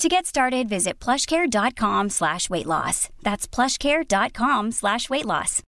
To 0.00 0.08
get 0.08 0.26
started, 0.26 0.68
visit 0.68 1.04
plushcare.com 1.04 2.10
slash 2.10 2.50
weight 2.50 2.66
loss. 2.66 3.08
That's 3.22 3.46
plushcare.com 3.54 4.72
slash 4.72 5.10
weight 5.10 5.26
loss. 5.26 5.62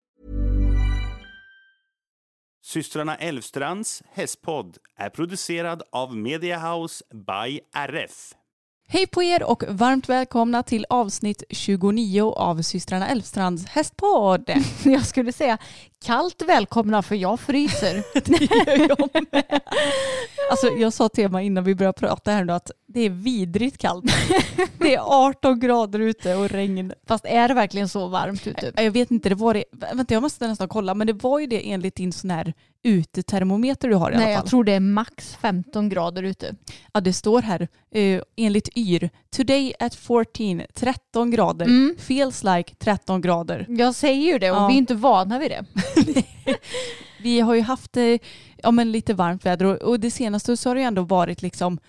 Systrarna 2.65 3.15
Elvstrands 3.15 4.03
hästpodd 4.13 4.77
är 4.95 5.09
producerad 5.09 5.81
av 5.91 6.15
Media 6.17 6.59
House 6.59 7.03
by 7.13 7.59
RF. 7.73 8.33
Hej 8.91 9.07
på 9.07 9.23
er 9.23 9.43
och 9.43 9.63
varmt 9.67 10.09
välkomna 10.09 10.63
till 10.63 10.85
avsnitt 10.89 11.43
29 11.49 12.21
av 12.31 12.61
systrarna 12.61 13.07
Elfstrands 13.07 13.65
hästpodd. 13.65 14.51
Jag 14.83 15.05
skulle 15.05 15.33
säga 15.33 15.57
kallt 16.05 16.41
välkomna 16.41 17.01
för 17.01 17.15
jag 17.15 17.39
fryser. 17.39 18.03
det 18.13 18.41
gör 18.41 18.87
jag 18.87 19.25
med. 19.31 19.61
Alltså 20.51 20.67
jag 20.67 20.93
sa 20.93 21.09
till 21.09 21.25
Emma 21.25 21.41
innan 21.41 21.63
vi 21.63 21.75
började 21.75 21.99
prata 21.99 22.31
här 22.31 22.43
nu 22.43 22.53
att 22.53 22.71
det 22.93 22.99
är 22.99 23.09
vidrigt 23.09 23.77
kallt. 23.77 24.05
Det 24.77 24.95
är 24.95 24.99
18 25.27 25.59
grader 25.59 25.99
ute 25.99 26.35
och 26.35 26.49
regn. 26.49 26.93
Fast 27.07 27.25
är 27.25 27.47
det 27.47 27.53
verkligen 27.53 27.89
så 27.89 28.07
varmt 28.07 28.47
ute? 28.47 28.71
Jag 28.75 28.91
vet 28.91 29.11
inte, 29.11 29.29
det 29.29 29.35
var 29.35 29.53
det. 29.53 29.63
Vänta 29.71 30.13
jag 30.13 30.21
måste 30.23 30.47
nästan 30.47 30.67
kolla 30.67 30.93
men 30.93 31.07
det 31.07 31.13
var 31.13 31.39
ju 31.39 31.47
det 31.47 31.71
enligt 31.71 31.95
din 31.95 32.11
sån 32.13 32.29
här 32.31 32.53
utetermometer 32.83 33.89
du 33.89 33.95
har 33.95 34.11
i 34.11 34.15
Nej, 34.15 34.23
alla 34.25 34.33
fall. 34.35 34.43
jag 34.43 34.49
tror 34.49 34.63
det 34.63 34.71
är 34.73 34.79
max 34.79 35.35
15 35.35 35.89
grader 35.89 36.23
ute. 36.23 36.55
Ja 36.93 37.01
det 37.01 37.13
står 37.13 37.41
här 37.41 37.67
eh, 37.91 38.21
enligt 38.35 38.69
YR 38.75 39.09
Today 39.35 39.73
at 39.79 39.95
14 39.95 40.61
13 40.73 41.31
grader 41.31 41.65
Mm. 41.65 41.95
feels 41.99 42.43
like 42.43 42.75
13 42.75 43.21
grader. 43.21 43.65
Jag 43.69 43.95
säger 43.95 44.33
ju 44.33 44.39
det 44.39 44.51
och 44.51 44.57
Ja. 44.57 44.67
vi 44.67 44.73
är 44.73 44.77
inte 44.77 44.95
vana 44.95 45.39
vid 45.39 45.51
det. 45.51 45.65
Vi 47.21 47.39
har 47.39 47.53
ju 47.55 47.61
haft 47.61 47.97
eh, 47.97 48.17
ja, 48.63 48.71
men 48.71 48.91
lite 48.91 49.13
varmt 49.13 49.45
väder 49.45 49.65
och, 49.65 49.75
och 49.75 49.99
det 49.99 50.11
senaste 50.11 50.57
så 50.57 50.69
har 50.69 50.75
det 50.75 50.81
ju 50.81 50.87
ändå 50.87 51.01
varit 51.01 51.41
liksom 51.41 51.79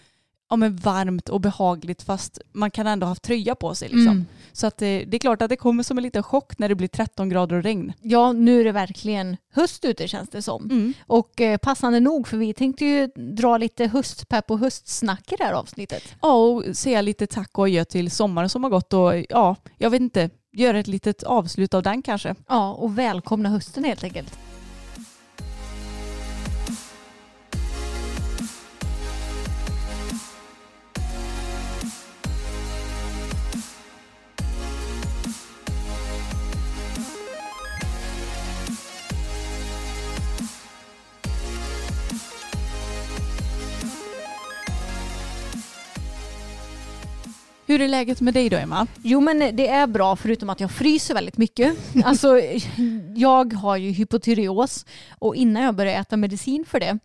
ja, 0.51 0.57
men 0.57 0.77
varmt 0.77 1.29
och 1.29 1.41
behagligt 1.41 2.03
fast 2.03 2.39
man 2.53 2.71
kan 2.71 2.87
ändå 2.87 3.05
ha 3.05 3.11
haft 3.11 3.23
tröja 3.23 3.55
på 3.55 3.75
sig. 3.75 3.89
Liksom. 3.89 4.13
Mm. 4.13 4.27
Så 4.53 4.67
att, 4.67 4.83
eh, 4.83 4.87
det 4.87 5.15
är 5.15 5.19
klart 5.19 5.43
att 5.43 5.49
det 5.49 5.57
kommer 5.57 5.83
som 5.83 5.99
en 5.99 6.03
liten 6.03 6.23
chock 6.23 6.59
när 6.59 6.69
det 6.69 6.75
blir 6.75 6.89
13 6.89 7.29
grader 7.29 7.57
och 7.57 7.63
regn. 7.63 7.93
Ja, 8.03 8.33
nu 8.33 8.61
är 8.61 8.65
det 8.65 8.73
verkligen 8.73 9.37
höst 9.53 9.85
ute 9.85 10.09
känns 10.09 10.29
det 10.29 10.43
som. 10.43 10.65
Mm. 10.65 10.95
Och 11.07 11.41
eh, 11.41 11.57
passande 11.57 12.01
nog 12.01 12.29
för 12.29 12.37
vi 12.37 12.55
tänkte 12.55 12.85
ju 12.85 13.07
dra 13.07 13.57
lite 13.57 13.87
höstpepp 13.87 14.51
och 14.51 14.59
höstsnack 14.59 15.33
i 15.33 15.37
det 15.37 15.45
här 15.45 15.53
avsnittet. 15.53 16.03
Ja, 16.23 16.35
och 16.35 16.77
säga 16.77 17.01
lite 17.01 17.27
tack 17.27 17.59
och 17.59 17.65
adjö 17.65 17.85
till 17.85 18.11
sommaren 18.11 18.49
som 18.49 18.65
har 18.65 18.71
gått 18.71 18.93
och 18.93 19.25
ja, 19.29 19.57
jag 19.79 19.91
vet 19.91 20.01
inte, 20.01 20.31
göra 20.53 20.79
ett 20.79 20.87
litet 20.87 21.23
avslut 21.23 21.75
av 21.75 21.83
den 21.83 22.03
kanske. 22.03 22.35
Ja, 22.49 22.73
och 22.73 22.99
välkomna 22.99 23.49
hösten 23.49 23.85
helt 23.85 24.05
enkelt. 24.05 24.39
Hur 47.71 47.81
är 47.81 47.89
läget 47.89 48.21
med 48.21 48.35
dig 48.35 48.49
då 48.49 48.57
Emma? 48.57 48.87
Jo 49.03 49.21
men 49.21 49.39
det 49.39 49.69
är 49.69 49.87
bra 49.87 50.17
förutom 50.17 50.51
att 50.51 50.61
jag 50.61 50.71
fryser 50.71 51.15
väldigt 51.15 51.39
mycket. 51.39 51.77
Alltså 52.05 52.41
jag 53.17 53.53
har 53.53 53.77
ju 53.77 53.91
hypotyreos 53.91 54.87
och 55.19 55.37
innan 55.37 55.63
jag 55.63 55.75
började 55.75 55.99
äta 55.99 56.17
medicin 56.17 56.65
för 56.65 56.81
det 56.81 56.99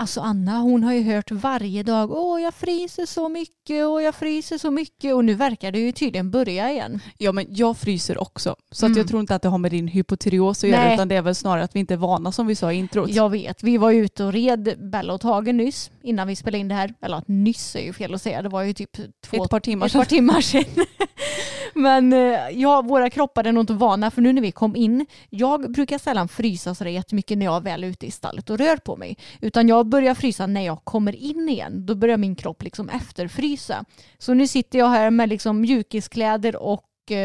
Alltså 0.00 0.20
Anna 0.20 0.58
hon 0.58 0.84
har 0.84 0.92
ju 0.92 1.02
hört 1.02 1.30
varje 1.30 1.82
dag 1.82 2.10
åh 2.12 2.42
jag 2.42 2.54
fryser 2.54 3.06
så 3.06 3.28
mycket 3.28 3.86
och 3.86 4.02
jag 4.02 4.14
fryser 4.14 4.58
så 4.58 4.70
mycket 4.70 5.14
och 5.14 5.24
nu 5.24 5.34
verkar 5.34 5.72
det 5.72 5.78
ju 5.78 5.92
tydligen 5.92 6.30
börja 6.30 6.70
igen. 6.70 7.00
Ja 7.18 7.32
men 7.32 7.46
jag 7.48 7.76
fryser 7.76 8.22
också. 8.22 8.56
Så 8.70 8.86
att 8.86 8.88
Mm. 8.90 8.98
jag 8.98 9.08
tror 9.08 9.20
inte 9.20 9.34
att 9.34 9.42
det 9.42 9.48
har 9.48 9.58
med 9.58 9.70
din 9.70 9.88
hypotyreos 9.88 10.64
att 10.64 10.70
göra 10.70 10.84
Nej. 10.84 10.94
utan 10.94 11.08
det 11.08 11.14
är 11.16 11.22
väl 11.22 11.34
snarare 11.34 11.64
att 11.64 11.74
vi 11.74 11.80
inte 11.80 11.94
är 11.94 11.98
vana 11.98 12.32
som 12.32 12.46
vi 12.46 12.54
sa 12.54 12.72
i 12.72 12.76
introt. 12.76 13.10
Jag 13.10 13.30
vet, 13.30 13.62
vi 13.62 13.76
var 13.78 13.92
ute 13.92 14.24
och 14.24 14.32
red 14.32 14.74
Bella 14.90 15.14
och 15.14 15.20
Tage 15.20 15.54
nyss 15.54 15.90
innan 16.08 16.28
vi 16.28 16.36
spelade 16.36 16.58
in 16.58 16.68
det 16.68 16.74
här. 16.74 16.94
Eller 17.00 17.16
att 17.16 17.28
nyss 17.28 17.76
är 17.76 17.80
ju 17.80 17.92
fel 17.92 18.14
att 18.14 18.22
säga, 18.22 18.42
det 18.42 18.48
var 18.48 18.62
ju 18.62 18.72
typ 18.72 18.96
två, 19.26 19.44
Ett 19.44 19.50
par 19.50 19.60
timmar 19.60 19.86
ett 19.86 19.92
par 19.92 20.00
sedan. 20.00 20.08
timmar 20.08 20.40
sedan. 20.40 20.64
Men 21.74 22.12
eh, 22.12 22.48
ja, 22.52 22.82
våra 22.82 23.10
kroppar 23.10 23.44
är 23.44 23.52
nog 23.52 23.62
inte 23.62 23.72
vana 23.72 24.10
för 24.10 24.22
nu 24.22 24.32
när 24.32 24.42
vi 24.42 24.52
kom 24.52 24.76
in, 24.76 25.06
jag 25.30 25.72
brukar 25.72 25.98
sällan 25.98 26.28
frysa 26.28 26.74
så 26.74 26.88
jättemycket 26.88 27.38
när 27.38 27.46
jag 27.46 27.62
väl 27.62 27.84
är 27.84 27.88
ute 27.88 28.06
i 28.06 28.10
stallet 28.10 28.50
och 28.50 28.58
rör 28.58 28.76
på 28.76 28.96
mig. 28.96 29.16
Utan 29.40 29.68
jag 29.68 29.86
börjar 29.86 30.14
frysa 30.14 30.46
när 30.46 30.66
jag 30.66 30.84
kommer 30.84 31.16
in 31.16 31.48
igen. 31.48 31.86
Då 31.86 31.94
börjar 31.94 32.16
min 32.16 32.36
kropp 32.36 32.62
liksom 32.62 32.88
efterfrysa. 32.88 33.84
Så 34.18 34.34
nu 34.34 34.46
sitter 34.46 34.78
jag 34.78 34.88
här 34.88 35.10
med 35.10 35.28
liksom 35.28 35.60
mjukiskläder 35.60 36.56
och 36.56 36.84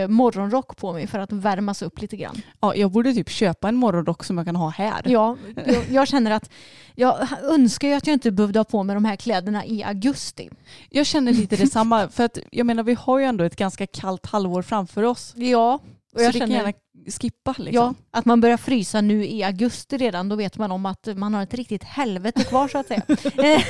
morgonrock 0.09 0.77
på 0.77 0.93
mig 0.93 1.07
för 1.07 1.19
att 1.19 1.31
värmas 1.31 1.81
upp 1.81 2.01
lite 2.01 2.17
grann. 2.17 2.41
Ja, 2.59 2.75
jag 2.75 2.91
borde 2.91 3.13
typ 3.13 3.29
köpa 3.29 3.69
en 3.69 3.75
morgonrock 3.75 4.23
som 4.23 4.37
jag 4.37 4.45
kan 4.45 4.55
ha 4.55 4.69
här. 4.69 5.01
Ja, 5.05 5.37
jag, 5.65 5.89
jag 5.89 6.07
känner 6.07 6.31
att 6.31 6.49
jag 6.95 7.27
önskar 7.43 7.87
ju 7.87 7.93
att 7.93 8.07
jag 8.07 8.13
inte 8.13 8.31
behövde 8.31 8.59
ha 8.59 8.63
på 8.63 8.83
mig 8.83 8.93
de 8.93 9.05
här 9.05 9.15
kläderna 9.15 9.65
i 9.65 9.83
augusti. 9.83 10.49
Jag 10.89 11.05
känner 11.05 11.31
lite 11.31 11.55
detsamma 11.55 12.09
för 12.09 12.23
att 12.23 12.37
jag 12.51 12.65
menar 12.65 12.83
vi 12.83 12.93
har 12.93 13.19
ju 13.19 13.25
ändå 13.25 13.43
ett 13.43 13.55
ganska 13.55 13.87
kallt 13.87 14.25
halvår 14.25 14.61
framför 14.61 15.03
oss. 15.03 15.33
Ja, 15.35 15.79
och 16.13 16.19
så 16.19 16.25
jag 16.25 16.33
det 16.33 16.39
kan 16.39 16.47
känner 16.47 16.63
gärna 16.63 16.73
skippa 17.19 17.55
liksom. 17.57 17.73
ja, 17.75 17.93
att 18.11 18.25
man 18.25 18.41
börjar 18.41 18.57
frysa 18.57 19.01
nu 19.01 19.25
i 19.25 19.43
augusti 19.43 19.97
redan, 19.97 20.29
då 20.29 20.35
vet 20.35 20.57
man 20.57 20.71
om 20.71 20.85
att 20.85 21.07
man 21.15 21.33
har 21.33 21.43
ett 21.43 21.53
riktigt 21.53 21.83
helvete 21.83 22.43
kvar 22.43 22.67
så 22.67 22.77
att 22.77 22.87
säga. 22.87 23.01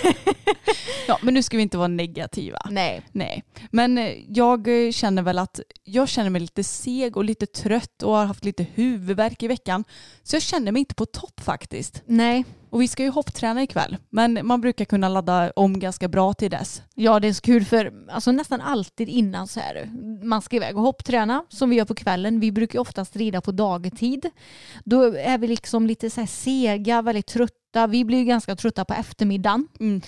Ja, 1.08 1.20
men 1.22 1.34
nu 1.34 1.44
ska 1.44 1.58
vi 1.58 1.64
inte 1.64 1.78
vara 1.78 1.88
negativa. 1.88 2.68
Nej. 2.70 3.02
Nej, 3.12 3.44
men 3.72 3.98
eh, 3.98 4.14
jag 4.28 4.68
känner 4.94 5.22
väl 5.22 5.40
att 5.40 5.60
jag 5.84 6.10
känner 6.10 6.30
mig 6.30 6.42
lite 6.42 6.64
seg 6.64 7.18
och 7.18 7.24
lite 7.24 7.46
trött 7.46 8.04
och 8.04 8.12
har 8.12 8.26
haft 8.26 8.46
lite 8.46 8.66
huvudvärk 8.74 9.44
i 9.44 9.48
veckan. 9.48 9.84
Så 10.24 10.36
jag 10.36 10.44
känner 10.44 10.72
mig 10.72 10.80
inte 10.80 10.96
på 10.96 11.06
topp 11.06 11.40
faktiskt. 11.40 12.02
Nej, 12.06 12.46
Och 12.74 12.82
vi 12.82 12.88
ska 12.88 13.04
ju 13.04 13.10
hoppträna 13.10 13.64
ikväll, 13.64 13.98
men 14.10 14.40
man 14.44 14.62
brukar 14.62 14.86
kunna 14.86 15.10
ladda 15.10 15.52
om 15.56 15.80
ganska 15.80 16.08
bra 16.08 16.34
till 16.34 16.52
dess. 16.52 16.82
ja 16.96 17.20
det 17.20 17.28
är 17.28 17.34
så 17.34 17.42
kul 17.42 17.66
för 17.66 17.94
alltså, 18.10 18.32
nästan 18.32 18.62
alltid 18.62 19.10
innan 19.10 19.48
så 19.48 19.60
här, 19.60 19.90
man 20.24 20.42
ska 20.42 20.56
iväg 20.56 20.78
och 20.78 20.84
hoppträna 20.84 21.46
som 21.50 21.70
vi 21.70 21.76
gör 21.76 21.86
på 21.86 21.96
kvällen. 21.96 22.40
Vi 22.40 22.52
brukar 22.52 22.76
ju 22.76 22.82
oftast 22.82 23.16
rida 23.16 23.42
på 23.42 23.52
dagtid. 23.52 24.30
Då 24.84 25.04
är 25.04 25.38
vi 25.38 25.48
liksom 25.48 25.88
lite 25.88 26.10
så 26.10 26.20
här 26.20 26.28
sega, 26.28 27.02
väldigt 27.02 27.28
trötta. 27.28 27.88
Vi 27.88 28.06
blir 28.06 28.18
ju 28.18 28.26
ganska 28.26 28.56
trötta 28.56 28.86
på 28.86 28.94
eftermiddagen. 28.94 29.68
Mm. 29.80 30.02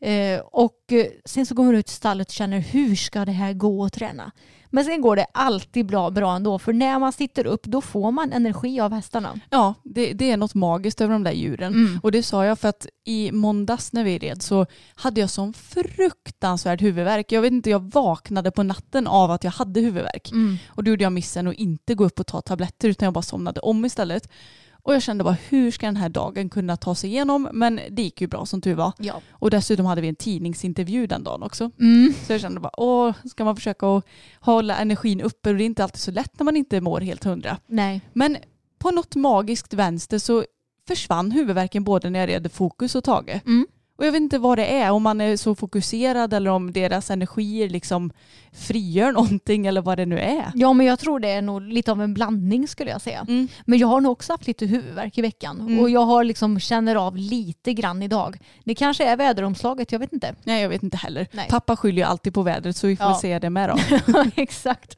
Eh, 0.00 0.40
och 0.40 0.92
eh, 0.92 1.06
sen 1.24 1.46
så 1.46 1.54
går 1.54 1.64
man 1.64 1.74
ut 1.74 1.88
i 1.88 1.92
stallet 1.92 2.28
och 2.28 2.34
känner 2.34 2.58
hur 2.58 2.96
ska 2.96 3.24
det 3.24 3.32
här 3.32 3.52
gå 3.52 3.84
att 3.84 3.92
träna? 3.92 4.32
Men 4.70 4.84
sen 4.84 5.00
går 5.00 5.16
det 5.16 5.26
alltid 5.34 5.86
bra, 5.86 6.10
bra 6.10 6.36
ändå 6.36 6.58
för 6.58 6.72
när 6.72 6.98
man 6.98 7.12
sitter 7.12 7.46
upp 7.46 7.64
då 7.64 7.80
får 7.80 8.10
man 8.10 8.32
energi 8.32 8.80
av 8.80 8.92
hästarna. 8.92 9.40
Ja, 9.50 9.74
det, 9.84 10.12
det 10.12 10.30
är 10.30 10.36
något 10.36 10.54
magiskt 10.54 11.00
över 11.00 11.12
de 11.12 11.24
där 11.24 11.32
djuren. 11.32 11.72
Mm. 11.72 12.00
Och 12.02 12.12
det 12.12 12.22
sa 12.22 12.44
jag 12.44 12.58
för 12.58 12.68
att 12.68 12.86
i 13.04 13.32
måndags 13.32 13.92
när 13.92 14.04
vi 14.04 14.18
red 14.18 14.42
så 14.42 14.66
hade 14.94 15.20
jag 15.20 15.30
sån 15.30 15.52
fruktansvärd 15.52 16.80
huvudvärk. 16.80 17.32
Jag 17.32 17.42
vet 17.42 17.52
inte, 17.52 17.70
jag 17.70 17.92
vaknade 17.92 18.50
på 18.50 18.62
natten 18.62 19.06
av 19.06 19.30
att 19.30 19.44
jag 19.44 19.50
hade 19.50 19.80
huvudvärk. 19.80 20.30
Mm. 20.30 20.58
Och 20.68 20.84
då 20.84 20.90
gjorde 20.90 21.04
jag 21.04 21.12
missen 21.12 21.46
att 21.46 21.54
inte 21.54 21.94
gå 21.94 22.04
upp 22.04 22.20
och 22.20 22.26
ta 22.26 22.40
tabletter 22.40 22.88
utan 22.88 23.06
jag 23.06 23.14
bara 23.14 23.22
somnade 23.22 23.60
om 23.60 23.84
istället. 23.84 24.28
Och 24.82 24.94
jag 24.94 25.02
kände 25.02 25.24
bara 25.24 25.36
hur 25.48 25.70
ska 25.70 25.86
den 25.86 25.96
här 25.96 26.08
dagen 26.08 26.48
kunna 26.48 26.76
ta 26.76 26.94
sig 26.94 27.10
igenom? 27.10 27.48
Men 27.52 27.80
det 27.90 28.02
gick 28.02 28.20
ju 28.20 28.26
bra 28.26 28.46
som 28.46 28.60
tur 28.60 28.74
var. 28.74 28.92
Ja. 28.98 29.20
Och 29.30 29.50
dessutom 29.50 29.86
hade 29.86 30.00
vi 30.00 30.08
en 30.08 30.16
tidningsintervju 30.16 31.06
den 31.06 31.24
dagen 31.24 31.42
också. 31.42 31.70
Mm. 31.80 32.14
Så 32.26 32.32
jag 32.32 32.40
kände 32.40 32.60
bara 32.60 32.80
åh, 32.80 33.14
ska 33.24 33.44
man 33.44 33.56
försöka 33.56 33.86
att 33.86 34.04
hålla 34.40 34.76
energin 34.76 35.20
uppe 35.20 35.50
och 35.50 35.56
det 35.56 35.64
är 35.64 35.66
inte 35.66 35.84
alltid 35.84 36.00
så 36.00 36.10
lätt 36.10 36.38
när 36.38 36.44
man 36.44 36.56
inte 36.56 36.80
mår 36.80 37.00
helt 37.00 37.24
hundra. 37.24 37.58
Nej. 37.66 38.00
Men 38.12 38.36
på 38.78 38.90
något 38.90 39.14
magiskt 39.14 39.74
vänster 39.74 40.18
så 40.18 40.44
försvann 40.88 41.30
huvudvärken 41.30 41.84
både 41.84 42.10
när 42.10 42.20
jag 42.20 42.28
red 42.28 42.52
fokus 42.52 42.94
och 42.94 43.04
Tage. 43.04 43.40
Mm. 43.46 43.66
Och 44.00 44.06
jag 44.06 44.12
vet 44.12 44.20
inte 44.20 44.38
vad 44.38 44.58
det 44.58 44.66
är, 44.66 44.90
om 44.90 45.02
man 45.02 45.20
är 45.20 45.36
så 45.36 45.54
fokuserad 45.54 46.34
eller 46.34 46.50
om 46.50 46.72
deras 46.72 47.10
energier 47.10 47.68
liksom 47.68 48.12
frigör 48.52 49.12
någonting 49.12 49.66
eller 49.66 49.80
vad 49.82 49.98
det 49.98 50.06
nu 50.06 50.18
är. 50.18 50.52
Ja 50.54 50.72
men 50.72 50.86
jag 50.86 50.98
tror 50.98 51.20
det 51.20 51.28
är 51.30 51.42
nog 51.42 51.62
lite 51.62 51.92
av 51.92 52.02
en 52.02 52.14
blandning 52.14 52.68
skulle 52.68 52.90
jag 52.90 53.00
säga. 53.00 53.20
Mm. 53.28 53.48
Men 53.66 53.78
jag 53.78 53.88
har 53.88 54.00
nog 54.00 54.12
också 54.12 54.32
haft 54.32 54.46
lite 54.46 54.66
huvudvärk 54.66 55.18
i 55.18 55.22
veckan 55.22 55.60
Mm. 55.60 55.80
och 55.80 55.90
jag 55.90 56.00
har 56.04 56.24
liksom 56.24 56.60
känner 56.60 56.96
av 56.96 57.16
lite 57.16 57.72
grann 57.72 58.02
idag. 58.02 58.38
Det 58.64 58.74
kanske 58.74 59.04
är 59.04 59.16
väderomslaget, 59.16 59.92
jag 59.92 59.98
vet 59.98 60.12
inte. 60.12 60.34
Nej 60.44 60.62
jag 60.62 60.68
vet 60.68 60.82
inte 60.82 60.96
heller. 60.96 61.26
Nej. 61.32 61.46
Pappa 61.50 61.76
skyller 61.76 61.98
ju 61.98 62.02
alltid 62.08 62.34
på 62.34 62.42
vädret 62.42 62.76
så 62.76 62.86
vi 62.86 62.96
får 62.96 63.06
Ja. 63.06 63.14
se 63.20 63.38
det 63.38 63.50
med 63.50 63.68
då. 63.68 63.76
Exakt. 64.36 64.96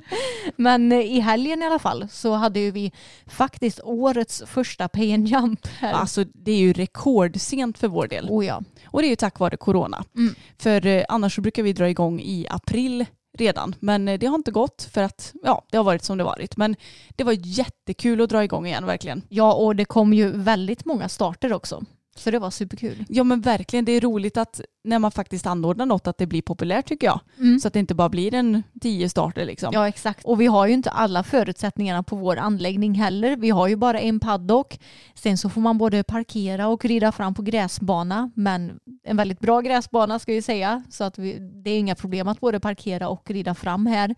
Men 0.56 0.92
eh, 0.92 0.98
i 1.00 1.20
helgen 1.20 1.62
i 1.62 1.66
alla 1.66 1.78
fall 1.78 2.08
så 2.10 2.32
hade 2.34 2.60
ju 2.60 2.70
vi 2.70 2.92
faktiskt 3.26 3.80
årets 3.84 4.42
första 4.46 4.88
pay 4.88 5.12
and 5.14 5.28
jump 5.28 5.66
här. 5.78 5.92
Alltså 5.92 6.24
det 6.34 6.52
är 6.52 6.58
ju 6.58 6.72
rekordsent 6.72 7.78
för 7.78 7.88
vår 7.88 8.06
del. 8.08 8.26
Oh 8.30 8.46
ja. 8.46 8.62
Och 8.86 9.00
det 9.02 9.06
är 9.06 9.10
ju 9.10 9.16
tack 9.16 9.38
vare 9.38 9.56
corona. 9.56 10.04
Mm. 10.16 10.34
För 10.58 10.86
eh, 10.86 11.04
annars 11.08 11.34
så 11.34 11.40
brukar 11.40 11.62
vi 11.62 11.72
dra 11.72 11.88
igång 11.88 12.20
i 12.20 12.46
april 12.50 13.06
redan. 13.38 13.74
Men 13.80 14.08
eh, 14.08 14.18
det 14.18 14.26
har 14.26 14.34
inte 14.34 14.50
gått 14.50 14.88
för 14.92 15.02
att 15.02 15.32
ja, 15.42 15.64
det 15.70 15.76
har 15.76 15.84
varit 15.84 16.04
som 16.04 16.18
det 16.18 16.24
varit. 16.24 16.56
Men 16.56 16.76
det 17.16 17.24
var 17.24 17.36
jättekul 17.38 18.20
att 18.20 18.30
dra 18.30 18.44
igång 18.44 18.66
igen 18.66 18.86
verkligen. 18.86 19.22
ja, 19.28 19.52
och 19.52 19.76
det 19.76 19.84
kom 19.84 20.12
ju 20.12 20.30
väldigt 20.30 20.84
många 20.84 21.08
starter 21.08 21.52
också. 21.52 21.84
Så 22.16 22.30
det 22.30 22.38
var 22.38 22.50
superkul. 22.50 23.04
Ja 23.08 23.24
men 23.24 23.40
verkligen, 23.40 23.84
det 23.84 23.92
är 23.92 24.00
roligt 24.00 24.36
att 24.36 24.60
när 24.84 24.98
man 24.98 25.10
faktiskt 25.10 25.46
anordnar 25.46 25.86
något 25.86 26.06
att 26.06 26.18
det 26.18 26.26
blir 26.26 26.42
populärt 26.42 26.86
tycker 26.86 27.06
jag. 27.06 27.20
Så 27.60 27.68
att 27.68 27.74
det 27.74 27.80
inte 27.80 27.94
bara 27.94 28.08
blir 28.08 28.34
en 28.34 28.62
tio 28.80 29.08
starter 29.08 29.44
liksom. 29.44 29.70
Ja 29.72 29.88
exakt. 29.88 30.24
Och 30.24 30.40
vi 30.40 30.46
har 30.46 30.66
ju 30.66 30.72
inte 30.72 30.90
alla 30.90 31.22
förutsättningarna 31.22 32.02
på 32.02 32.16
vår 32.16 32.36
anläggning 32.36 32.94
heller. 32.94 33.36
Vi 33.36 33.50
har 33.50 33.68
ju 33.68 33.76
bara 33.76 34.00
en 34.00 34.20
paddock. 34.20 34.80
Sen 35.14 35.38
så 35.38 35.48
får 35.48 35.60
man 35.60 35.78
både 35.78 36.02
parkera 36.02 36.68
och 36.68 36.84
rida 36.84 37.12
fram 37.12 37.34
på 37.34 37.42
gräsbana. 37.42 38.30
Men 38.34 38.78
en 39.04 39.16
väldigt 39.16 39.40
bra 39.40 39.60
gräsbana 39.60 40.18
ska 40.18 40.34
jag 40.34 40.44
säga. 40.44 40.82
Så 40.90 41.04
att 41.04 41.18
vi, 41.18 41.38
det 41.64 41.70
är 41.70 41.78
inga 41.78 41.94
problem 41.94 42.28
att 42.28 42.40
både 42.40 42.60
parkera 42.60 43.08
och 43.08 43.30
rida 43.30 43.54
fram 43.54 43.86
här. 43.86 44.14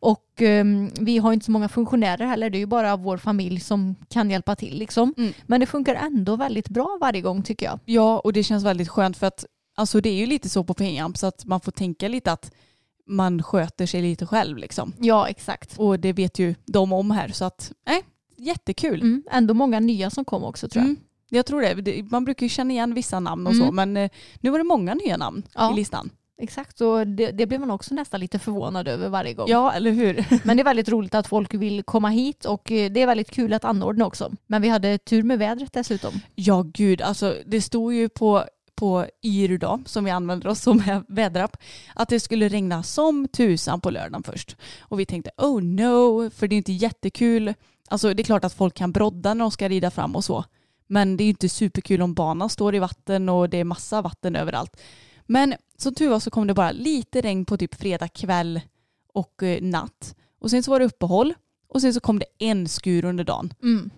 Och 0.00 0.42
ehm, 0.42 0.90
vi 1.00 1.18
har 1.18 1.32
inte 1.32 1.46
så 1.46 1.50
många 1.52 1.68
funktionärer 1.68 2.26
heller. 2.26 2.50
Det 2.50 2.58
är 2.58 2.60
ju 2.60 2.66
bara 2.66 2.96
vår 2.96 3.16
familj 3.18 3.60
som 3.60 3.94
kan 4.08 4.30
hjälpa 4.30 4.56
till 4.56 4.78
liksom. 4.78 5.14
Mm. 5.16 5.32
Men 5.46 5.60
det 5.60 5.66
funkar 5.66 5.94
ändå 5.94 6.36
väldigt 6.36 6.68
bra 6.68 6.98
varje 7.00 7.20
gång 7.20 7.42
tycker 7.42 7.66
jag. 7.66 7.78
Ja, 7.84 8.18
och 8.18 8.32
det 8.32 8.42
känns 8.42 8.64
väldigt 8.64 8.88
skönt 8.88 9.16
för 9.16 9.26
att 9.26 9.44
alltså 9.76 10.00
det 10.00 10.08
är 10.08 10.14
ju 10.14 10.26
lite 10.26 10.48
så 10.48 10.64
på 10.64 10.74
Pengamp 10.74 11.16
så 11.18 11.26
att 11.26 11.44
man 11.44 11.60
får 11.60 11.72
tänka 11.72 12.08
lite 12.08 12.32
att 12.32 12.52
man 13.06 13.42
sköter 13.42 13.86
sig 13.86 14.02
lite 14.02 14.26
själv 14.26 14.56
liksom. 14.58 14.92
Ja 14.98 15.28
exakt. 15.28 15.74
Och 15.78 16.00
det 16.00 16.12
vet 16.12 16.38
ju 16.38 16.54
de 16.66 16.92
om 16.92 17.10
här 17.10 17.28
så 17.28 17.44
att, 17.44 17.72
nej, 17.86 18.02
jättekul. 18.36 19.00
Mm. 19.02 19.22
Ändå 19.30 19.54
många 19.54 19.80
nya 19.80 20.10
som 20.10 20.24
kom 20.24 20.44
också 20.44 20.68
tror 20.68 20.80
jag. 20.82 20.88
Mm. 20.90 21.00
Jag 21.30 21.46
tror 21.46 21.62
det. 21.82 22.02
Man 22.10 22.24
brukar 22.24 22.46
ju 22.46 22.50
känna 22.50 22.72
igen 22.72 22.94
vissa 22.94 23.20
namn 23.20 23.46
och 23.46 23.56
så 23.56 23.62
Mm. 23.62 23.74
men 23.74 23.96
eh, 23.96 24.10
nu 24.40 24.50
var 24.50 24.58
det 24.58 24.64
många 24.64 24.94
nya 24.94 25.16
namn 25.16 25.42
Ja. 25.54 25.72
i 25.72 25.76
listan. 25.76 26.10
Exakt, 26.40 26.80
och 26.80 27.06
det, 27.06 27.30
det 27.30 27.46
blir 27.46 27.58
man 27.58 27.70
också 27.70 27.94
nästan 27.94 28.20
lite 28.20 28.38
förvånad 28.38 28.88
över 28.88 29.08
varje 29.08 29.34
gång. 29.34 29.48
Ja, 29.48 29.72
eller 29.72 29.90
hur? 29.90 30.26
Men 30.44 30.56
det 30.56 30.62
är 30.62 30.64
väldigt 30.64 30.88
roligt 30.88 31.14
att 31.14 31.26
folk 31.26 31.54
vill 31.54 31.82
komma 31.82 32.08
hit 32.08 32.44
och 32.44 32.72
eh, 32.72 32.90
det 32.90 33.02
är 33.02 33.06
väldigt 33.06 33.30
kul 33.30 33.52
att 33.52 33.64
anordna 33.64 34.06
också. 34.06 34.32
Men 34.46 34.62
vi 34.62 34.68
hade 34.68 34.98
tur 34.98 35.22
med 35.22 35.38
vädret 35.38 35.72
dessutom. 35.72 36.20
Ja, 36.34 36.64
gud. 36.74 37.02
Alltså, 37.02 37.36
det 37.46 37.60
stod 37.60 37.94
ju 37.94 38.08
på, 38.08 38.44
på 38.74 39.06
Yr 39.24 39.58
då, 39.58 39.80
som 39.86 40.04
vi 40.04 40.10
använder 40.10 40.48
oss 40.48 40.60
som 40.60 41.02
väderapp, 41.08 41.56
att 41.94 42.08
det 42.08 42.20
skulle 42.20 42.48
regna 42.48 42.82
som 42.82 43.28
tusan 43.28 43.80
på 43.80 43.90
lördagen 43.90 44.22
först. 44.22 44.56
Och 44.80 45.00
vi 45.00 45.06
tänkte, 45.06 45.30
oh 45.36 45.62
no, 45.62 46.30
för 46.30 46.48
det 46.48 46.54
är 46.54 46.58
inte 46.58 46.72
jättekul. 46.72 47.54
Alltså 47.88 48.14
det 48.14 48.22
är 48.22 48.24
klart 48.24 48.44
att 48.44 48.54
folk 48.54 48.74
kan 48.74 48.92
brodda 48.92 49.34
när 49.34 49.44
de 49.44 49.50
ska 49.50 49.68
rida 49.68 49.90
fram 49.90 50.16
och 50.16 50.24
så. 50.24 50.44
Men 50.86 51.16
det 51.16 51.24
är 51.24 51.28
inte 51.28 51.48
superkul 51.48 52.02
om 52.02 52.14
banan 52.14 52.48
står 52.48 52.74
i 52.74 52.78
vatten 52.78 53.28
och 53.28 53.48
det 53.48 53.58
är 53.58 53.64
massa 53.64 54.02
vatten 54.02 54.36
överallt. 54.36 54.76
Men 55.28 55.54
som 55.76 55.94
tur 55.94 56.08
var 56.08 56.20
så 56.20 56.30
kom 56.30 56.46
det 56.46 56.54
bara 56.54 56.72
lite 56.72 57.20
regn 57.20 57.44
på 57.44 57.56
typ 57.56 57.74
fredag 57.74 58.08
kväll 58.08 58.60
och 59.12 59.42
eh, 59.42 59.62
natt. 59.62 60.14
Och 60.40 60.50
sen 60.50 60.62
så 60.62 60.70
var 60.70 60.78
det 60.78 60.86
uppehåll 60.86 61.34
och 61.68 61.80
sen 61.80 61.94
så 61.94 62.00
kom 62.00 62.18
det 62.18 62.26
en 62.38 62.68
skur 62.68 63.04
under 63.04 63.24
dagen. 63.24 63.54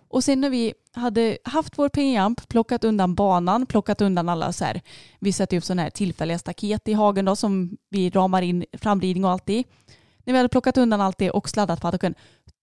Och 0.08 0.24
sen 0.24 0.40
när 0.40 0.50
vi 0.50 0.74
hade 0.92 1.38
haft 1.44 1.78
vår 1.78 1.88
pinjamp, 1.88 2.48
plockat 2.48 2.84
undan 2.84 3.14
banan, 3.14 3.66
plockat 3.66 4.00
undan 4.00 4.28
alla 4.28 4.52
så 4.52 4.64
här, 4.64 4.80
vi 5.18 5.32
sätter 5.32 5.56
upp 5.56 5.64
sådana 5.64 5.82
här 5.82 5.90
tillfälliga 5.90 6.38
staket 6.38 6.88
i 6.88 6.92
hagen 6.92 7.24
då 7.24 7.36
som 7.36 7.76
vi 7.90 8.10
ramar 8.10 8.42
in 8.42 8.64
framridning 8.72 9.24
och 9.24 9.30
allt 9.30 9.50
i. 9.50 9.64
När 10.24 10.32
vi 10.32 10.36
hade 10.36 10.48
plockat 10.48 10.78
undan 10.78 11.00
allt 11.00 11.18
det 11.18 11.30
och 11.30 11.48
sladdat 11.48 11.80
paddocken, 11.80 12.14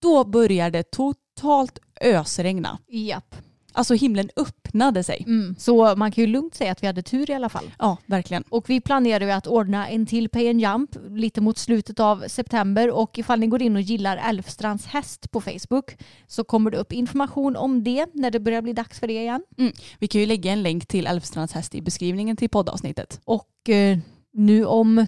då 0.02 0.24
började 0.24 0.78
det 0.78 0.90
totalt 0.90 1.78
ösregna. 2.00 2.78
Japp. 2.88 3.34
Alltså 3.78 3.94
himlen 3.94 4.30
öppnade 4.36 5.04
sig. 5.04 5.24
Mm. 5.26 5.54
Så 5.58 5.96
man 5.96 6.12
kan 6.12 6.24
ju 6.24 6.30
lugnt 6.30 6.54
säga 6.54 6.72
att 6.72 6.82
vi 6.82 6.86
hade 6.86 7.02
tur 7.02 7.30
i 7.30 7.34
alla 7.34 7.48
fall. 7.48 7.70
Ja, 7.78 7.96
verkligen. 8.06 8.44
Och 8.48 8.70
vi 8.70 8.80
planerar 8.80 9.24
ju 9.24 9.30
att 9.30 9.46
ordna 9.46 9.88
en 9.88 10.06
till 10.06 10.28
Pay 10.28 10.50
and 10.50 10.60
Jump 10.60 10.90
lite 11.10 11.40
mot 11.40 11.58
slutet 11.58 12.00
av 12.00 12.24
september 12.28 12.90
och 12.90 13.18
ifall 13.18 13.40
ni 13.40 13.46
går 13.46 13.62
in 13.62 13.76
och 13.76 13.82
gillar 13.82 14.16
Älvstrands 14.16 14.86
häst 14.86 15.30
på 15.30 15.40
Facebook 15.40 15.96
så 16.26 16.44
kommer 16.44 16.70
det 16.70 16.76
upp 16.76 16.92
information 16.92 17.56
om 17.56 17.84
det 17.84 18.06
när 18.12 18.30
det 18.30 18.40
börjar 18.40 18.62
bli 18.62 18.72
dags 18.72 19.00
för 19.00 19.06
det 19.06 19.12
igen. 19.12 19.42
Mm. 19.58 19.72
Vi 19.98 20.08
kan 20.08 20.20
ju 20.20 20.26
lägga 20.26 20.52
en 20.52 20.62
länk 20.62 20.86
till 20.86 21.06
Älvstrands 21.06 21.52
häst 21.52 21.74
i 21.74 21.82
beskrivningen 21.82 22.36
till 22.36 22.48
poddavsnittet. 22.48 23.20
Och 23.24 23.68
eh, 23.68 23.98
nu 24.32 24.64
om 24.64 25.06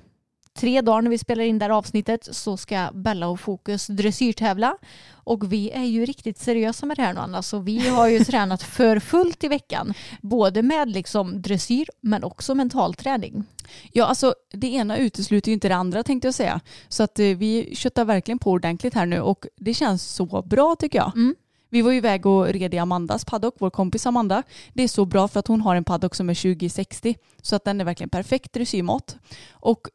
tre 0.59 0.81
dagar 0.81 1.03
när 1.03 1.11
vi 1.11 1.19
spelar 1.19 1.45
in 1.45 1.59
det 1.59 1.65
här 1.65 1.71
avsnittet 1.71 2.29
så 2.33 2.57
ska 2.57 2.89
Bella 2.95 3.29
och 3.29 3.41
Fokus 3.41 3.87
dressyrtävla. 3.87 4.77
Och 5.13 5.53
vi 5.53 5.71
är 5.71 5.85
ju 5.85 6.07
riktigt 6.07 6.39
seriösa 6.39 6.87
med 6.87 6.97
det 6.97 7.03
här 7.03 7.13
nu 7.13 7.21
Anna, 7.21 7.43
så 7.43 7.59
vi 7.59 7.89
har 7.89 8.09
ju 8.09 8.19
tränat 8.25 8.63
för 8.63 8.99
fullt 8.99 9.45
i 9.45 9.49
veckan. 9.49 9.95
Både 10.21 10.63
med 10.63 10.91
liksom 10.91 11.43
dressyr 11.43 11.87
men 12.01 12.25
också 12.25 12.55
mental 12.55 12.95
träning. 12.95 13.45
Ja, 13.93 14.05
alltså 14.05 14.35
det 14.53 14.67
ena 14.67 14.97
utesluter 14.97 15.49
ju 15.49 15.55
inte 15.55 15.69
det 15.69 15.77
andra 15.77 16.03
tänkte 16.03 16.29
jag 16.29 16.35
säga. 16.35 16.61
Så 16.89 17.03
att 17.03 17.19
eh, 17.19 17.27
vi 17.27 17.75
köttar 17.77 18.05
verkligen 18.05 18.39
på 18.39 18.51
ordentligt 18.51 18.95
här 18.95 19.07
nu 19.07 19.21
och 19.21 19.47
det 19.57 19.75
känns 19.75 20.03
så 20.03 20.43
bra 20.43 20.77
tycker 20.77 20.99
jag. 20.99 21.17
Mm. 21.17 21.35
Vi 21.73 21.83
var 21.83 21.91
ju 21.91 21.97
iväg 21.97 22.27
och 22.27 22.47
red 22.47 22.75
i 22.75 22.79
Amandas 22.79 23.25
paddock, 23.25 23.55
vår 23.59 23.71
kompis 23.71 24.07
Amanda. 24.07 24.43
Det 24.73 24.83
är 24.83 24.89
så 24.89 25.05
bra 25.05 25.29
för 25.29 25.41
att 25.41 25.47
hon 25.47 25.61
har 25.61 25.77
en 25.77 25.85
paddock 25.85 26.15
som 26.15 26.31
är 26.31 26.35
2060 26.35 27.17
så 27.43 27.57
att 27.57 27.65
den 27.65 27.81
är 27.81 27.85
verkligen 27.85 28.11
perfekt 28.11 28.53
dressyrmått. 28.53 29.17
Och 29.51 29.89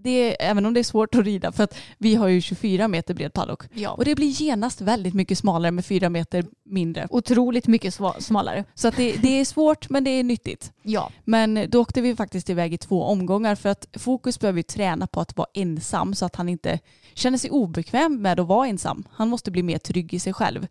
det 0.00 0.10
är, 0.10 0.36
även 0.50 0.66
om 0.66 0.74
det 0.74 0.80
är 0.80 0.84
svårt 0.84 1.14
att 1.14 1.24
rida 1.24 1.52
för 1.52 1.64
att 1.64 1.74
vi 1.98 2.14
har 2.14 2.28
ju 2.28 2.40
24 2.40 2.88
meter 2.88 3.14
bred 3.14 3.32
paddock 3.32 3.62
Ja. 3.74 3.90
och 3.90 4.04
det 4.04 4.14
blir 4.14 4.28
genast 4.42 4.80
väldigt 4.80 5.14
mycket 5.14 5.38
smalare 5.38 5.70
med 5.70 5.84
4 5.84 6.08
meter 6.10 6.44
mindre. 6.64 7.06
Otroligt 7.10 7.66
mycket 7.66 7.98
smalare. 8.18 8.64
Så 8.74 8.88
att 8.88 8.96
det, 8.96 9.12
det 9.22 9.40
är 9.40 9.44
svårt 9.44 9.88
men 9.90 10.04
det 10.04 10.10
är 10.10 10.22
nyttigt. 10.24 10.72
Ja. 10.82 11.10
Men 11.24 11.66
då 11.68 11.80
åkte 11.80 12.00
vi 12.00 12.16
faktiskt 12.16 12.50
iväg 12.50 12.74
i 12.74 12.78
två 12.78 13.04
omgångar 13.04 13.54
för 13.54 13.68
att 13.68 13.86
Fokus 13.92 14.40
behöver 14.40 14.58
ju 14.58 14.62
träna 14.62 15.06
på 15.06 15.20
att 15.20 15.36
vara 15.36 15.48
ensam 15.54 16.14
så 16.14 16.24
att 16.26 16.36
han 16.36 16.48
inte 16.48 16.78
känner 17.14 17.38
sig 17.38 17.50
obekväm 17.50 18.22
med 18.22 18.40
att 18.40 18.46
vara 18.46 18.66
ensam. 18.68 19.04
Han 19.12 19.28
måste 19.28 19.50
bli 19.50 19.62
mer 19.62 19.78
trygg 19.78 20.14
i 20.14 20.18
sig 20.20 20.32
själv. 20.32 20.66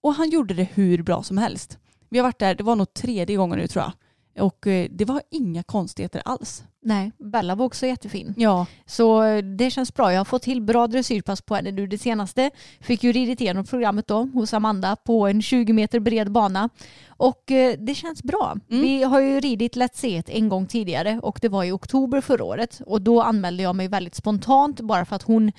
Och 0.00 0.14
han 0.14 0.30
gjorde 0.30 0.54
det 0.54 0.68
hur 0.74 1.02
bra 1.02 1.22
som 1.22 1.38
helst. 1.38 1.78
Vi 2.08 2.18
har 2.18 2.22
varit 2.24 2.38
där, 2.38 2.54
det 2.54 2.62
var 2.64 2.76
nog 2.76 2.94
tredje 2.94 3.36
gången 3.36 3.58
nu 3.58 3.66
tror 3.66 3.84
jag. 3.84 3.92
Och 4.40 4.66
eh, 4.66 4.88
det 4.90 5.04
var 5.04 5.22
inga 5.30 5.62
konstigheter 5.62 6.22
alls. 6.24 6.64
Nej, 6.82 7.12
Bella 7.18 7.54
var 7.54 7.66
också 7.66 7.86
jättefin. 7.86 8.34
Ja, 8.36 8.66
Så 8.86 9.22
eh, 9.22 9.44
det 9.44 9.70
känns 9.70 9.94
bra. 9.94 10.12
Jag 10.12 10.20
har 10.20 10.24
fått 10.24 10.42
till 10.42 10.62
bra 10.62 10.86
dressyrpass 10.86 11.42
på 11.42 11.54
henne 11.54 11.70
nu 11.70 11.86
det 11.86 11.98
senaste. 11.98 12.50
Fick 12.80 13.04
ju 13.04 13.12
ridit 13.12 13.40
igenom 13.40 13.64
programmet 13.64 14.06
då 14.06 14.22
hos 14.34 14.54
Amanda 14.54 14.96
på 14.96 15.26
en 15.26 15.42
20 15.42 15.72
meter 15.72 16.00
bred 16.00 16.32
bana. 16.32 16.68
Och 17.08 17.50
eh, 17.50 17.76
det 17.78 17.94
känns 17.94 18.22
bra. 18.22 18.56
Mm. 18.70 18.82
Vi 18.82 19.02
har 19.02 19.20
ju 19.20 19.40
ridit 19.40 19.76
Let's 19.76 20.06
It 20.06 20.28
en 20.28 20.48
gång 20.48 20.66
tidigare 20.66 21.20
och 21.22 21.38
det 21.42 21.48
var 21.48 21.64
i 21.64 21.72
oktober 21.72 22.20
förra 22.20 22.44
året. 22.44 22.80
Och 22.86 23.02
då 23.02 23.22
anmälde 23.22 23.62
jag 23.62 23.76
mig 23.76 23.88
väldigt 23.88 24.14
spontant 24.14 24.80
bara 24.80 25.04
för 25.04 25.16
att 25.16 25.22
hon, 25.22 25.52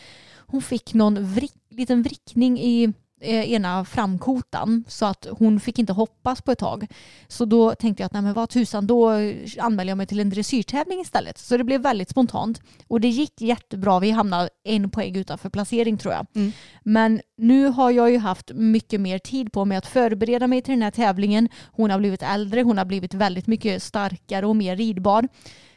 hon 0.47 0.61
fick 0.61 0.93
någon 0.93 1.25
vrick, 1.25 1.53
liten 1.69 2.03
vrickning 2.03 2.59
i 2.59 2.93
ena 3.21 3.85
framkotan 3.85 4.83
så 4.87 5.05
att 5.05 5.27
hon 5.31 5.59
fick 5.59 5.79
inte 5.79 5.93
hoppas 5.93 6.41
på 6.41 6.51
ett 6.51 6.59
tag. 6.59 6.87
Så 7.27 7.45
då 7.45 7.75
tänkte 7.75 8.03
jag 8.03 8.05
att 8.05 8.13
nej 8.13 8.21
men 8.21 8.33
vad 8.33 8.49
tusan, 8.49 8.87
då 8.87 9.11
anmälde 9.59 9.91
jag 9.91 9.97
mig 9.97 10.07
till 10.07 10.19
en 10.19 10.29
dressyrtävling 10.29 10.99
istället. 10.99 11.37
Så 11.37 11.57
det 11.57 11.63
blev 11.63 11.81
väldigt 11.81 12.09
spontant. 12.09 12.61
Och 12.87 13.01
det 13.01 13.07
gick 13.07 13.41
jättebra. 13.41 13.99
Vi 13.99 14.11
hamnade 14.11 14.49
en 14.63 14.89
poäng 14.89 15.15
utanför 15.15 15.49
placering 15.49 15.97
tror 15.97 16.13
jag. 16.13 16.25
Mm. 16.35 16.51
Men 16.83 17.21
nu 17.37 17.67
har 17.67 17.91
jag 17.91 18.11
ju 18.11 18.17
haft 18.17 18.51
mycket 18.53 19.01
mer 19.01 19.19
tid 19.19 19.51
på 19.51 19.65
mig 19.65 19.77
att 19.77 19.87
förbereda 19.87 20.47
mig 20.47 20.61
till 20.61 20.73
den 20.73 20.81
här 20.81 20.91
tävlingen. 20.91 21.49
Hon 21.71 21.89
har 21.89 21.99
blivit 21.99 22.23
äldre, 22.23 22.61
hon 22.61 22.77
har 22.77 22.85
blivit 22.85 23.13
väldigt 23.13 23.47
mycket 23.47 23.83
starkare 23.83 24.45
och 24.45 24.55
mer 24.55 24.75
ridbar. 24.75 25.27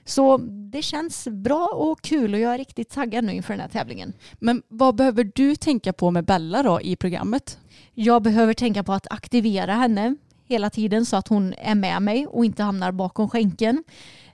Så 0.04 0.36
det 0.72 0.82
känns 0.82 1.28
bra 1.28 1.68
och 1.72 2.02
kul 2.02 2.34
och 2.34 2.40
jag 2.40 2.54
är 2.54 2.58
riktigt 2.58 2.90
taggad 2.90 3.24
nu 3.24 3.32
inför 3.32 3.52
den 3.52 3.60
här 3.60 3.68
tävlingen. 3.68 4.12
men 4.38 4.62
vad 4.68 4.94
behöver 4.94 5.30
du 5.34 5.56
tänka 5.56 5.92
på 5.92 6.10
med 6.10 6.24
Bella 6.24 6.62
då 6.62 6.80
i 6.80 6.96
programmet? 6.96 7.58
Jag 7.94 8.22
behöver 8.22 8.54
tänka 8.54 8.82
på 8.82 8.92
att 8.92 9.06
aktivera 9.12 9.74
henne 9.74 10.16
hela 10.44 10.70
tiden 10.70 11.06
så 11.06 11.16
att 11.16 11.28
hon 11.28 11.54
är 11.58 11.74
med 11.74 12.02
mig 12.02 12.26
och 12.26 12.44
inte 12.44 12.62
hamnar 12.62 12.92
bakom 12.92 13.28
skänken. 13.28 13.84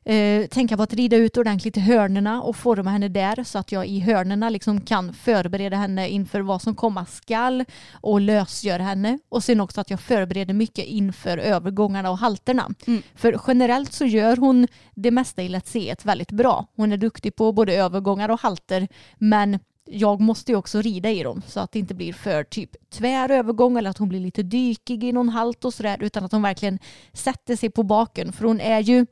Eh, 0.09 0.47
tänka 0.47 0.77
på 0.77 0.83
att 0.83 0.95
rida 0.95 1.17
ut 1.17 1.37
ordentligt 1.37 1.77
i 1.77 1.81
hörnerna 1.81 2.43
och 2.43 2.57
forma 2.57 2.91
henne 2.91 3.09
där 3.09 3.45
så 3.45 3.59
att 3.59 3.73
jag 3.73 3.87
i 3.87 4.01
hörnerna 4.01 4.49
liksom 4.49 4.81
kan 4.81 5.15
förbereda 5.15 5.77
henne 5.77 6.09
inför 6.09 6.41
vad 6.41 6.63
som 6.63 6.75
komma 6.75 7.07
skall 7.07 7.65
och 7.93 8.21
lösgöra 8.21 8.83
henne. 8.83 9.19
Och 9.29 9.45
sen 9.45 9.61
också 9.61 9.81
att 9.81 9.91
jag 9.91 10.01
förbereder 10.01 10.55
mycket 10.55 10.85
inför 10.85 11.39
övergångarna 11.39 12.11
och 12.11 12.19
halterna. 12.19 12.71
Mm. 12.87 13.03
För 13.15 13.41
generellt 13.47 13.93
så 13.93 14.05
gör 14.05 14.37
hon 14.37 14.67
det 14.95 15.11
mesta 15.11 15.43
i 15.43 15.49
Let's 15.49 15.67
See 15.67 15.95
väldigt 16.03 16.33
bra. 16.33 16.67
Hon 16.77 16.93
är 16.93 16.97
duktig 16.97 17.37
på 17.37 17.53
både 17.53 17.75
övergångar 17.75 18.29
och 18.29 18.41
halter 18.41 18.89
men 19.19 19.59
jag 19.91 20.21
måste 20.21 20.53
ju 20.53 20.57
också 20.59 20.81
rida 20.81 21.11
i 21.11 21.23
dem 21.23 21.43
så 21.47 21.61
att 21.61 21.73
det 21.73 21.79
inte 21.79 21.95
blir 21.95 22.13
för 22.13 22.45
typ 22.45 22.91
tvär 22.91 23.31
övergång 23.31 23.79
eller 23.79 23.91
att 23.91 23.99
hon 23.99 24.09
blir 24.09 24.21
lite 24.21 24.43
dykig 24.43 25.05
i 25.05 25.13
någon 25.13 25.29
halt 25.29 25.65
och 25.65 25.75
sådär 25.75 25.97
utan 26.01 26.25
att 26.25 26.33
hon 26.33 26.43
verkligen 26.43 26.79
sätter 27.13 27.57
sig 27.57 27.71
på 27.71 27.83
baken 27.83 28.33
för 28.33 28.45
hon 28.45 28.61
är 28.61 28.81
ju 28.81 29.07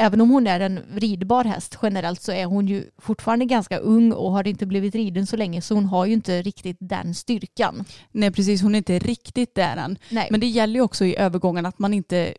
Även 0.00 0.20
om 0.20 0.30
hon 0.30 0.46
är 0.46 0.60
en 0.60 0.80
ridbar 0.94 1.44
häst 1.44 1.78
generellt 1.82 2.22
så 2.22 2.32
är 2.32 2.44
hon 2.44 2.68
ju 2.68 2.84
fortfarande 2.98 3.44
ganska 3.44 3.78
ung 3.78 4.12
och 4.12 4.32
har 4.32 4.46
inte 4.46 4.66
blivit 4.66 4.94
riden 4.94 5.26
så 5.26 5.36
länge 5.36 5.62
så 5.62 5.74
hon 5.74 5.84
har 5.84 6.06
ju 6.06 6.12
inte 6.12 6.42
riktigt 6.42 6.76
den 6.80 7.14
styrkan. 7.14 7.84
Nej 8.12 8.30
precis, 8.30 8.62
hon 8.62 8.74
är 8.74 8.78
inte 8.78 8.98
riktigt 8.98 9.54
där 9.54 9.76
än. 9.76 9.98
Nej, 10.10 10.28
Men 10.30 10.40
det 10.40 10.46
gäller 10.46 10.74
ju 10.74 10.80
också 10.80 11.04
i 11.04 11.16
övergången 11.16 11.66
att 11.66 11.78
man 11.78 11.94
inte 11.94 12.34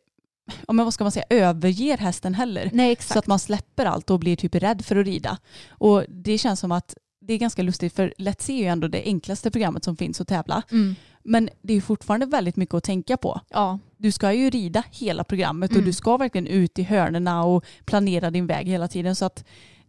ja, 0.68 0.74
men 0.74 0.86
vad 0.86 0.94
ska 0.94 1.04
man 1.04 1.12
säga, 1.12 1.26
överger 1.30 1.98
hästen 1.98 2.34
heller. 2.34 2.70
Nej. 2.74 2.98
Så 3.00 3.20
att 3.20 3.28
man 3.28 3.40
släpper 3.40 3.86
allt 3.86 4.10
och 4.10 4.20
blir 4.20 4.36
typ 4.36 4.56
rädd 4.56 4.86
för 4.86 4.96
att 4.96 5.06
rida. 5.06 5.38
Och 5.70 6.04
det 6.10 6.38
känns 6.38 6.60
som 6.60 6.72
att 6.72 6.96
det 7.22 7.34
är 7.34 7.38
ganska 7.38 7.62
lustigt 7.62 7.96
för 7.96 8.14
Let's 8.18 8.42
See 8.42 8.54
är 8.54 8.60
ju 8.60 8.66
ändå 8.66 8.88
det 8.88 9.04
enklaste 9.06 9.52
programmet 9.52 9.84
som 9.84 9.98
finns 9.98 10.22
att 10.22 10.28
tävla. 10.28 10.64
mm. 10.72 10.96
Men 11.24 11.50
det 11.62 11.74
är 11.74 11.82
fortfarande 11.82 12.26
väldigt 12.26 12.56
mycket 12.56 12.76
att 12.76 12.84
tänka 12.84 13.18
på. 13.18 13.42
Ja, 13.50 13.80
Du 14.02 14.12
ska 14.12 14.34
ju 14.34 14.50
rida 14.50 14.84
hela 14.92 15.24
programmet 15.24 15.70
och 15.72 15.76
Mm. 15.76 15.86
du 15.86 15.94
ska 15.94 16.18
verkligen 16.18 16.48
ut 16.48 16.80
i 16.80 16.84
hörnerna 16.84 17.44
och 17.44 17.66
planera 17.86 18.32
din 18.32 18.48
väg 18.48 18.68
hela 18.68 18.88
tiden. 18.88 19.16
Så 19.16 19.26
att 19.26 19.44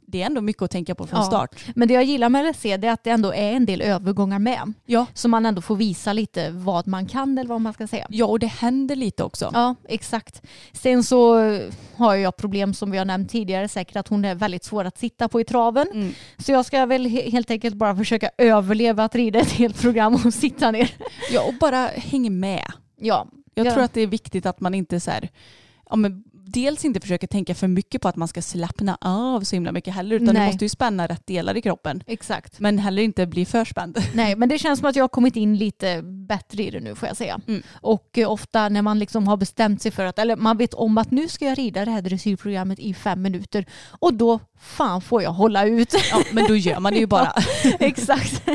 det 0.06 0.22
är 0.22 0.26
ändå 0.26 0.40
mycket 0.40 0.62
att 0.62 0.70
tänka 0.70 0.94
på 0.94 1.06
från 1.06 1.20
Ja. 1.20 1.26
start. 1.26 1.64
men 1.74 1.88
det 1.88 1.94
jag 1.94 2.04
gillar 2.04 2.28
med 2.28 2.44
Let's 2.46 2.52
Se 2.56 2.76
det 2.76 2.88
är 2.88 2.92
att 2.92 3.04
det 3.04 3.10
ändå 3.10 3.34
är 3.34 3.52
en 3.52 3.66
del 3.66 3.80
övergångar 3.80 4.38
med. 4.38 4.72
Ja. 4.86 5.06
Så 5.14 5.28
man 5.28 5.46
ändå 5.46 5.60
får 5.62 5.76
visa 5.76 6.12
lite 6.12 6.50
vad 6.50 6.86
man 6.86 7.06
kan 7.06 7.38
eller 7.38 7.48
vad 7.48 7.60
man 7.60 7.72
ska 7.72 7.86
säga. 7.86 8.06
ja, 8.10 8.26
och 8.26 8.38
det 8.38 8.46
händer 8.46 8.96
lite 8.96 9.24
också. 9.24 9.50
Ja, 9.52 9.74
exakt. 9.88 10.42
Sen 10.72 11.04
så 11.04 11.34
har 11.96 12.14
jag 12.14 12.36
problem 12.36 12.74
som 12.74 12.90
vi 12.90 12.98
har 12.98 13.04
nämnt 13.04 13.30
tidigare 13.30 13.68
säkert 13.68 13.96
att 13.96 14.08
hon 14.08 14.24
är 14.24 14.34
väldigt 14.34 14.64
svår 14.64 14.84
att 14.84 14.98
sitta 14.98 15.28
på 15.28 15.40
i 15.40 15.44
traven. 15.44 15.86
Mm. 15.94 16.12
Så 16.38 16.52
jag 16.52 16.66
ska 16.66 16.86
väl 16.86 17.06
he- 17.06 17.30
helt 17.30 17.50
enkelt 17.50 17.74
bara 17.74 17.96
försöka 17.96 18.30
överleva 18.38 19.04
att 19.04 19.14
rida 19.14 19.38
ett 19.38 19.52
helt 19.52 19.80
program 19.80 20.14
och 20.14 20.34
sitta 20.34 20.70
ner. 20.70 20.90
Ja, 21.32 21.42
och 21.48 21.54
bara 21.60 21.86
häng 21.86 22.40
med. 22.40 22.72
Ja, 23.02 23.26
Jag 23.60 23.70
Ja. 23.70 23.74
tror 23.74 23.84
att 23.84 23.92
det 23.94 24.00
är 24.00 24.06
viktigt 24.06 24.46
att 24.46 24.60
man 24.60 24.74
inte 24.74 25.00
så 25.00 25.10
här, 25.10 25.28
ja, 25.90 25.96
men 25.96 26.24
dels 26.32 26.84
inte 26.84 27.00
försöker 27.00 27.26
tänka 27.26 27.54
för 27.54 27.68
mycket 27.68 28.02
på 28.02 28.08
att 28.08 28.16
man 28.16 28.28
ska 28.28 28.42
slappna 28.42 28.98
av 29.00 29.40
så 29.40 29.56
himla 29.56 29.72
mycket 29.72 29.94
heller 29.94 30.16
utan 30.16 30.26
du 30.26 30.32
Nej. 30.32 30.46
måste 30.46 30.64
ju 30.64 30.68
spänna 30.68 31.06
rätt 31.06 31.26
delar 31.26 31.56
i 31.56 31.62
kroppen. 31.62 32.02
exakt. 32.06 32.60
Men 32.60 32.78
heller 32.78 33.02
inte 33.02 33.26
bli 33.26 33.44
för 33.46 33.64
spänd. 33.64 33.98
Nej, 34.14 34.36
men 34.36 34.48
det 34.48 34.58
känns 34.58 34.78
som 34.78 34.88
att 34.88 34.96
jag 34.96 35.02
har 35.04 35.08
kommit 35.08 35.36
in 35.36 35.56
lite 35.56 36.02
bättre 36.02 36.62
i 36.62 36.70
det 36.70 36.80
nu 36.80 36.94
får 36.94 37.08
jag 37.08 37.16
säga. 37.16 37.40
Mm. 37.48 37.62
Och 37.72 38.18
eh, 38.18 38.30
ofta 38.30 38.68
när 38.68 38.82
man 38.82 38.98
liksom 38.98 39.28
har 39.28 39.36
bestämt 39.36 39.82
sig 39.82 39.90
för 39.92 40.04
att, 40.04 40.18
eller 40.18 40.36
man 40.36 40.56
vet 40.58 40.74
om 40.74 40.98
att 40.98 41.10
nu 41.10 41.28
ska 41.28 41.44
jag 41.44 41.58
rida 41.58 41.84
det 41.84 41.90
här 41.90 42.02
dressyrprogrammet 42.02 42.78
i 42.78 42.94
fem 42.94 43.22
minuter 43.22 43.66
och 44.00 44.14
då 44.14 44.40
fan 44.60 45.00
får 45.02 45.22
jag 45.22 45.32
hålla 45.32 45.64
ut. 45.66 45.94
Ja, 46.10 46.22
men 46.32 46.44
då 46.48 46.56
gör 46.56 46.80
man 46.80 46.92
det 46.92 46.98
ju 46.98 47.06
bara. 47.16 47.32
exakt. 47.80 48.42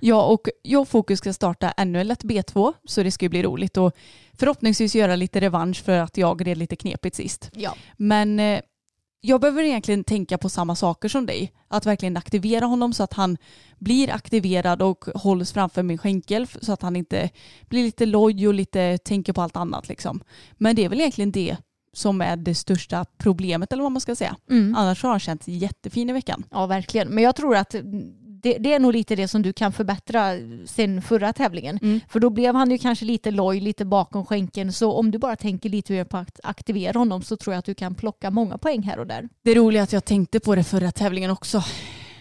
Ja, 0.00 0.26
och 0.26 0.48
jag 0.62 0.80
och 0.80 0.88
Fokus 0.88 1.18
ska 1.18 1.32
starta 1.32 1.70
ännu 1.70 2.00
en 2.00 2.06
lätt 2.06 2.24
B2 2.24 2.72
så 2.84 3.02
det 3.02 3.10
ska 3.10 3.24
ju 3.24 3.28
bli 3.28 3.42
roligt 3.42 3.76
och 3.76 3.96
förhoppningsvis 4.32 4.94
göra 4.94 5.16
lite 5.16 5.40
revansch 5.40 5.84
för 5.84 5.98
att 5.98 6.16
jag 6.16 6.46
red 6.46 6.58
lite 6.58 6.76
knepigt 6.76 7.16
sist. 7.16 7.50
Ja. 7.54 7.74
Men 7.96 8.40
eh, 8.40 8.60
jag 9.20 9.40
behöver 9.40 9.62
egentligen 9.62 10.04
tänka 10.04 10.38
på 10.38 10.48
samma 10.48 10.76
saker 10.76 11.08
som 11.08 11.26
dig. 11.26 11.52
Att 11.68 11.86
verkligen 11.86 12.16
aktivera 12.16 12.66
honom 12.66 12.92
så 12.92 13.02
att 13.02 13.12
han 13.12 13.36
blir 13.78 14.14
aktiverad 14.14 14.82
och 14.82 15.04
hålls 15.14 15.52
framför 15.52 15.82
min 15.82 15.98
skänkel 15.98 16.46
så 16.60 16.72
att 16.72 16.82
han 16.82 16.96
inte 16.96 17.30
blir 17.68 17.82
lite 17.82 18.06
loj 18.06 18.48
och 18.48 18.54
lite 18.54 18.98
tänker 18.98 19.32
på 19.32 19.42
allt 19.42 19.56
annat 19.56 19.88
liksom. 19.88 20.20
Men 20.52 20.76
det 20.76 20.84
är 20.84 20.88
väl 20.88 21.00
egentligen 21.00 21.32
det 21.32 21.56
som 21.92 22.20
är 22.20 22.36
det 22.36 22.54
största 22.54 23.04
problemet 23.18 23.72
eller 23.72 23.82
vad 23.82 23.92
man 23.92 24.00
ska 24.00 24.16
säga. 24.16 24.36
Mm. 24.50 24.74
Annars 24.76 25.02
har 25.02 25.10
han 25.10 25.20
känts 25.20 25.48
jättefin 25.48 26.10
i 26.10 26.12
veckan. 26.12 26.44
Ja, 26.50 26.66
verkligen. 26.66 27.08
Men 27.08 27.24
jag 27.24 27.36
tror 27.36 27.56
att 27.56 27.74
det, 28.46 28.58
det 28.58 28.72
är 28.72 28.78
nog 28.78 28.92
lite 28.92 29.16
det 29.16 29.28
som 29.28 29.42
du 29.42 29.52
kan 29.52 29.72
förbättra 29.72 30.32
sen 30.66 31.02
förra 31.02 31.32
tävlingen. 31.32 31.78
Mm. 31.82 32.00
För 32.08 32.20
då 32.20 32.30
blev 32.30 32.54
han 32.54 32.70
ju 32.70 32.78
kanske 32.78 33.04
lite 33.04 33.30
loj, 33.30 33.60
lite 33.60 33.84
bakom 33.84 34.26
skänken. 34.26 34.72
Så 34.72 34.92
om 34.92 35.10
du 35.10 35.18
bara 35.18 35.36
tänker 35.36 35.68
lite 35.68 35.92
mer 35.92 36.04
på 36.04 36.16
att 36.16 36.40
aktivera 36.42 36.98
honom 36.98 37.22
så 37.22 37.36
tror 37.36 37.54
jag 37.54 37.58
att 37.58 37.64
du 37.64 37.74
kan 37.74 37.94
plocka 37.94 38.30
många 38.30 38.58
poäng 38.58 38.82
här 38.82 38.98
och 38.98 39.06
där. 39.06 39.28
Det 39.42 39.54
roliga 39.54 39.82
är 39.82 39.84
att 39.84 39.92
jag 39.92 40.04
tänkte 40.04 40.40
på 40.40 40.54
det 40.54 40.64
förra 40.64 40.92
tävlingen 40.92 41.30
också. 41.30 41.62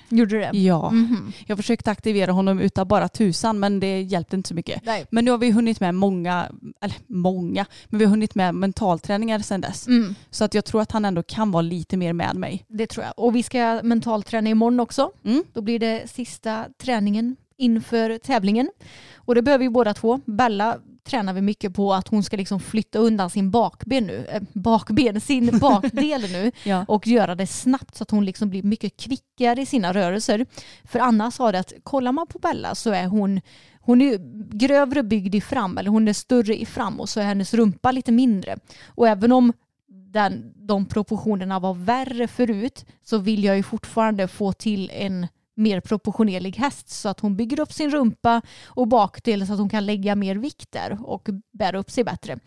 Gjorde 0.09 0.35
du 0.35 0.39
det? 0.39 0.57
Ja, 0.57 0.89
Mhm. 0.91 1.31
jag 1.47 1.57
försökte 1.57 1.91
aktivera 1.91 2.31
honom 2.31 2.59
utan 2.59 2.87
bara 2.87 3.07
tusan 3.09 3.59
men 3.59 3.79
det 3.79 4.01
hjälpte 4.01 4.35
inte 4.35 4.47
så 4.49 4.55
mycket. 4.55 4.85
Nej. 4.85 5.05
Men 5.11 5.25
nu 5.25 5.31
har 5.31 5.37
vi 5.37 5.51
hunnit 5.51 5.79
med 5.79 5.95
många, 5.95 6.49
eller 6.81 6.95
många, 7.07 7.65
men 7.89 7.99
vi 7.99 8.05
har 8.05 8.09
hunnit 8.09 8.35
med 8.35 8.55
mentalträningar 8.55 9.39
sedan 9.39 9.61
dess. 9.61 9.87
Mm, 9.87 10.15
Så 10.29 10.43
att 10.43 10.53
jag 10.53 10.65
tror 10.65 10.81
att 10.81 10.91
han 10.91 11.05
ändå 11.05 11.23
kan 11.23 11.51
vara 11.51 11.61
lite 11.61 11.97
mer 11.97 12.13
med 12.13 12.35
mig. 12.35 12.65
det 12.67 12.87
tror 12.87 13.05
jag. 13.05 13.13
Och 13.17 13.35
vi 13.35 13.43
ska 13.43 13.79
mentalträna 13.83 14.49
imorgon 14.49 14.79
också. 14.79 15.11
Mm. 15.25 15.43
Då 15.53 15.61
blir 15.61 15.79
det 15.79 16.09
sista 16.11 16.65
träningen 16.77 17.35
inför 17.57 18.17
tävlingen. 18.17 18.69
Och 19.15 19.35
det 19.35 19.41
behöver 19.41 19.63
ju 19.63 19.69
båda 19.69 19.93
två. 19.93 20.19
Bella 20.25 20.77
tränar 21.05 21.33
vi 21.33 21.41
mycket 21.41 21.73
på 21.73 21.93
att 21.93 22.07
hon 22.07 22.23
ska 22.23 22.37
liksom 22.37 22.59
flytta 22.59 22.99
undan 22.99 23.29
sin 23.29 23.51
bakben 23.51 24.03
nu, 24.03 24.25
äh, 24.29 24.41
bakben, 24.53 25.21
sin 25.21 25.59
bakdel 25.61 26.21
nu 26.21 26.51
Ja. 26.63 26.85
och 26.87 27.07
göra 27.07 27.35
det 27.35 27.47
snabbt 27.47 27.95
så 27.95 28.03
att 28.03 28.11
hon 28.11 28.25
liksom 28.25 28.49
blir 28.49 28.63
mycket 28.63 28.97
kvickare 28.97 29.61
i 29.61 29.65
sina 29.65 29.93
rörelser. 29.93 30.45
För 30.83 30.99
annars 30.99 31.39
har 31.39 31.51
det 31.51 31.59
att 31.59 31.73
kollar 31.83 32.11
man 32.11 32.27
på 32.27 32.39
Bella 32.39 32.75
så 32.75 32.91
är 32.91 33.05
hon 33.05 33.41
hon 33.79 34.01
är 34.01 34.17
grövre 34.57 35.03
byggd 35.03 35.35
i 35.35 35.41
fram 35.41 35.77
eller 35.77 35.89
hon 35.89 36.07
är 36.07 36.13
större 36.13 36.61
i 36.61 36.65
fram 36.65 36.99
och 36.99 37.09
så 37.09 37.19
är 37.19 37.23
hennes 37.23 37.53
rumpa 37.53 37.91
lite 37.91 38.11
mindre. 38.11 38.57
Och 38.85 39.07
även 39.07 39.31
om 39.31 39.53
den, 39.87 40.53
de 40.55 40.85
proportionerna 40.85 41.59
var 41.59 41.73
värre 41.73 42.27
förut 42.27 42.85
så 43.03 43.17
vill 43.17 43.43
jag 43.43 43.57
ju 43.57 43.63
fortfarande 43.63 44.27
få 44.27 44.53
till 44.53 44.91
en 44.93 45.27
mer 45.55 45.79
proportionerlig 45.79 46.55
häst 46.55 46.89
så 46.89 47.09
att 47.09 47.19
hon 47.19 47.35
bygger 47.35 47.59
upp 47.59 47.73
sin 47.73 47.91
rumpa 47.91 48.41
och 48.65 48.87
bakdel 48.87 49.47
så 49.47 49.53
att 49.53 49.59
hon 49.59 49.69
kan 49.69 49.85
lägga 49.85 50.15
mer 50.15 50.35
vikt 50.35 50.71
där 50.71 50.97
och 51.01 51.29
bära 51.51 51.77
upp 51.77 51.91
sig 51.91 52.03
bättre. 52.03 52.39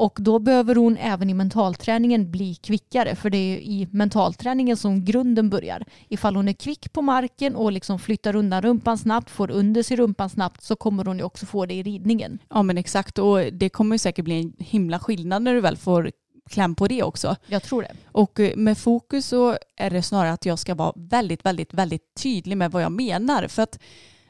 Och 0.00 0.18
då 0.20 0.38
behöver 0.38 0.74
hon 0.74 0.96
även 0.96 1.30
i 1.30 1.34
mentalträningen 1.34 2.30
bli 2.30 2.54
kvickare 2.54 3.16
för 3.16 3.30
det 3.30 3.38
är 3.38 3.58
i 3.58 3.88
mentalträningen 3.90 4.76
som 4.76 5.04
grunden 5.04 5.50
börjar. 5.50 5.84
Ifall 6.08 6.36
hon 6.36 6.48
är 6.48 6.52
kvick 6.52 6.92
på 6.92 7.02
marken 7.02 7.56
och 7.56 7.72
liksom 7.72 7.98
flyttar 7.98 8.36
undan 8.36 8.62
rumpan 8.62 8.98
snabbt, 8.98 9.30
får 9.30 9.50
under 9.50 9.82
sig 9.82 9.96
rumpan 9.96 10.30
snabbt 10.30 10.62
så 10.62 10.76
kommer 10.76 11.04
hon 11.04 11.18
ju 11.18 11.24
också 11.24 11.46
få 11.46 11.66
det 11.66 11.74
i 11.74 11.82
ridningen. 11.82 12.38
ja 12.50 12.62
men 12.62 12.78
exakt 12.78 13.18
och 13.18 13.38
det 13.52 13.68
kommer 13.68 13.94
ju 13.94 13.98
säkert 13.98 14.24
bli 14.24 14.40
en 14.40 14.52
himla 14.58 14.98
skillnad 14.98 15.42
när 15.42 15.54
du 15.54 15.60
väl 15.60 15.76
får 15.76 16.10
kläm 16.50 16.74
på 16.74 16.88
det 16.88 17.02
också. 17.02 17.36
Jag 17.46 17.62
tror 17.62 17.82
det. 17.82 17.96
Och 18.04 18.40
eh, 18.40 18.56
med 18.56 18.78
fokus 18.78 19.26
så 19.26 19.58
är 19.76 19.90
det 19.90 20.02
snarare 20.02 20.32
att 20.32 20.46
jag 20.46 20.58
ska 20.58 20.74
vara 20.74 20.92
väldigt, 20.96 21.44
väldigt, 21.44 21.74
väldigt 21.74 22.14
tydlig 22.22 22.56
med 22.56 22.70
vad 22.70 22.82
jag 22.82 22.92
menar. 22.92 23.48
För 23.48 23.62
att, 23.62 23.78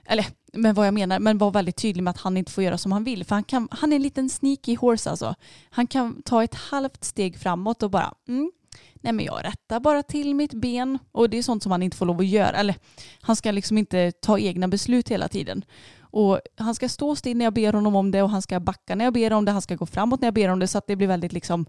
eller 0.06 0.26
med 0.52 0.74
vad 0.74 0.86
jag 0.86 0.94
menar, 0.94 1.18
men 1.18 1.38
vara 1.38 1.50
väldigt 1.50 1.76
tydlig 1.76 2.02
med 2.02 2.10
att 2.10 2.20
han 2.20 2.36
inte 2.36 2.52
får 2.52 2.64
göra 2.64 2.78
som 2.78 2.92
han 2.92 3.04
vill. 3.04 3.24
För 3.24 3.34
han, 3.34 3.44
kan, 3.44 3.68
han 3.70 3.92
är 3.92 3.96
en 3.96 4.02
liten 4.02 4.28
sneaky 4.30 4.76
horse 4.76 5.10
alltså. 5.10 5.34
Han 5.70 5.86
kan 5.86 6.22
ta 6.22 6.44
ett 6.44 6.54
halvt 6.54 7.04
steg 7.04 7.38
framåt 7.38 7.82
och 7.82 7.90
bara, 7.90 8.14
mm, 8.28 8.50
nej 8.94 9.12
men 9.12 9.24
jag 9.24 9.44
rättar 9.44 9.80
bara 9.80 10.02
till 10.02 10.34
mitt 10.34 10.54
ben. 10.54 10.98
Och 11.12 11.30
det 11.30 11.38
är 11.38 11.42
sånt 11.42 11.62
som 11.62 11.72
han 11.72 11.82
inte 11.82 11.96
får 11.96 12.06
lov 12.06 12.20
att 12.20 12.26
göra. 12.26 12.56
Eller 12.56 12.74
han 13.20 13.36
ska 13.36 13.50
liksom 13.50 13.78
inte 13.78 14.12
ta 14.12 14.38
egna 14.38 14.68
beslut 14.68 15.08
hela 15.08 15.28
tiden. 15.28 15.64
Och 16.12 16.40
han 16.56 16.74
ska 16.74 16.88
stå 16.88 17.16
still 17.16 17.36
när 17.36 17.44
jag 17.46 17.54
ber 17.54 17.72
honom 17.72 17.96
om 17.96 18.10
det 18.10 18.22
och 18.22 18.30
han 18.30 18.42
ska 18.42 18.60
backa 18.60 18.94
när 18.94 19.04
jag 19.04 19.14
ber 19.14 19.32
om 19.32 19.44
det. 19.44 19.52
Han 19.52 19.62
ska 19.62 19.76
gå 19.76 19.86
framåt 19.86 20.20
när 20.20 20.26
jag 20.26 20.34
ber 20.34 20.48
om 20.48 20.58
det 20.58 20.66
så 20.66 20.78
att 20.78 20.86
det 20.86 20.96
blir 20.96 21.08
väldigt 21.08 21.32
liksom 21.32 21.66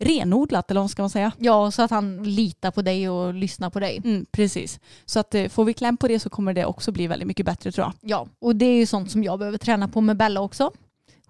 renodlat 0.00 0.70
eller 0.70 0.80
vad 0.80 0.90
ska 0.90 1.02
man 1.02 1.10
säga? 1.10 1.32
Ja, 1.38 1.70
så 1.70 1.82
att 1.82 1.90
han 1.90 2.22
litar 2.22 2.70
på 2.70 2.82
dig 2.82 3.08
och 3.08 3.34
lyssnar 3.34 3.70
på 3.70 3.80
dig. 3.80 4.00
Mm, 4.04 4.26
precis. 4.32 4.80
Så 5.04 5.20
att 5.20 5.34
eh, 5.34 5.48
får 5.48 5.64
vi 5.64 5.74
kläm 5.74 5.96
på 5.96 6.08
det 6.08 6.20
så 6.20 6.30
kommer 6.30 6.54
det 6.54 6.64
också 6.64 6.92
bli 6.92 7.06
väldigt 7.06 7.28
mycket 7.28 7.46
bättre 7.46 7.72
tror 7.72 7.84
jag. 7.86 7.92
Ja, 8.10 8.26
och 8.38 8.56
det 8.56 8.64
är 8.66 8.76
ju 8.76 8.86
sånt 8.86 9.10
som 9.10 9.24
jag 9.24 9.38
behöver 9.38 9.58
träna 9.58 9.88
på 9.88 10.00
med 10.00 10.16
Bella 10.16 10.40
också. 10.40 10.70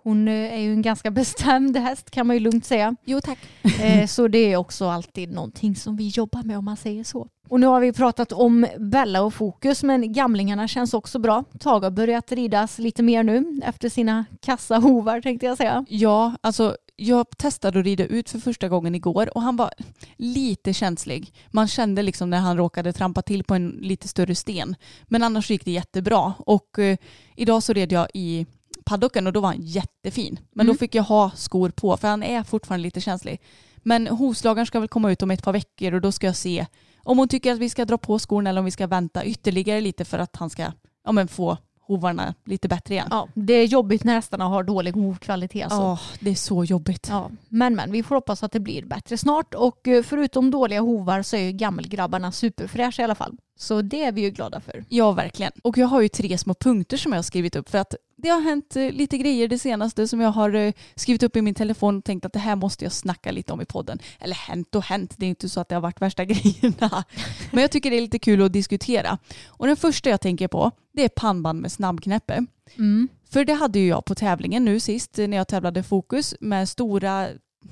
Hon 0.02 0.28
eh, 0.28 0.34
är 0.54 0.58
ju 0.58 0.72
en 0.72 0.82
ganska 0.82 1.10
bestämd 1.10 1.76
häst 1.76 2.10
kan 2.10 2.26
man 2.26 2.36
ju 2.36 2.40
lugnt 2.40 2.64
säga. 2.66 2.96
Jo 3.04 3.20
tack. 3.20 3.38
Eh, 3.82 4.06
Så 4.06 4.28
det 4.28 4.38
är 4.52 4.56
också 4.56 4.88
alltid 4.88 5.32
någonting 5.32 5.76
som 5.76 5.96
vi 5.96 6.08
jobbar 6.08 6.42
med 6.42 6.58
om 6.58 6.64
man 6.64 6.76
säger 6.76 7.04
så. 7.04 7.28
Och 7.48 7.60
nu 7.60 7.66
har 7.66 7.80
vi 7.80 7.92
pratat 7.92 8.32
om 8.32 8.66
Bella 8.78 9.22
och 9.22 9.34
fokus 9.34 9.82
men 9.82 10.12
gamlingarna 10.12 10.68
känns 10.68 10.94
också 10.94 11.18
bra. 11.18 11.44
Tage 11.58 11.82
har 11.84 11.90
börjat 11.90 12.32
ridas 12.32 12.78
lite 12.78 13.02
mer 13.02 13.22
nu 13.22 13.60
efter 13.64 13.88
sina 13.88 14.24
kassa 14.42 14.76
hovar 14.78 15.20
tänkte 15.20 15.46
jag 15.46 15.56
säga. 15.56 15.84
Ja, 15.88 16.32
alltså 16.40 16.76
jag 17.02 17.38
testade 17.38 17.78
att 17.78 17.84
rida 17.84 18.06
ut 18.06 18.30
för 18.30 18.38
första 18.38 18.68
gången 18.68 18.94
igår 18.94 19.36
och 19.36 19.42
han 19.42 19.56
var 19.56 19.70
lite 20.16 20.72
känslig. 20.74 21.34
Man 21.50 21.68
kände 21.68 22.02
liksom 22.02 22.30
när 22.30 22.38
han 22.38 22.56
råkade 22.56 22.92
trampa 22.92 23.22
till 23.22 23.44
på 23.44 23.54
en 23.54 23.68
lite 23.68 24.08
större 24.08 24.34
sten. 24.34 24.74
Men 25.04 25.22
annars 25.22 25.50
gick 25.50 25.64
det 25.64 25.70
jättebra 25.70 26.34
och 26.38 26.78
eh, 26.78 26.96
idag 27.36 27.62
så 27.62 27.72
red 27.72 27.92
jag 27.92 28.08
i 28.14 28.46
paddocken 28.84 29.26
och 29.26 29.32
då 29.32 29.40
var 29.40 29.48
han 29.48 29.62
jättefin. 29.62 30.38
Men 30.52 30.66
då 30.66 30.70
Mm. 30.70 30.78
fick 30.78 30.94
jag 30.94 31.02
ha 31.02 31.30
skor 31.36 31.70
på 31.70 31.96
för 31.96 32.08
han 32.08 32.22
är 32.22 32.42
fortfarande 32.42 32.82
lite 32.82 33.00
känslig. 33.00 33.40
Men 33.76 34.06
hovslagaren 34.06 34.66
ska 34.66 34.80
väl 34.80 34.88
komma 34.88 35.12
ut 35.12 35.22
om 35.22 35.30
ett 35.30 35.42
par 35.42 35.52
veckor 35.52 35.94
och 35.94 36.00
då 36.00 36.12
ska 36.12 36.26
jag 36.26 36.36
se 36.36 36.66
om 36.96 37.18
hon 37.18 37.28
tycker 37.28 37.52
att 37.52 37.58
vi 37.58 37.70
ska 37.70 37.84
dra 37.84 37.98
på 37.98 38.18
skorna 38.18 38.50
eller 38.50 38.58
om 38.58 38.64
vi 38.64 38.70
ska 38.70 38.86
vänta 38.86 39.24
ytterligare 39.24 39.80
lite 39.80 40.04
för 40.04 40.18
att 40.18 40.36
han 40.36 40.50
ska 40.50 40.72
ja, 41.04 41.12
men 41.12 41.28
få 41.28 41.56
hovarna 41.90 42.34
lite 42.44 42.68
bättre 42.68 42.94
igen. 42.94 43.08
Ja, 43.10 43.28
det 43.34 43.52
är 43.52 43.64
jobbigt 43.64 44.04
när 44.04 44.14
hästarna 44.14 44.44
har 44.44 44.62
dålig 44.62 44.92
hovkvalitet. 44.92 45.64
Alltså. 45.64 45.78
Ja, 45.80 45.98
det 46.20 46.30
är 46.30 46.34
så 46.34 46.64
jobbigt. 46.64 47.06
Ja, 47.10 47.30
men 47.48 47.76
men 47.76 47.92
vi 47.92 48.02
får 48.02 48.14
hoppas 48.14 48.42
att 48.42 48.52
det 48.52 48.60
blir 48.60 48.84
bättre 48.84 49.16
snart 49.16 49.54
och 49.54 49.88
eh, 49.88 50.02
förutom 50.02 50.50
dåliga 50.50 50.80
hovar 50.80 51.22
så 51.22 51.36
är 51.36 51.40
ju 51.40 51.52
gammelgrabbarna 51.52 52.32
superfräscha 52.32 53.02
i 53.02 53.04
alla 53.04 53.14
fall. 53.14 53.36
Så 53.58 53.82
det 53.82 54.04
är 54.04 54.12
vi 54.12 54.20
ju 54.20 54.30
glada 54.30 54.60
för. 54.60 54.84
Ja, 54.88 55.12
verkligen. 55.12 55.52
Och 55.62 55.78
jag 55.78 55.86
har 55.86 56.00
ju 56.00 56.08
tre 56.08 56.38
små 56.38 56.54
punkter 56.54 56.96
som 56.96 57.12
jag 57.12 57.18
har 57.18 57.22
skrivit 57.22 57.56
upp 57.56 57.70
för 57.70 57.78
att 57.78 57.94
det 58.22 58.28
har 58.28 58.40
hänt 58.40 58.76
eh, 58.76 58.90
lite 58.90 59.18
grejer 59.18 59.48
det 59.48 59.58
senaste 59.58 60.08
som 60.08 60.20
jag 60.20 60.30
har 60.30 60.54
eh, 60.54 60.72
skrivit 60.94 61.22
upp 61.22 61.36
i 61.36 61.42
min 61.42 61.54
telefon 61.54 61.98
och 61.98 62.04
tänkt 62.04 62.24
att 62.24 62.32
det 62.32 62.38
här 62.38 62.56
måste 62.56 62.84
jag 62.84 62.92
snacka 62.92 63.30
lite 63.30 63.52
om 63.52 63.60
i 63.60 63.64
podden. 63.64 63.98
Eller 64.18 64.34
hänt 64.34 64.74
och 64.74 64.84
hänt, 64.84 65.14
det 65.16 65.26
är 65.26 65.30
inte 65.30 65.48
så 65.48 65.60
att 65.60 65.68
det 65.68 65.74
har 65.74 65.82
varit 65.82 66.00
värsta 66.00 66.24
grejerna. 66.24 67.04
Men 67.50 67.60
jag 67.60 67.70
tycker 67.70 67.90
det 67.90 67.96
är 67.96 68.00
lite 68.00 68.18
kul 68.18 68.42
att 68.42 68.52
diskutera. 68.52 69.18
Och 69.46 69.66
den 69.66 69.76
första 69.76 70.10
jag 70.10 70.20
tänker 70.20 70.48
på 70.48 70.70
det 70.92 71.04
är 71.04 71.08
pannband 71.08 71.60
med 71.60 71.72
snabbknäppe. 71.72 72.46
Mm. 72.78 73.08
För 73.30 73.44
det 73.44 73.54
hade 73.54 73.78
ju 73.78 73.86
jag 73.86 74.04
på 74.04 74.14
tävlingen 74.14 74.64
nu 74.64 74.80
sist 74.80 75.16
när 75.16 75.36
jag 75.36 75.48
tävlade 75.48 75.82
fokus 75.82 76.34
med 76.40 76.68
stora 76.68 77.28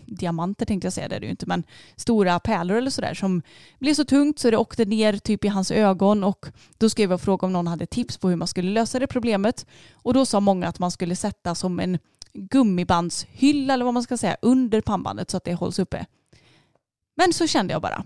diamanter 0.07 0.66
tänkte 0.66 0.87
jag 0.87 0.92
säga, 0.92 1.09
det 1.09 1.16
är 1.16 1.21
det 1.21 1.26
ju 1.26 1.30
inte, 1.30 1.47
men 1.47 1.64
stora 1.97 2.40
pärlor 2.40 2.76
eller 2.76 2.90
sådär 2.90 3.14
som 3.14 3.42
blev 3.78 3.95
så 3.95 4.04
tungt 4.04 4.38
så 4.38 4.50
det 4.50 4.57
åkte 4.57 4.85
ner 4.85 5.18
typ 5.18 5.45
i 5.45 5.49
hans 5.49 5.71
ögon 5.71 6.25
och 6.25 6.47
då 6.78 6.90
skrev 6.90 7.11
jag 7.11 7.14
och 7.14 7.21
frågade 7.21 7.47
om 7.47 7.52
någon 7.52 7.66
hade 7.66 7.87
tips 7.87 8.16
på 8.16 8.28
hur 8.28 8.37
man 8.37 8.49
skulle 8.49 8.71
lösa 8.71 8.99
det 8.99 9.07
problemet 9.07 9.66
och 9.92 10.14
då 10.14 10.26
sa 10.26 10.40
många 10.40 10.68
att 10.68 10.78
man 10.78 10.90
skulle 10.90 11.16
sätta 11.16 11.54
som 11.54 11.80
en 11.80 11.99
gummibandshylla 12.33 13.75
eller 13.75 13.85
vad 13.85 13.95
man 13.95 14.02
ska 14.02 14.16
säga 14.16 14.37
under 14.42 14.80
pannbandet 14.80 15.30
så 15.30 15.37
att 15.37 15.45
det 15.45 15.54
hålls 15.54 15.78
uppe. 15.78 16.07
Men 17.16 17.33
så 17.33 17.47
kände 17.47 17.73
jag 17.73 17.83
bara, 17.83 18.04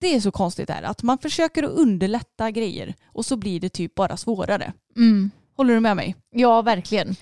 det 0.00 0.14
är 0.14 0.20
så 0.20 0.30
konstigt 0.30 0.68
där 0.68 0.82
att 0.82 1.02
man 1.02 1.18
försöker 1.18 1.62
att 1.62 1.70
underlätta 1.70 2.50
grejer 2.50 2.94
och 3.06 3.24
så 3.26 3.36
blir 3.36 3.60
det 3.60 3.68
typ 3.68 3.94
bara 3.94 4.16
svårare. 4.16 4.72
Mm. 4.96 5.30
Håller 5.56 5.74
du 5.74 5.80
med 5.80 5.96
mig? 5.96 6.16
Ja, 6.30 6.62
verkligen. 6.62 7.16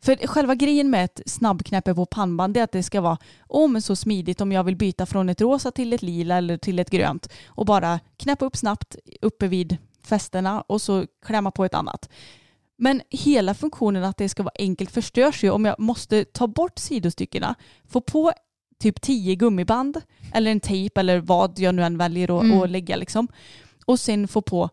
För 0.00 0.26
själva 0.26 0.54
grejen 0.54 0.90
med 0.90 1.04
ett 1.04 1.20
snabbknäppe 1.26 1.94
på 1.94 2.06
pannband 2.06 2.56
är 2.56 2.62
att 2.62 2.72
det 2.72 2.82
ska 2.82 3.00
vara 3.00 3.18
oh, 3.48 3.68
men 3.68 3.82
så 3.82 3.96
smidigt 3.96 4.40
om 4.40 4.52
jag 4.52 4.64
vill 4.64 4.76
byta 4.76 5.06
från 5.06 5.28
ett 5.28 5.40
rosa 5.40 5.70
till 5.70 5.92
ett 5.92 6.02
lila 6.02 6.36
eller 6.36 6.56
till 6.56 6.78
ett 6.78 6.90
grönt 6.90 7.28
och 7.46 7.66
bara 7.66 8.00
knäppa 8.16 8.44
upp 8.44 8.56
snabbt 8.56 8.96
uppe 9.22 9.48
vid 9.48 9.76
fästena 10.02 10.60
och 10.60 10.82
så 10.82 11.06
klämma 11.26 11.50
på 11.50 11.64
ett 11.64 11.74
annat. 11.74 12.08
Men 12.76 13.02
hela 13.10 13.54
funktionen 13.54 14.04
att 14.04 14.16
det 14.16 14.28
ska 14.28 14.42
vara 14.42 14.54
enkelt 14.58 14.90
förstörs 14.90 15.44
ju 15.44 15.50
om 15.50 15.64
jag 15.64 15.80
måste 15.80 16.24
ta 16.24 16.46
bort 16.46 16.78
sidostyckena, 16.78 17.54
få 17.88 18.00
på 18.00 18.32
typ 18.78 19.00
tio 19.00 19.34
gummiband 19.34 20.00
eller 20.34 20.50
en 20.50 20.60
tejp 20.60 21.00
eller 21.00 21.18
vad 21.18 21.58
jag 21.58 21.74
nu 21.74 21.82
än 21.84 21.98
väljer 21.98 22.38
att, 22.38 22.44
Mm. 22.44 22.70
lägga 22.70 22.96
liksom 22.96 23.28
och 23.86 24.00
sen 24.00 24.28
få 24.28 24.42
på 24.42 24.70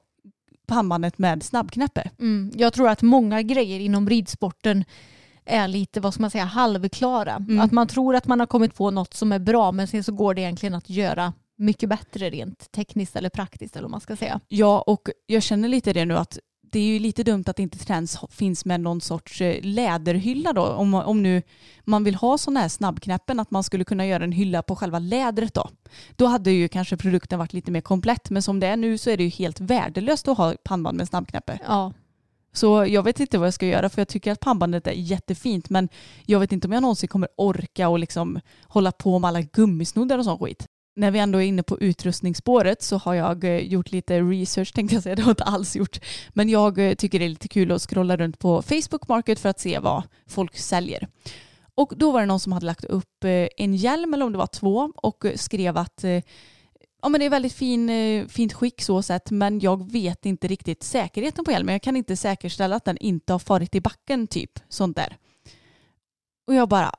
pannbandet 0.67 1.17
med 1.17 1.44
snabbknäppe. 1.44 2.10
Mm. 2.20 2.51
Jag 2.55 2.74
tror 2.74 2.89
att 2.89 3.01
många 3.01 3.41
grejer 3.41 3.79
inom 3.79 4.10
ridsporten 4.10 4.86
är 5.45 5.67
lite, 5.67 5.99
vad 5.99 6.13
ska 6.13 6.21
man 6.21 6.31
säga, 6.31 6.45
halvklara. 6.45 7.35
Mm. 7.35 7.59
Att 7.59 7.71
man 7.71 7.87
tror 7.87 8.15
att 8.15 8.27
man 8.27 8.39
har 8.39 8.47
kommit 8.47 8.75
på 8.75 8.91
något 8.91 9.13
som 9.13 9.31
är 9.31 9.39
bra 9.39 9.71
men 9.71 9.87
sen 9.87 10.03
så 10.03 10.11
går 10.11 10.33
det 10.33 10.41
egentligen 10.41 10.75
att 10.75 10.89
göra 10.89 11.33
mycket 11.57 11.89
bättre 11.89 12.29
rent 12.29 12.71
tekniskt 12.71 13.15
eller 13.15 13.29
praktiskt 13.29 13.75
eller 13.75 13.83
vad 13.83 13.91
man 13.91 14.01
ska 14.01 14.15
säga. 14.15 14.39
Ja, 14.47 14.83
och 14.87 15.09
jag 15.25 15.43
känner 15.43 15.69
lite 15.69 15.93
det 15.93 16.05
nu 16.05 16.17
att 16.17 16.39
det 16.71 16.79
är 16.79 16.85
ju 16.85 16.99
lite 16.99 17.23
dumt 17.23 17.43
att 17.47 17.59
inte 17.59 17.77
Trends 17.77 18.19
finns 18.29 18.65
med 18.65 18.81
någon 18.81 19.01
sorts 19.01 19.41
eh, 19.41 19.59
läderhylla 19.61 20.53
då. 20.53 20.65
Om, 20.65 20.93
om 20.93 21.23
nu 21.23 21.41
man 21.83 22.03
vill 22.03 22.15
ha 22.15 22.37
sådana 22.37 22.59
här 22.59 22.69
snabbknäppen, 22.69 23.39
att 23.39 23.51
man 23.51 23.63
skulle 23.63 23.83
kunna 23.83 24.05
göra 24.05 24.23
en 24.23 24.31
hylla 24.31 24.61
på 24.61 24.75
själva 24.75 24.99
lädret 24.99 25.53
då. 25.53 25.69
Då 26.15 26.25
hade 26.25 26.51
ju 26.51 26.67
kanske 26.67 26.97
produkten 26.97 27.39
varit 27.39 27.53
lite 27.53 27.71
mer 27.71 27.81
komplett, 27.81 28.29
men 28.29 28.41
som 28.41 28.59
det 28.59 28.67
är 28.67 28.77
nu 28.77 28.97
så 28.97 29.09
är 29.09 29.17
det 29.17 29.23
ju 29.23 29.29
helt 29.29 29.59
värdelöst 29.59 30.27
att 30.27 30.37
ha 30.37 30.55
pannband 30.63 30.97
med 30.97 31.07
snabbknäppe. 31.07 31.59
Ja, 31.67 31.93
så 32.55 32.85
jag 32.85 33.03
vet 33.03 33.19
inte 33.19 33.38
vad 33.38 33.47
jag 33.47 33.53
ska 33.53 33.65
göra 33.65 33.89
för 33.89 34.01
jag 34.01 34.07
tycker 34.07 34.31
att 34.31 34.39
pannbandet 34.39 34.88
är 34.88 34.91
jättefint 34.91 35.69
men 35.69 35.89
jag 36.25 36.39
vet 36.39 36.51
inte 36.51 36.67
om 36.67 36.74
jag 36.74 36.81
någonsin 36.81 37.09
kommer 37.09 37.29
orka 37.38 37.89
och 37.89 38.00
liksom 38.00 38.39
hålla 38.63 38.91
på 38.91 39.19
med 39.19 39.27
alla 39.27 39.41
gummisnoddar 39.41 40.17
och 40.17 40.25
sån 40.25 40.39
skit. 40.39 40.67
När 40.95 41.12
vi 41.12 41.19
ändå 41.19 41.41
är 41.41 41.45
inne 41.45 41.63
på 41.63 41.80
utrustningsspåret 41.80 42.82
så 42.82 42.97
har 42.97 43.13
jag 43.13 43.43
eh, 43.43 43.58
gjort 43.58 43.91
lite 43.91 44.21
research 44.21 44.73
tänkte 44.73 44.95
jag 44.95 45.03
säga, 45.03 45.15
det 45.15 45.21
har 45.21 45.30
jag 45.30 45.34
inte 45.34 45.43
alls 45.43 45.75
gjort. 45.75 45.99
Men 46.34 46.49
jag 46.49 46.89
eh, 46.89 46.93
tycker 46.93 47.19
det 47.19 47.25
är 47.25 47.30
lite 47.30 47.47
kul 47.47 47.71
att 47.71 47.82
scrolla 47.82 48.17
runt 48.17 48.39
på 48.39 48.62
Facebook 48.62 49.08
Market 49.08 49.39
för 49.39 49.49
att 49.49 49.60
se 49.60 49.80
vad 49.80 50.03
folk 50.27 50.58
säljer. 50.58 51.08
Och 51.75 51.93
då 51.95 52.12
var 52.12 52.19
det 52.19 52.25
någon 52.25 52.39
som 52.39 52.51
hade 52.51 52.65
lagt 52.65 52.86
upp 52.86 53.23
eh, 53.23 53.47
en 53.58 53.75
hjälm 53.75 54.13
eller 54.13 54.25
om 54.25 54.32
det 54.32 54.38
var 54.38 54.47
två 54.47 54.91
och 54.95 55.25
skrev 55.36 55.77
att 55.77 56.06
ja, 57.06 57.10
men 57.10 57.20
det 57.20 57.26
är 57.26 57.30
väldigt 57.30 57.54
fin, 57.54 57.89
eh, 57.89 58.28
fint 58.28 58.54
skick 58.54 58.82
så 58.82 59.02
sett 59.02 59.32
men 59.32 59.60
jag 59.60 59.91
vet 59.91 60.26
inte 60.26 60.48
riktigt 60.48 60.84
säkerheten 60.84 61.46
på 61.46 61.52
hjälmen. 61.52 61.74
Jag 61.74 61.82
kan 61.82 61.98
inte 61.98 62.15
säkerställa 62.15 62.76
att 62.76 62.86
den 62.86 62.98
inte 62.98 63.34
har 63.34 63.39
farit 63.39 63.76
i 63.76 63.82
backen 63.82 64.28
typ. 64.28 64.60
Sånt 64.70 64.96
där. 64.96 65.18
Och 66.48 66.56
jag 66.56 66.70
bara 66.70 66.91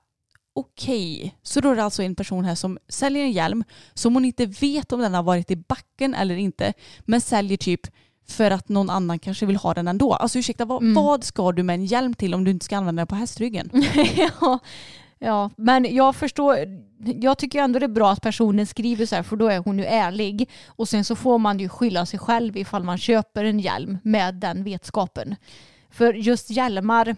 okej. 0.54 1.36
Så 1.42 1.60
då 1.60 1.70
är 1.70 1.76
det 1.76 1.84
alltså 1.84 2.02
en 2.02 2.14
person 2.14 2.44
här 2.44 2.54
som 2.54 2.78
säljer 2.88 3.24
en 3.24 3.32
hjälm 3.32 3.64
som 3.94 4.14
hon 4.14 4.24
inte 4.24 4.46
vet 4.46 4.92
om 4.92 5.00
den 5.00 5.14
har 5.14 5.22
varit 5.22 5.50
i 5.50 5.56
backen 5.56 6.14
eller 6.14 6.36
inte 6.36 6.72
men 7.00 7.20
säljer 7.20 7.56
typ 7.56 7.80
för 8.28 8.50
att 8.50 8.68
någon 8.68 8.90
annan 8.90 9.18
kanske 9.18 9.46
vill 9.46 9.56
ha 9.56 9.74
den 9.74 9.88
ändå. 9.88 10.14
Alltså 10.14 10.38
ursäkta, 10.38 10.64
vad, 10.64 10.82
Mm. 10.82 10.94
vad 10.94 11.24
ska 11.24 11.52
du 11.52 11.62
med 11.62 11.74
en 11.74 11.86
hjälm 11.86 12.14
till 12.14 12.34
om 12.34 12.44
du 12.44 12.50
inte 12.50 12.64
ska 12.64 12.76
använda 12.76 13.00
den 13.00 13.06
på 13.06 13.14
hästryggen? 13.14 13.70
ja, 14.16 14.58
ja, 15.18 15.50
men 15.56 15.94
jag 15.94 16.16
förstår. 16.16 16.58
Jag 16.98 17.38
tycker 17.38 17.62
ändå 17.62 17.78
det 17.78 17.86
är 17.86 17.88
bra 17.88 18.10
att 18.10 18.22
personen 18.22 18.66
skriver 18.66 19.06
så 19.06 19.16
här 19.16 19.22
för 19.22 19.36
då 19.36 19.48
är 19.48 19.58
hon 19.58 19.78
ju 19.78 19.84
ärlig. 19.84 20.50
Och 20.66 20.88
sen 20.88 21.04
så 21.04 21.16
får 21.16 21.38
man 21.38 21.58
ju 21.58 21.68
skylla 21.68 22.06
sig 22.06 22.18
själv 22.18 22.56
ifall 22.56 22.84
man 22.84 22.98
köper 22.98 23.44
en 23.44 23.60
hjälm 23.60 23.98
med 24.02 24.34
den 24.34 24.64
vetskapen. 24.64 25.36
För 25.90 26.14
just 26.14 26.50
hjälmar, 26.50 27.16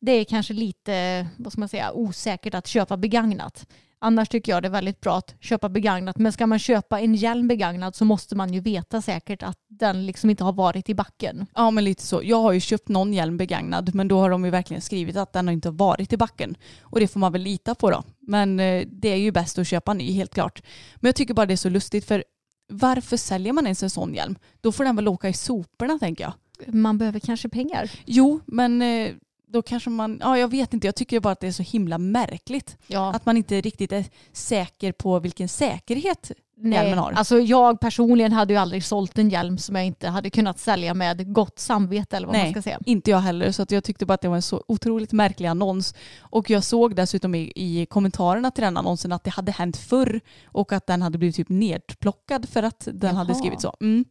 det 0.00 0.12
är 0.12 0.24
kanske 0.24 0.54
lite, 0.54 1.26
vad 1.36 1.52
ska 1.52 1.60
man 1.60 1.68
säga, 1.68 1.92
osäkert 1.92 2.54
att 2.54 2.66
köpa 2.66 2.96
begagnat. 2.96 3.66
Annars 3.98 4.28
tycker 4.28 4.52
jag 4.52 4.62
det 4.62 4.68
är 4.68 4.72
väldigt 4.72 5.00
bra 5.00 5.16
att 5.16 5.34
köpa 5.40 5.68
begagnat. 5.68 6.18
Men 6.18 6.32
ska 6.32 6.46
man 6.46 6.58
köpa 6.58 7.00
en 7.00 7.14
hjälm 7.14 7.48
begagnad 7.48 7.94
så 7.94 8.04
måste 8.04 8.36
man 8.36 8.54
ju 8.54 8.60
veta 8.60 9.02
säkert 9.02 9.42
att 9.42 9.58
den 9.68 10.06
liksom 10.06 10.30
inte 10.30 10.44
har 10.44 10.52
varit 10.52 10.88
i 10.88 10.94
backen. 10.94 11.46
Ja 11.54 11.70
men 11.70 11.84
lite 11.84 12.02
så. 12.02 12.20
Jag 12.24 12.40
har 12.40 12.52
ju 12.52 12.60
köpt 12.60 12.88
någon 12.88 13.12
hjälm 13.12 13.36
begagnad 13.36 13.94
men 13.94 14.08
då 14.08 14.18
har 14.18 14.30
de 14.30 14.44
ju 14.44 14.50
verkligen 14.50 14.80
skrivit 14.80 15.16
att 15.16 15.32
den 15.32 15.46
har 15.46 15.52
inte 15.52 15.70
varit 15.70 16.12
i 16.12 16.16
backen. 16.16 16.56
Och 16.80 17.00
det 17.00 17.08
får 17.08 17.20
man 17.20 17.32
väl 17.32 17.42
lita 17.42 17.74
på 17.74 17.90
då. 17.90 18.02
Men 18.20 18.60
eh, 18.60 18.86
det 18.86 19.08
är 19.08 19.16
ju 19.16 19.32
bäst 19.32 19.58
att 19.58 19.66
köpa 19.66 19.94
ny 19.94 20.12
helt 20.12 20.34
klart. 20.34 20.62
Men 20.96 21.08
jag 21.08 21.16
tycker 21.16 21.34
bara 21.34 21.46
det 21.46 21.54
är 21.54 21.56
så 21.56 21.68
lustigt 21.68 22.04
för 22.04 22.24
varför 22.68 23.16
säljer 23.16 23.52
man 23.52 23.66
ens 23.66 23.82
en 23.82 23.90
sån 23.90 24.14
hjälm? 24.14 24.36
Då 24.60 24.72
får 24.72 24.84
den 24.84 24.96
väl 24.96 25.08
åka 25.08 25.28
i 25.28 25.32
soporna 25.32 25.98
tänker 25.98 26.24
jag. 26.24 26.32
Man 26.74 26.98
behöver 26.98 27.20
kanske 27.20 27.48
pengar. 27.48 27.90
Jo 28.04 28.40
men 28.46 28.82
eh, 28.82 29.12
då 29.56 29.62
kanske 29.62 29.90
man, 29.90 30.18
ja 30.20 30.38
jag 30.38 30.48
vet 30.48 30.74
inte, 30.74 30.86
jag 30.86 30.94
tycker 30.94 31.20
bara 31.20 31.32
att 31.32 31.40
det 31.40 31.46
är 31.46 31.52
så 31.52 31.62
himla 31.62 31.98
märkligt. 31.98 32.76
Ja. 32.86 33.12
Att 33.12 33.26
man 33.26 33.36
inte 33.36 33.60
riktigt 33.60 33.92
är 33.92 34.04
säker 34.32 34.92
på 34.92 35.18
vilken 35.18 35.48
säkerhet 35.48 36.32
hjälmen 36.56 36.98
har. 36.98 37.12
Alltså 37.12 37.38
jag 37.38 37.80
personligen 37.80 38.32
hade 38.32 38.52
ju 38.52 38.58
aldrig 38.58 38.84
sålt 38.84 39.18
en 39.18 39.28
hjälm 39.28 39.58
som 39.58 39.76
jag 39.76 39.86
inte 39.86 40.08
hade 40.08 40.30
kunnat 40.30 40.58
sälja 40.58 40.94
med 40.94 41.32
gott 41.32 41.58
samvete 41.58 42.16
eller 42.16 42.26
vad 42.26 42.36
man 42.36 42.42
Nej, 42.42 42.52
ska 42.52 42.62
säga. 42.62 42.78
inte 42.86 43.10
jag 43.10 43.18
heller. 43.18 43.52
Så 43.52 43.62
att 43.62 43.70
jag 43.70 43.84
tyckte 43.84 44.06
bara 44.06 44.14
att 44.14 44.20
det 44.20 44.28
var 44.28 44.36
en 44.36 44.42
så 44.42 44.64
otroligt 44.68 45.12
märklig 45.12 45.48
annons. 45.48 45.94
Och 46.20 46.50
jag 46.50 46.64
såg 46.64 46.96
dessutom 46.96 47.34
i, 47.34 47.52
i 47.56 47.86
kommentarerna 47.86 48.50
till 48.50 48.64
den 48.64 48.76
annonsen 48.76 49.12
att 49.12 49.24
det 49.24 49.30
hade 49.30 49.52
hänt 49.52 49.76
förr 49.76 50.20
och 50.44 50.72
att 50.72 50.86
den 50.86 51.02
hade 51.02 51.18
blivit 51.18 51.36
typ 51.36 51.48
nedplockad 51.48 52.48
för 52.48 52.62
att 52.62 52.88
den 52.92 53.16
hade 53.16 53.30
Jaha. 53.30 53.38
skrivit 53.38 53.60
så. 53.60 53.74
Mm. 53.80 54.04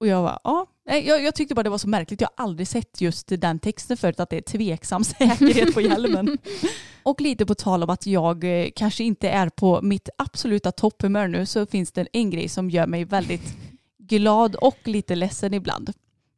Och 0.00 0.06
jag 0.06 0.22
var 0.22 0.38
ja, 0.44 0.66
Nej, 0.90 1.06
jag, 1.06 1.22
jag 1.22 1.34
tyckte 1.34 1.54
bara 1.54 1.62
det 1.62 1.70
var 1.70 1.78
så 1.78 1.88
märkligt. 1.88 2.20
Jag 2.20 2.28
har 2.36 2.44
aldrig 2.44 2.68
sett 2.68 3.00
just 3.00 3.26
den 3.28 3.58
texten 3.58 3.96
förut 3.96 4.20
att 4.20 4.30
det 4.30 4.36
är 4.36 4.40
tveksam 4.40 5.04
säkerhet 5.18 5.74
på 5.74 5.80
hjälmen. 5.80 6.38
och 7.02 7.20
lite 7.20 7.46
på 7.46 7.54
tal 7.54 7.82
om 7.82 7.90
att 7.90 8.06
jag 8.06 8.44
eh, 8.44 8.68
kanske 8.76 9.04
inte 9.04 9.28
är 9.28 9.48
på 9.48 9.82
mitt 9.82 10.08
absoluta 10.18 10.72
topphumör 10.72 11.28
nu 11.28 11.46
så 11.46 11.66
finns 11.66 11.92
det 11.92 12.08
en 12.12 12.30
grej 12.30 12.48
som 12.48 12.70
gör 12.70 12.86
mig 12.86 13.04
väldigt 13.04 13.56
glad 13.98 14.54
och 14.54 14.78
lite 14.84 15.14
ledsen 15.14 15.54
ibland. 15.54 15.92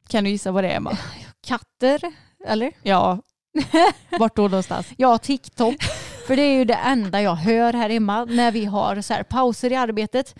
Kan 0.07 0.23
du 0.23 0.29
gissa 0.29 0.51
vad 0.51 0.63
det 0.63 0.69
är 0.69 0.77
Emma? 0.77 0.97
Katter, 1.41 2.01
eller? 2.47 2.71
Ja. 2.83 3.19
Vart 4.19 4.35
då 4.35 4.41
någonstans? 4.41 4.87
Ja, 4.97 5.17
TikTok. 5.17 5.83
För 6.27 6.35
det 6.35 6.41
är 6.41 6.57
ju 6.57 6.65
det 6.65 6.73
enda 6.73 7.21
jag 7.21 7.35
hör 7.35 7.73
här 7.73 7.89
hemma 7.89 8.25
när 8.25 8.51
vi 8.51 8.65
har 8.65 9.01
så 9.01 9.13
pauser 9.29 9.71
i 9.71 9.75
arbetet. 9.75 10.35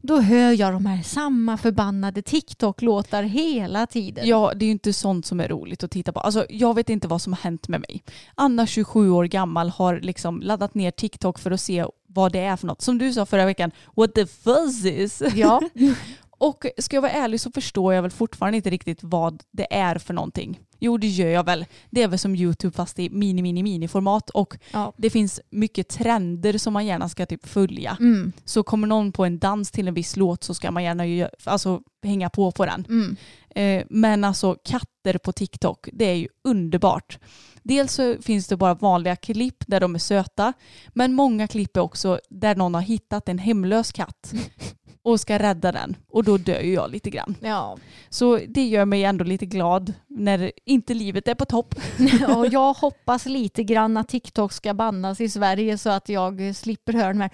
Då 0.00 0.20
hör 0.20 0.52
jag 0.52 0.72
de 0.72 0.86
här 0.86 1.02
samma 1.02 1.56
förbannade 1.56 2.22
TikTok-låtar 2.22 3.22
hela 3.22 3.86
tiden. 3.86 4.26
Ja, 4.26 4.52
det 4.56 4.64
är 4.64 4.66
ju 4.66 4.72
inte 4.72 4.92
sånt 4.92 5.26
som 5.26 5.40
är 5.40 5.48
roligt 5.48 5.84
att 5.84 5.90
titta 5.90 6.12
på. 6.12 6.20
Alltså, 6.20 6.46
jag 6.48 6.74
vet 6.74 6.90
inte 6.90 7.08
vad 7.08 7.22
som 7.22 7.32
har 7.32 7.40
hänt 7.40 7.68
med 7.68 7.80
mig. 7.80 8.02
Anna, 8.34 8.66
27 8.66 9.10
år 9.10 9.24
gammal, 9.24 9.68
har 9.70 10.00
liksom 10.00 10.42
laddat 10.42 10.74
ner 10.74 10.90
TikTok 10.90 11.38
för 11.38 11.50
att 11.50 11.60
se 11.60 11.84
vad 12.06 12.32
det 12.32 12.40
är 12.40 12.56
för 12.56 12.66
något. 12.66 12.82
Som 12.82 12.98
du 12.98 13.12
sa 13.12 13.26
förra 13.26 13.44
veckan, 13.44 13.70
what 13.96 14.14
the 14.14 14.26
fuzz 14.26 14.84
is. 14.84 15.22
Ja. 15.34 15.60
Och 16.38 16.66
ska 16.78 16.96
jag 16.96 17.02
vara 17.02 17.12
ärlig 17.12 17.40
så 17.40 17.50
förstår 17.50 17.94
jag 17.94 18.02
väl 18.02 18.10
fortfarande 18.10 18.56
inte 18.56 18.70
riktigt 18.70 18.98
vad 19.02 19.42
det 19.52 19.74
är 19.74 19.98
för 19.98 20.14
någonting. 20.14 20.60
Jo 20.80 20.98
det 20.98 21.06
gör 21.06 21.28
jag 21.28 21.44
väl. 21.44 21.64
Det 21.90 22.02
är 22.02 22.08
väl 22.08 22.18
som 22.18 22.34
YouTube 22.36 22.76
fast 22.76 22.98
i 22.98 23.10
mini 23.10 23.42
mini 23.42 23.62
mini 23.62 23.88
format 23.88 24.30
och 24.30 24.56
Ja. 24.72 24.92
det 24.96 25.10
finns 25.10 25.40
mycket 25.50 25.88
trender 25.88 26.58
som 26.58 26.72
man 26.72 26.86
gärna 26.86 27.08
ska 27.08 27.26
typ 27.26 27.46
följa. 27.46 27.96
Mm. 28.00 28.32
Så 28.44 28.62
kommer 28.62 28.86
någon 28.86 29.12
på 29.12 29.24
en 29.24 29.38
dans 29.38 29.70
till 29.70 29.88
en 29.88 29.94
viss 29.94 30.16
låt 30.16 30.44
så 30.44 30.54
ska 30.54 30.70
man 30.70 30.84
gärna 30.84 31.06
ju, 31.06 31.28
alltså, 31.44 31.80
hänga 32.02 32.30
på 32.30 32.50
på 32.52 32.66
den. 32.66 32.86
Mm. 32.88 33.16
Eh, 33.54 33.86
men 33.90 34.24
alltså 34.24 34.56
katter 34.64 35.18
på 35.18 35.32
TikTok, 35.32 35.88
det 35.92 36.04
är 36.04 36.14
ju 36.14 36.28
underbart. 36.44 37.18
Dels 37.62 37.92
så 37.92 38.16
finns 38.22 38.46
det 38.46 38.56
bara 38.56 38.74
vanliga 38.74 39.16
klipp 39.16 39.64
där 39.66 39.80
de 39.80 39.94
är 39.94 39.98
söta, 39.98 40.52
men 40.88 41.14
många 41.14 41.48
klipp 41.48 41.76
är 41.76 41.80
också 41.80 42.20
där 42.30 42.56
någon 42.56 42.74
har 42.74 42.80
hittat 42.82 43.28
en 43.28 43.38
hemlös 43.38 43.92
katt 43.92 44.32
och 45.08 45.20
ska 45.20 45.38
rädda 45.38 45.72
den. 45.72 45.96
Och 46.08 46.24
då 46.24 46.36
dör 46.36 46.60
ju 46.60 46.72
jag 46.72 46.90
lite 46.90 47.10
grann. 47.10 47.34
Ja. 47.40 47.78
Så 48.08 48.38
det 48.48 48.62
gör 48.62 48.84
mig 48.84 49.04
ändå 49.04 49.24
lite 49.24 49.46
glad 49.46 49.92
när 50.06 50.52
inte 50.64 50.94
livet 50.94 51.28
är 51.28 51.34
på 51.34 51.44
topp. 51.44 51.74
och 52.36 52.46
jag 52.46 52.72
hoppas 52.72 53.26
lite 53.26 53.64
grann 53.64 53.96
att 53.96 54.08
TikTok 54.08 54.52
ska 54.52 54.74
bannas 54.74 55.20
i 55.20 55.28
Sverige 55.28 55.78
så 55.78 55.90
att 55.90 56.08
jag 56.08 56.56
slipper 56.56 56.92
höra 56.92 57.08
de 57.08 57.20
här 57.20 57.30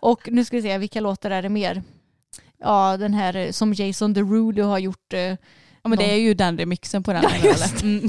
och 0.00 0.28
nu 0.32 0.44
ska 0.44 0.56
vi 0.56 0.62
se 0.62 0.78
vilka 0.78 1.00
låtar 1.00 1.30
är 1.30 1.42
det 1.42 1.48
mer? 1.48 1.82
Ja 2.58 2.96
den 2.96 3.14
här 3.14 3.52
som 3.52 3.72
Jason 3.72 4.12
Derulo 4.12 4.64
har 4.64 4.78
gjort. 4.78 5.14
Ja, 5.86 5.88
men 5.88 5.98
det 5.98 6.12
är 6.12 6.16
ju 6.16 6.34
den 6.34 6.58
remixen 6.58 7.02
på 7.02 7.12
den. 7.12 7.22
Ja, 7.42 7.48
just? 7.48 7.82
Mm. 7.82 8.08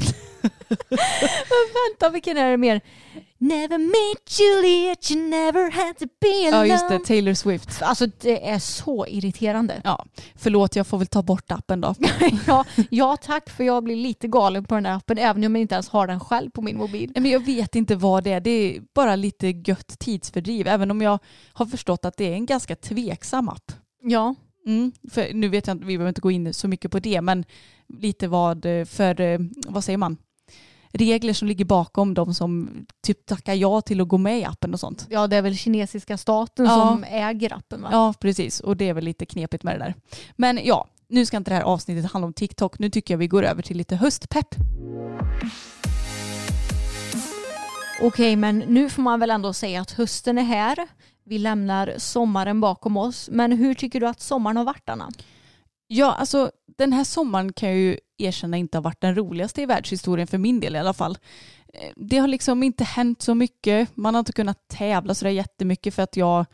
Vänta 1.88 2.10
vilken 2.12 2.36
är 2.36 2.50
det 2.50 2.56
mer? 2.56 2.80
Never 3.38 3.78
met 3.78 4.40
Juliet, 4.40 5.10
you 5.10 5.28
never 5.28 5.70
had 5.70 5.98
to 5.98 6.04
be 6.20 6.48
alone. 6.48 6.66
Ja 6.66 6.72
just 6.72 6.88
det, 6.88 6.98
Taylor 6.98 7.34
Swift. 7.34 7.82
Alltså 7.82 8.06
det 8.06 8.48
är 8.48 8.58
så 8.58 9.06
irriterande. 9.06 9.80
Ja, 9.84 10.04
förlåt 10.34 10.76
jag 10.76 10.86
får 10.86 10.98
väl 10.98 11.06
ta 11.06 11.22
bort 11.22 11.52
appen 11.52 11.80
då. 11.80 11.94
ja, 12.46 12.64
ja 12.90 13.16
tack 13.16 13.50
för 13.50 13.64
jag 13.64 13.84
blir 13.84 13.96
lite 13.96 14.28
galen 14.28 14.64
på 14.64 14.74
den 14.74 14.84
där 14.84 14.92
appen 14.92 15.18
även 15.18 15.44
om 15.44 15.54
jag 15.54 15.62
inte 15.62 15.74
ens 15.74 15.88
har 15.88 16.06
den 16.06 16.20
själv 16.20 16.50
på 16.50 16.62
min 16.62 16.76
mobil. 16.78 17.10
Nej, 17.14 17.22
Men 17.22 17.30
jag 17.30 17.44
vet 17.44 17.74
inte 17.74 17.96
vad 17.96 18.24
det 18.24 18.32
är. 18.32 18.40
Det 18.40 18.50
är 18.50 18.82
bara 18.94 19.16
lite 19.16 19.46
gött 19.46 19.98
tidsfördriv. 19.98 20.68
Även 20.68 20.90
om 20.90 21.02
jag 21.02 21.18
har 21.52 21.66
förstått 21.66 22.04
att 22.04 22.16
det 22.16 22.24
är 22.24 22.32
en 22.32 22.46
ganska 22.46 22.76
tveksam 22.76 23.48
app. 23.48 23.72
Ja, 24.02 24.34
Mm. 24.66 24.92
För 25.10 25.34
nu 25.34 25.48
vet 25.48 25.66
jag 25.66 25.74
inte, 25.74 25.86
vi 25.86 25.96
behöver 25.98 26.08
inte 26.08 26.20
gå 26.20 26.30
in 26.30 26.54
så 26.54 26.68
mycket 26.68 26.90
på 26.90 26.98
det, 26.98 27.20
men 27.20 27.44
lite 27.88 28.28
vad 28.28 28.66
eh, 28.66 28.84
för, 28.84 29.20
eh, 29.20 29.38
vad 29.68 29.84
säger 29.84 29.96
man, 29.96 30.16
regler 30.92 31.32
som 31.32 31.48
ligger 31.48 31.64
bakom 31.64 32.14
de 32.14 32.34
som 32.34 32.70
typ 33.06 33.26
tackar 33.26 33.54
ja 33.54 33.80
till 33.80 34.00
att 34.00 34.08
gå 34.08 34.18
med 34.18 34.38
i 34.38 34.44
appen 34.44 34.74
och 34.74 34.80
sånt. 34.80 35.06
ja 35.10 35.26
det 35.26 35.36
är 35.36 35.42
väl 35.42 35.56
kinesiska 35.56 36.16
staten 36.16 36.64
Ja. 36.66 36.74
som 36.74 37.04
äger 37.04 37.52
appen 37.56 37.82
va? 37.82 37.88
Ja, 37.92 38.14
precis. 38.20 38.60
Och 38.60 38.76
det 38.76 38.88
är 38.88 38.94
väl 38.94 39.04
lite 39.04 39.26
knepigt 39.26 39.64
med 39.64 39.74
det 39.74 39.78
där. 39.84 39.94
Men 40.36 40.60
ja, 40.64 40.88
nu 41.08 41.26
ska 41.26 41.36
inte 41.36 41.50
det 41.50 41.54
här 41.54 41.62
avsnittet 41.62 42.12
handla 42.12 42.26
om 42.26 42.32
TikTok. 42.32 42.78
Nu 42.78 42.90
tycker 42.90 43.14
jag 43.14 43.18
vi 43.18 43.28
går 43.28 43.42
över 43.42 43.62
till 43.62 43.76
lite 43.76 43.96
höstpepp. 43.96 44.54
Okej, 48.02 48.36
men 48.36 48.58
nu 48.58 48.90
får 48.90 49.02
man 49.02 49.20
väl 49.20 49.30
ändå 49.30 49.52
säga 49.52 49.80
att 49.80 49.90
hösten 49.90 50.38
är 50.38 50.42
här. 50.42 50.86
Vi 51.28 51.38
lämnar 51.38 51.94
sommaren 51.98 52.60
bakom 52.60 52.96
oss. 52.96 53.28
Men 53.32 53.52
hur 53.52 53.74
tycker 53.74 54.00
du 54.00 54.06
att 54.06 54.20
sommaren 54.20 54.56
har 54.56 54.64
varit 54.64 54.88
Anna? 54.88 55.10
Ja, 55.86 56.12
alltså 56.12 56.50
den 56.78 56.92
här 56.92 57.04
sommaren 57.04 57.52
kan 57.52 57.68
jag 57.68 57.78
ju 57.78 57.98
erkänna 58.18 58.56
inte 58.56 58.78
har 58.78 58.82
varit 58.82 59.00
den 59.00 59.14
roligaste 59.14 59.62
i 59.62 59.66
världshistorien 59.66 60.26
för 60.26 60.38
min 60.38 60.60
del 60.60 60.76
i 60.76 60.78
alla 60.78 60.92
fall. 60.92 61.18
Eh, 61.74 61.90
det 61.96 62.18
har 62.18 62.28
liksom 62.28 62.62
inte 62.62 62.84
hänt 62.84 63.22
så 63.22 63.34
mycket. 63.34 63.96
Man 63.96 64.14
har 64.14 64.18
inte 64.18 64.32
kunnat 64.32 64.68
tävla 64.68 65.14
så 65.14 65.24
där 65.24 65.32
jättemycket 65.32 65.94
för 65.94 66.02
att 66.02 66.16
jag 66.16 66.46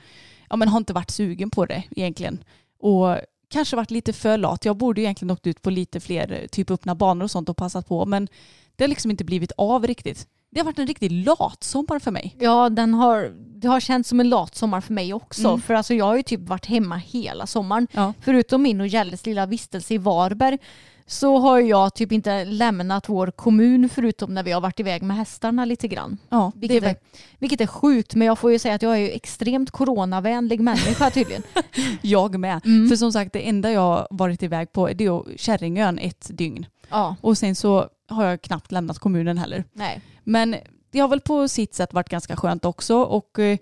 ja, 0.50 0.56
men 0.56 0.68
har 0.68 0.78
inte 0.78 0.92
varit 0.92 1.10
sugen 1.10 1.50
på 1.50 1.66
det 1.66 1.82
egentligen. 1.90 2.44
Och 2.78 3.16
kanske 3.48 3.76
varit 3.76 3.90
lite 3.90 4.12
för 4.12 4.38
lat. 4.38 4.64
Jag 4.64 4.76
borde 4.76 5.00
egentligen 5.00 5.30
åkt 5.30 5.46
ut 5.46 5.62
på 5.62 5.70
lite 5.70 6.00
fler 6.00 6.46
typ 6.50 6.70
öppna 6.70 6.94
banor 6.94 7.24
och 7.24 7.30
sånt 7.30 7.48
och 7.48 7.56
passat 7.56 7.88
på. 7.88 8.06
Men 8.06 8.28
det 8.76 8.84
har 8.84 8.88
liksom 8.88 9.10
inte 9.10 9.24
blivit 9.24 9.52
av 9.56 9.86
riktigt. 9.86 10.28
Det 10.54 10.60
har 10.60 10.64
varit 10.64 10.78
en 10.78 10.86
riktig 10.86 11.12
latsommar 11.12 11.98
för 11.98 12.10
mig. 12.10 12.36
Ja, 12.38 12.68
den 12.68 12.94
har, 12.94 13.32
det 13.36 13.68
har 13.68 13.80
känts 13.80 14.08
som 14.08 14.20
en 14.20 14.28
latsommar 14.28 14.80
för 14.80 14.92
mig 14.92 15.14
också. 15.14 15.48
Mm. 15.48 15.60
För 15.60 15.74
alltså 15.74 15.94
jag 15.94 16.04
har 16.04 16.16
ju 16.16 16.22
typ 16.22 16.40
varit 16.40 16.66
hemma 16.66 16.96
hela 16.96 17.46
sommaren. 17.46 17.86
Ja. 17.92 18.12
Förutom 18.20 18.62
min 18.62 18.80
och 18.80 18.86
Gälles 18.86 19.26
lilla 19.26 19.46
vistelse 19.46 19.94
i 19.94 19.98
Varberg 19.98 20.58
så 21.06 21.38
har 21.38 21.58
jag 21.58 21.94
typ 21.94 22.12
inte 22.12 22.44
lämnat 22.44 23.08
vår 23.08 23.30
kommun 23.30 23.88
förutom 23.88 24.34
när 24.34 24.42
vi 24.42 24.52
har 24.52 24.60
varit 24.60 24.80
iväg 24.80 25.02
med 25.02 25.16
hästarna 25.16 25.64
lite 25.64 25.88
grann. 25.88 26.18
Ja, 26.28 26.52
det 26.54 26.60
Vilket 26.60 26.82
väl, 26.82 26.90
är, 26.90 26.96
vilket 27.38 27.60
är 27.60 27.66
sjukt 27.66 28.14
men 28.14 28.26
jag 28.26 28.38
får 28.38 28.52
ju 28.52 28.58
säga 28.58 28.74
att 28.74 28.82
jag 28.82 28.92
är 28.92 28.98
ju 28.98 29.10
extremt 29.10 29.70
coronavänlig 29.70 30.60
människa 30.60 31.10
tydligen. 31.10 31.42
jag 32.02 32.38
med. 32.38 32.60
Mm. 32.64 32.88
För 32.88 32.96
som 32.96 33.12
sagt, 33.12 33.32
det 33.32 33.48
enda 33.48 33.72
jag 33.72 33.80
har 33.80 34.06
varit 34.10 34.42
iväg 34.42 34.72
på 34.72 34.88
det 34.88 35.04
är 35.04 35.38
Kärringön 35.38 35.98
ett 35.98 36.30
dygn. 36.38 36.66
Ja, 36.90 37.16
Och 37.20 37.38
sen 37.38 37.54
så 37.54 37.88
har 38.08 38.24
jag 38.24 38.42
knappt 38.42 38.72
lämnat 38.72 38.98
kommunen 38.98 39.38
heller. 39.38 39.64
nej. 39.72 40.00
Men 40.24 40.56
det 40.90 40.98
har 40.98 41.08
väl 41.08 41.20
på 41.20 41.48
sitt 41.48 41.74
sätt 41.74 41.92
varit 41.92 42.08
ganska 42.08 42.36
skönt 42.36 42.64
också. 42.64 42.96
Och 43.02 43.38
eh, 43.38 43.58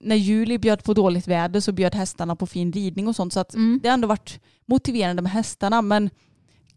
när 0.00 0.16
juli 0.16 0.58
bjöd 0.58 0.84
på 0.84 0.94
dåligt 0.94 1.28
väder 1.28 1.60
så 1.60 1.72
bjöd 1.72 1.94
hästarna 1.94 2.36
på 2.36 2.46
fin 2.46 2.72
ridning 2.72 3.08
och 3.08 3.16
sånt. 3.16 3.32
Så 3.32 3.40
att 3.40 3.54
Mm. 3.54 3.80
det 3.82 3.88
har 3.88 3.94
ändå 3.94 4.08
varit 4.08 4.40
motiverande 4.66 5.22
med 5.22 5.32
hästarna. 5.32 5.82
Men 5.82 6.10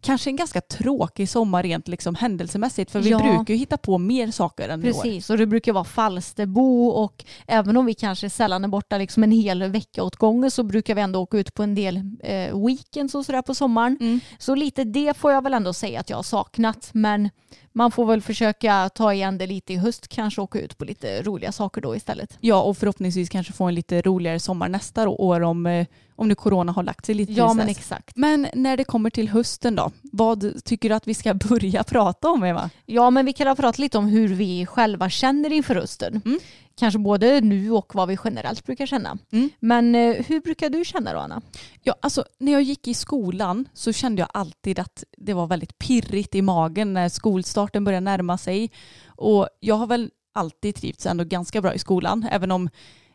kanske 0.01 0.29
en 0.29 0.35
ganska 0.35 0.61
tråkig 0.61 1.29
sommar 1.29 1.63
rent 1.63 1.87
liksom 1.87 2.15
händelsemässigt. 2.15 2.91
För 2.91 2.99
vi 2.99 3.09
Ja. 3.09 3.17
brukar 3.19 3.53
ju 3.53 3.55
hitta 3.59 3.77
på 3.77 3.97
mer 3.97 4.31
saker 4.31 4.69
än 4.69 4.85
i 4.85 4.89
år. 4.89 4.93
Precis, 4.93 5.29
och 5.29 5.37
det 5.37 5.45
brukar 5.47 5.73
vara 5.73 5.83
Falsterbo 5.83 6.87
och 6.87 7.25
även 7.47 7.77
om 7.77 7.85
vi 7.85 7.93
kanske 7.93 8.29
sällan 8.29 8.63
är 8.63 8.67
borta 8.67 8.97
liksom 8.97 9.23
en 9.23 9.31
hel 9.31 9.63
vecka 9.63 10.03
åt 10.03 10.15
gången 10.15 10.51
så 10.51 10.63
brukar 10.63 10.95
vi 10.95 11.01
ändå 11.01 11.19
åka 11.19 11.37
ut 11.37 11.53
på 11.53 11.63
en 11.63 11.75
del 11.75 11.97
eh, 12.23 12.65
weekends 12.65 13.15
och 13.15 13.25
sådär 13.25 13.41
på 13.41 13.55
sommaren. 13.55 13.97
Mm. 13.99 14.19
Så 14.39 14.55
lite 14.55 14.83
det 14.83 15.17
får 15.17 15.31
jag 15.31 15.43
väl 15.43 15.53
ändå 15.53 15.73
säga 15.73 15.99
att 15.99 16.09
jag 16.09 16.17
har 16.17 16.23
saknat 16.23 16.89
men 16.93 17.29
man 17.77 17.91
får 17.91 18.05
väl 18.05 18.21
försöka 18.21 18.89
ta 18.89 19.13
igen 19.13 19.37
det 19.37 19.47
lite 19.47 19.73
i 19.73 19.77
höst 19.77 20.07
kanske 20.07 20.41
åka 20.41 20.59
ut 20.59 20.77
på 20.77 20.85
lite 20.85 21.21
roliga 21.21 21.51
saker 21.51 21.81
då 21.81 21.95
istället. 21.95 22.37
Ja, 22.39 22.61
och 22.61 22.77
förhoppningsvis 22.77 23.29
kanske 23.29 23.53
få 23.53 23.63
en 23.63 23.75
lite 23.75 24.01
roligare 24.01 24.39
sommar 24.39 24.69
nästa 24.69 25.09
år 25.09 25.41
om, 25.41 25.65
eh, 25.65 25.87
om 26.15 26.27
nu 26.27 26.35
corona 26.35 26.71
har 26.71 26.83
lagt 26.83 27.05
sig 27.05 27.15
lite 27.15 27.33
Ja 27.33 27.53
men 27.53 27.69
exakt. 27.69 28.15
Men 28.15 28.47
när 28.53 28.77
det 28.77 28.83
kommer 28.83 29.09
till 29.09 29.29
hösten 29.29 29.75
då, 29.75 29.91
vad 30.01 30.63
tycker 30.63 30.89
du 30.89 30.95
att 30.95 31.07
vi 31.07 31.13
ska 31.13 31.33
börja 31.49 31.83
prata 31.83 32.29
om 32.29 32.43
Eva? 32.43 32.69
Ja 32.85 33.09
men 33.09 33.25
vi 33.25 33.33
kan 33.33 33.47
ha 33.47 33.55
pratat 33.55 33.79
lite 33.79 33.97
om 33.97 34.05
hur 34.05 34.27
vi 34.27 34.65
själva 34.65 35.09
känner 35.09 35.53
inför 35.53 35.75
hösten. 35.75 36.21
Mm. 36.25 36.39
Kanske 36.79 36.99
både 36.99 37.41
nu 37.41 37.71
och 37.71 37.95
vad 37.95 38.07
vi 38.07 38.17
generellt 38.23 38.65
brukar 38.65 38.85
känna. 38.85 39.17
Mm. 39.31 39.49
Men 39.59 39.95
eh, 39.95 40.25
hur 40.25 40.41
brukar 40.41 40.69
du 40.69 40.85
känna 40.85 41.13
då 41.13 41.19
Anna? 41.19 41.41
Ja, 41.83 41.95
alltså, 42.01 42.25
när 42.39 42.51
jag 42.51 42.61
gick 42.61 42.87
i 42.87 42.93
skolan 42.93 43.67
så 43.73 43.93
kände 43.93 44.21
jag 44.21 44.29
alltid 44.33 44.79
att 44.79 45.03
det 45.17 45.33
var 45.33 45.47
väldigt 45.47 45.77
pirrigt 45.77 46.35
i 46.35 46.41
magen 46.41 46.93
när 46.93 47.09
skolstarten 47.09 47.83
började 47.83 48.03
närma 48.03 48.37
sig. 48.37 48.71
Och 49.07 49.47
jag 49.59 49.75
har 49.75 49.87
väl 49.87 50.11
alltid 50.33 50.75
trivts 50.75 51.05
ändå 51.05 51.23
ganska 51.23 51.61
bra 51.61 51.73
i 51.73 51.79
skolan, 51.79 52.27
även 52.31 52.51
om 52.51 52.69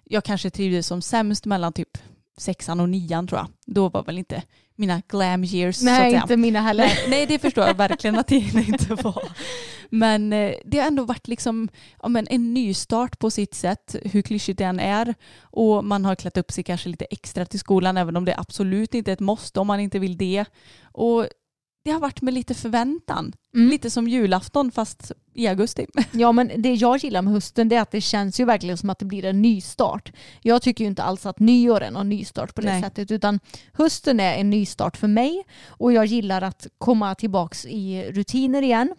jag 0.05 0.25
kanske 0.25 0.51
trivdes 0.51 0.87
som 0.87 1.03
sämst 1.03 1.46
mellan 1.46 1.72
typ 1.72 1.98
sexan 2.37 2.81
och 2.81 2.88
nian 2.88 3.27
tror 3.27 3.40
jag. 3.40 3.48
Då 3.66 3.88
var 3.88 4.03
väl 4.03 4.18
inte 4.18 4.42
mina 4.77 5.03
glam 5.09 5.45
years 5.45 5.83
Nej 5.83 6.15
inte 6.15 6.37
mina 6.37 6.61
heller. 6.61 6.85
Nej, 6.85 7.07
nej, 7.09 7.27
det 7.27 7.39
förstår 7.39 7.67
jag 7.67 7.75
verkligen 7.75 8.19
att 8.19 8.27
det 8.27 8.37
inte 8.69 8.95
var. 8.95 9.23
Men 9.91 10.33
eh, 10.33 10.55
det 10.65 10.79
har 10.79 10.87
ändå 10.87 11.05
varit 11.05 11.29
liksom, 11.29 11.69
ja, 12.03 12.09
men 12.09 12.27
en 12.31 12.55
nystart 12.55 13.19
på 13.19 13.31
sitt 13.31 13.55
sätt, 13.55 13.97
hur 14.05 14.23
klyschigt 14.23 14.59
det 14.59 14.65
än 14.65 14.81
är. 14.81 15.15
Och 15.41 15.85
man 15.85 16.05
har 16.05 16.15
klätt 16.15 16.37
upp 16.37 16.53
sig 16.53 16.65
kanske 16.65 16.89
lite 16.89 17.05
extra 17.05 17.47
till 17.47 17.61
skolan, 17.61 17.97
även 17.97 18.17
om 18.17 18.25
det 18.25 18.39
absolut 18.39 18.95
inte 18.95 19.11
är 19.11 19.13
ett 19.13 19.21
måste 19.21 19.61
om 19.61 19.67
man 19.67 19.81
inte 19.81 19.99
vill 19.99 20.17
det. 20.17 20.45
Och 20.93 21.27
det 21.85 21.90
har 21.90 22.01
varit 22.01 22.23
med 22.23 22.35
lite 22.35 22.55
förväntan. 22.55 23.33
Mm. 23.55 23.68
Lite 23.68 23.90
som 23.90 24.09
julafton 24.09 24.73
fast 24.73 25.12
i 25.35 25.47
augusti. 25.47 25.87
Ja 26.12 26.33
men 26.33 26.51
det 26.57 26.75
jag 26.75 26.97
gillar 26.97 27.23
med 27.23 27.33
hösten 27.33 27.68
det 27.68 27.77
är 27.77 27.81
att 27.81 27.90
det 27.90 28.01
känns 28.01 28.40
ju 28.40 28.45
verkligen 28.45 28.79
som 28.79 28.90
att 28.90 28.99
det 28.99 29.05
blir 29.05 29.25
en 29.25 29.42
nystart. 29.42 30.12
Jag 30.42 30.62
tycker 30.62 30.85
ju 30.85 30.88
inte 30.88 31.03
alls 31.03 31.27
att 31.27 31.38
nyår 31.38 31.81
är 31.81 31.90
någon 31.90 32.09
nystart 32.09 32.55
på 32.55 32.61
det 32.61 32.73
Nej. 32.73 32.83
sättet 32.83 33.11
utan 33.11 33.40
hösten 33.73 34.21
är 34.21 34.35
en 34.35 34.51
nystart 34.51 34.97
för 34.97 35.09
mig 35.09 35.45
och 35.66 35.92
jag 35.92 36.07
gillar 36.07 36.42
att 36.42 36.66
komma 36.79 37.14
tillbaks 37.14 37.66
i 37.66 38.11
rutiner 38.11 38.62
igen. 38.62 38.95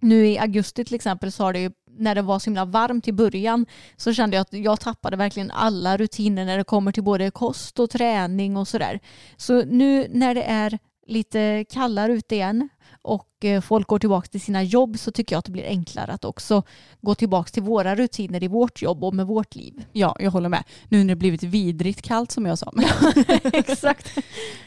Nu 0.00 0.26
i 0.26 0.38
augusti 0.38 0.84
till 0.84 0.94
exempel 0.94 1.32
så 1.32 1.44
har 1.44 1.52
det 1.52 1.60
ju 1.60 1.70
när 1.98 2.14
det 2.14 2.22
var 2.22 2.38
så 2.38 2.44
himla 2.44 2.64
varmt 2.64 3.08
i 3.08 3.12
början 3.12 3.66
så 3.96 4.12
kände 4.14 4.36
jag 4.36 4.42
att 4.42 4.52
jag 4.52 4.80
tappade 4.80 5.16
verkligen 5.16 5.50
alla 5.50 5.96
rutiner 5.96 6.44
när 6.44 6.58
det 6.58 6.64
kommer 6.64 6.92
till 6.92 7.02
både 7.02 7.30
kost 7.30 7.78
och 7.78 7.90
träning 7.90 8.56
och 8.56 8.68
sådär. 8.68 9.00
Så 9.36 9.64
nu 9.64 10.06
när 10.10 10.34
det 10.34 10.42
är 10.42 10.78
lite 11.06 11.64
kallare 11.70 12.12
ute 12.12 12.34
igen 12.34 12.68
och 13.02 13.44
eh, 13.44 13.60
folk 13.60 13.86
går 13.86 13.98
tillbaka 13.98 14.28
till 14.28 14.40
sina 14.40 14.62
jobb 14.62 14.98
så 14.98 15.10
tycker 15.10 15.34
jag 15.34 15.38
att 15.38 15.44
det 15.44 15.52
blir 15.52 15.66
enklare 15.66 16.12
att 16.12 16.24
också 16.24 16.62
gå 17.00 17.14
tillbaka 17.14 17.50
till 17.50 17.62
våra 17.62 17.94
rutiner 17.94 18.42
i 18.42 18.48
vårt 18.48 18.82
jobb 18.82 19.04
och 19.04 19.14
med 19.14 19.26
vårt 19.26 19.54
liv. 19.54 19.84
Ja, 19.92 20.16
jag 20.20 20.30
håller 20.30 20.48
med. 20.48 20.64
Nu 20.88 20.98
när 20.98 21.08
det 21.08 21.16
blivit 21.16 21.42
vidrigt 21.42 22.02
kallt 22.02 22.32
som 22.32 22.46
jag 22.46 22.58
sa. 22.58 22.72
Exakt. 23.52 24.18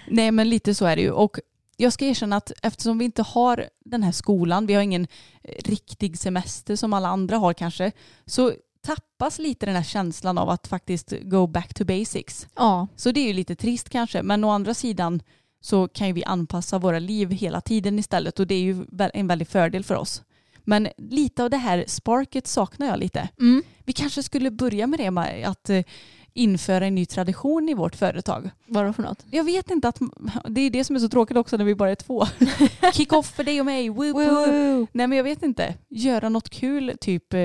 Nej 0.07 0.31
men 0.31 0.49
lite 0.49 0.75
så 0.75 0.85
är 0.85 0.95
det 0.95 1.01
ju. 1.01 1.11
Och 1.11 1.39
jag 1.77 1.93
ska 1.93 2.05
erkänna 2.05 2.35
att 2.35 2.51
eftersom 2.61 2.97
vi 2.97 3.05
inte 3.05 3.21
har 3.21 3.69
den 3.85 4.03
här 4.03 4.11
skolan, 4.11 4.65
vi 4.65 4.73
har 4.73 4.81
ingen 4.81 5.07
eh, 5.43 5.55
riktig 5.65 6.17
semester 6.17 6.75
som 6.75 6.93
alla 6.93 7.07
andra 7.07 7.37
har 7.37 7.53
kanske, 7.53 7.91
så 8.25 8.53
tappas 8.81 9.39
lite 9.39 9.65
den 9.65 9.75
här 9.75 9.83
känslan 9.83 10.37
av 10.37 10.49
att 10.49 10.67
faktiskt 10.67 11.13
go 11.21 11.47
back 11.47 11.73
to 11.73 11.85
basics. 11.85 12.47
Ja, 12.55 12.87
Så 12.95 13.11
det 13.11 13.19
är 13.19 13.27
ju 13.27 13.33
lite 13.33 13.55
trist 13.55 13.89
kanske, 13.89 14.23
men 14.23 14.43
å 14.43 14.49
andra 14.49 14.73
sidan 14.73 15.21
så 15.61 15.87
kan 15.87 16.07
ju 16.07 16.13
vi 16.13 16.23
anpassa 16.23 16.77
våra 16.77 16.99
liv 16.99 17.31
hela 17.31 17.61
tiden 17.61 17.99
istället 17.99 18.39
och 18.39 18.47
det 18.47 18.55
är 18.55 18.61
ju 18.61 18.85
en 19.13 19.27
väldig 19.27 19.47
fördel 19.47 19.83
för 19.83 19.95
oss. 19.95 20.23
Men 20.63 20.87
lite 20.97 21.43
av 21.43 21.49
det 21.49 21.57
här 21.57 21.83
sparket 21.87 22.47
saknar 22.47 22.87
jag 22.87 22.99
lite. 22.99 23.29
mm. 23.39 23.63
Vi 23.83 23.93
kanske 23.93 24.23
skulle 24.23 24.51
börja 24.51 24.87
med 24.87 24.99
det 24.99 25.11
med 25.11 25.47
att 25.47 25.69
eh, 25.69 25.83
införa 26.33 26.85
en 26.85 26.95
ny 26.95 27.05
tradition 27.05 27.69
i 27.69 27.73
vårt 27.73 27.95
företag. 27.95 28.49
vadå 28.65 28.93
för 28.93 29.03
något? 29.03 29.25
Jag 29.31 29.43
vet 29.43 29.71
inte 29.71 29.87
att 29.87 29.99
det 30.49 30.61
är 30.61 30.69
det 30.69 30.83
som 30.83 30.95
är 30.95 30.99
så 30.99 31.09
tråkigt 31.09 31.37
också 31.37 31.57
när 31.57 31.65
vi 31.65 31.75
bara 31.75 31.91
är 31.91 31.95
två. 31.95 32.25
Kick 32.93 33.13
off 33.13 33.27
för 33.27 33.43
dig 33.43 33.59
och 33.59 33.65
mig. 33.65 33.89
Woo, 33.89 34.13
woo. 34.13 34.45
Woo. 34.45 34.87
Nej 34.91 35.07
men 35.07 35.17
jag 35.17 35.23
vet 35.23 35.43
inte. 35.43 35.75
Göra 35.89 36.29
något 36.29 36.49
kul 36.49 36.93
typ 37.01 37.33
eh, 37.33 37.39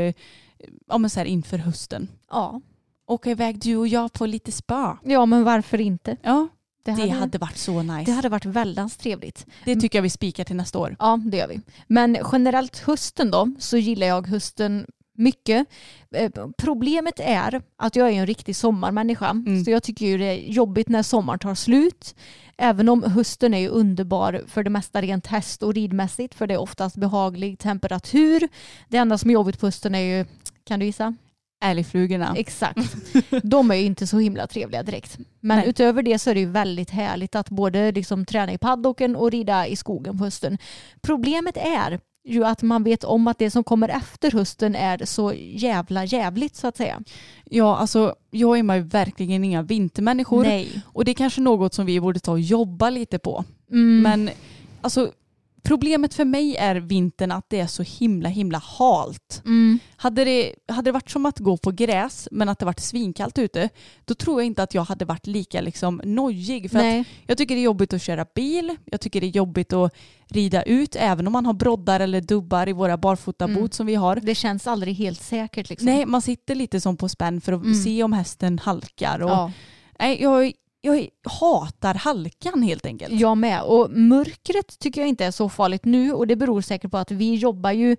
ja, 0.87 0.99
men 0.99 1.11
så 1.11 1.21
här 1.21 1.27
inför 1.27 1.59
hösten. 1.59 2.09
Ja. 2.31 2.61
Åka 3.07 3.31
iväg 3.31 3.59
du 3.59 3.77
och 3.77 3.89
jag 3.89 4.13
på 4.13 4.27
lite 4.27 4.53
spa. 4.53 4.99
ja, 5.05 5.27
men 5.27 5.45
varför 5.45 5.81
inte? 5.81 6.17
Ja, 6.23 6.49
Det 6.85 6.93
det 6.93 7.01
hade, 7.01 7.13
hade 7.13 7.39
varit 7.39 7.57
så 7.57 7.83
nice. 7.83 8.11
det 8.11 8.17
hade 8.17 8.29
varit 8.29 8.45
väldigt 8.45 8.99
trevligt. 8.99 9.47
Det 9.65 9.77
tycker 9.77 9.99
jag 9.99 10.03
vi 10.03 10.11
spikar 10.11 10.45
till 10.45 10.57
nästa 10.57 10.79
år. 10.79 10.97
Ja, 10.99 11.21
det 11.25 11.37
gör 11.37 11.49
vi. 11.49 11.61
Men 11.87 12.19
generellt 12.33 12.79
hösten 12.79 13.31
då, 13.31 13.55
så 13.59 13.77
gillar 13.77 14.07
jag 14.07 14.27
hösten 14.27 14.87
mycket. 15.17 15.67
Eh, 16.11 16.31
Problemet 16.59 17.21
är 17.21 17.63
att 17.77 17.97
jag 17.97 18.09
är 18.09 18.13
en 18.13 18.27
riktig 18.27 18.57
sommarmänniska. 18.57 19.31
Mm. 19.31 19.65
Så 19.65 19.71
jag 19.71 19.83
tycker 19.83 20.07
ju 20.07 20.19
det 20.19 20.25
är 20.25 20.53
jobbigt 20.53 20.89
när 20.89 21.03
sommaren 21.03 21.39
tar 21.39 21.55
slut. 21.55 22.15
Även 22.57 22.89
om 22.89 23.03
hösten 23.03 23.55
är 23.55 23.59
ju 23.59 23.69
underbar 23.69 24.43
för 24.47 24.63
det 24.63 24.71
mesta 24.71 25.03
rent 25.03 25.27
häst 25.27 25.63
och 25.63 25.75
ridmässigt. 25.75 26.35
För 26.35 26.47
det 26.47 26.55
är 26.55 26.59
oftast 26.59 26.97
behaglig 26.97 27.59
temperatur. 27.59 28.49
Det 28.89 28.97
enda 28.97 29.19
som 29.19 29.31
är 29.31 29.35
jobbigt 29.35 29.61
på 29.61 29.67
hösten 29.67 29.95
är 29.95 30.19
ju, 30.19 30.27
kan 30.65 30.81
du 30.81 30.87
gissa? 30.87 31.15
Älgflugorna. 31.65 32.35
Exakt. 32.37 32.97
De 33.43 33.71
är 33.71 33.75
ju 33.75 33.85
inte 33.85 34.07
så 34.07 34.19
himla 34.19 34.47
trevliga 34.47 34.83
direkt. 34.83 35.19
Men 35.41 35.59
Nej. 35.59 35.69
utöver 35.69 36.03
det 36.03 36.19
så 36.19 36.31
är 36.31 36.35
det 36.35 36.41
ju 36.41 36.51
väldigt 36.51 36.91
härligt 36.91 37.35
att 37.35 37.51
både 37.51 37.93
liksom 37.93 38.25
träna 38.25 38.53
i 38.53 38.59
paddocken 38.59 39.17
och 39.17 39.31
rida 39.31 39.67
i 39.67 39.77
skogen 39.77 40.19
på 40.19 40.25
hösten. 40.25 40.59
Problemet 41.01 41.57
är 41.57 42.01
ju 42.25 42.45
att 42.45 42.63
man 42.63 42.85
vet 42.85 43.05
om 43.05 43.27
att 43.27 43.39
det 43.39 43.51
som 43.51 43.65
kommer 43.65 43.89
efter 43.89 44.31
hösten 44.31 44.75
är 44.75 45.05
så 45.05 45.33
jävla 45.37 46.05
jävligt 46.05 46.57
så 46.57 46.67
att 46.67 46.77
säga. 46.77 47.03
Ja, 47.45 47.77
alltså 47.77 48.15
jag 48.31 48.59
är 48.59 48.63
man 48.63 48.77
ju 48.77 48.83
verkligen 48.83 49.45
inga 49.45 49.63
vintermänniskor. 49.63 50.43
Nej. 50.43 50.83
Och 50.87 51.05
det 51.05 51.11
är 51.11 51.15
kanske 51.15 51.41
något 51.41 51.75
som 51.75 51.87
vi 51.87 52.01
borde 52.01 52.21
ta 52.21 52.33
och 52.33 52.41
jobba 52.41 52.91
lite 52.91 53.19
på. 53.19 53.45
Mm. 53.71 54.03
Men 54.03 54.31
alltså 54.81 55.11
problemet 55.65 56.15
för 56.15 56.25
mig 56.25 56.57
är 56.57 56.75
vintern 56.77 57.33
att 57.33 57.45
det 57.51 57.61
är 57.61 57.67
så 57.67 57.83
himla 57.83 58.29
himla 58.29 58.59
halt. 58.59 59.43
Mm. 59.45 59.79
Hade 59.97 60.25
det, 60.25 60.55
hade 60.69 60.83
det 60.89 60.93
varit 60.93 61.11
som 61.11 61.27
att 61.27 61.39
gå 61.39 61.57
på 61.57 61.71
gräs 61.71 62.29
men 62.31 62.49
att 62.49 62.59
det 62.59 62.65
varit 62.67 62.81
svinkallt 62.81 63.39
ute 63.39 63.69
då 64.05 64.15
tror 64.15 64.41
jag 64.41 64.47
inte 64.47 64.63
att 64.63 64.75
jag 64.75 64.85
hade 64.85 65.05
varit 65.05 65.27
lika 65.27 65.61
liksom 65.61 66.01
nojig. 66.05 66.71
För 66.71 66.79
att 67.01 67.07
jag 67.27 67.39
tycker 67.39 67.55
det 67.55 67.61
är 67.61 67.65
jobbigt 67.65 67.93
att 67.93 68.03
köra 68.03 68.27
bil, 68.35 68.77
jag 68.85 69.01
tycker 69.01 69.21
det 69.21 69.27
är 69.27 69.37
jobbigt 69.37 69.73
att 69.73 69.95
rida 70.29 70.63
ut 70.63 70.97
även 70.97 71.27
om 71.27 71.33
man 71.33 71.47
har 71.47 71.53
broddar 71.55 72.01
eller 72.01 72.21
dubbar 72.21 72.69
i 72.69 72.73
våra 72.73 72.97
barfotabot 72.97 73.57
Mm. 73.57 73.71
som 73.71 73.87
vi 73.87 73.95
har. 73.95 74.17
Det 74.17 74.35
känns 74.35 74.67
aldrig 74.67 74.95
helt 74.95 75.23
säkert. 75.23 75.69
Liksom. 75.71 75.87
Nej, 75.87 76.07
man 76.07 76.23
sitter 76.23 76.55
lite 76.55 76.81
som 76.81 76.97
på 76.97 77.09
spänn 77.09 77.41
för 77.41 77.53
att 77.53 77.63
Mm. 77.63 77.75
se 77.75 78.03
om 78.03 78.13
hästen 78.13 78.59
halkar. 78.59 79.21
Och, 79.23 79.31
Ja. 79.31 79.53
nej, 79.99 80.23
jag, 80.23 80.53
jag 80.85 81.09
hatar 81.23 81.95
halkan 81.95 82.63
helt 82.63 82.87
enkelt. 82.87 83.21
Jag 83.21 83.39
med. 83.39 83.63
Och 83.63 83.91
mörkret 83.91 84.79
tycker 84.79 85.01
jag 85.01 85.09
inte 85.09 85.25
är 85.25 85.31
så 85.31 85.49
farligt 85.49 85.85
nu 85.85 86.13
och 86.13 86.27
det 86.27 86.37
beror 86.37 86.61
säkert 86.61 86.91
på 86.91 86.99
att 86.99 87.11
vi 87.11 87.35
jobbar 87.35 87.73
ju 87.73 87.97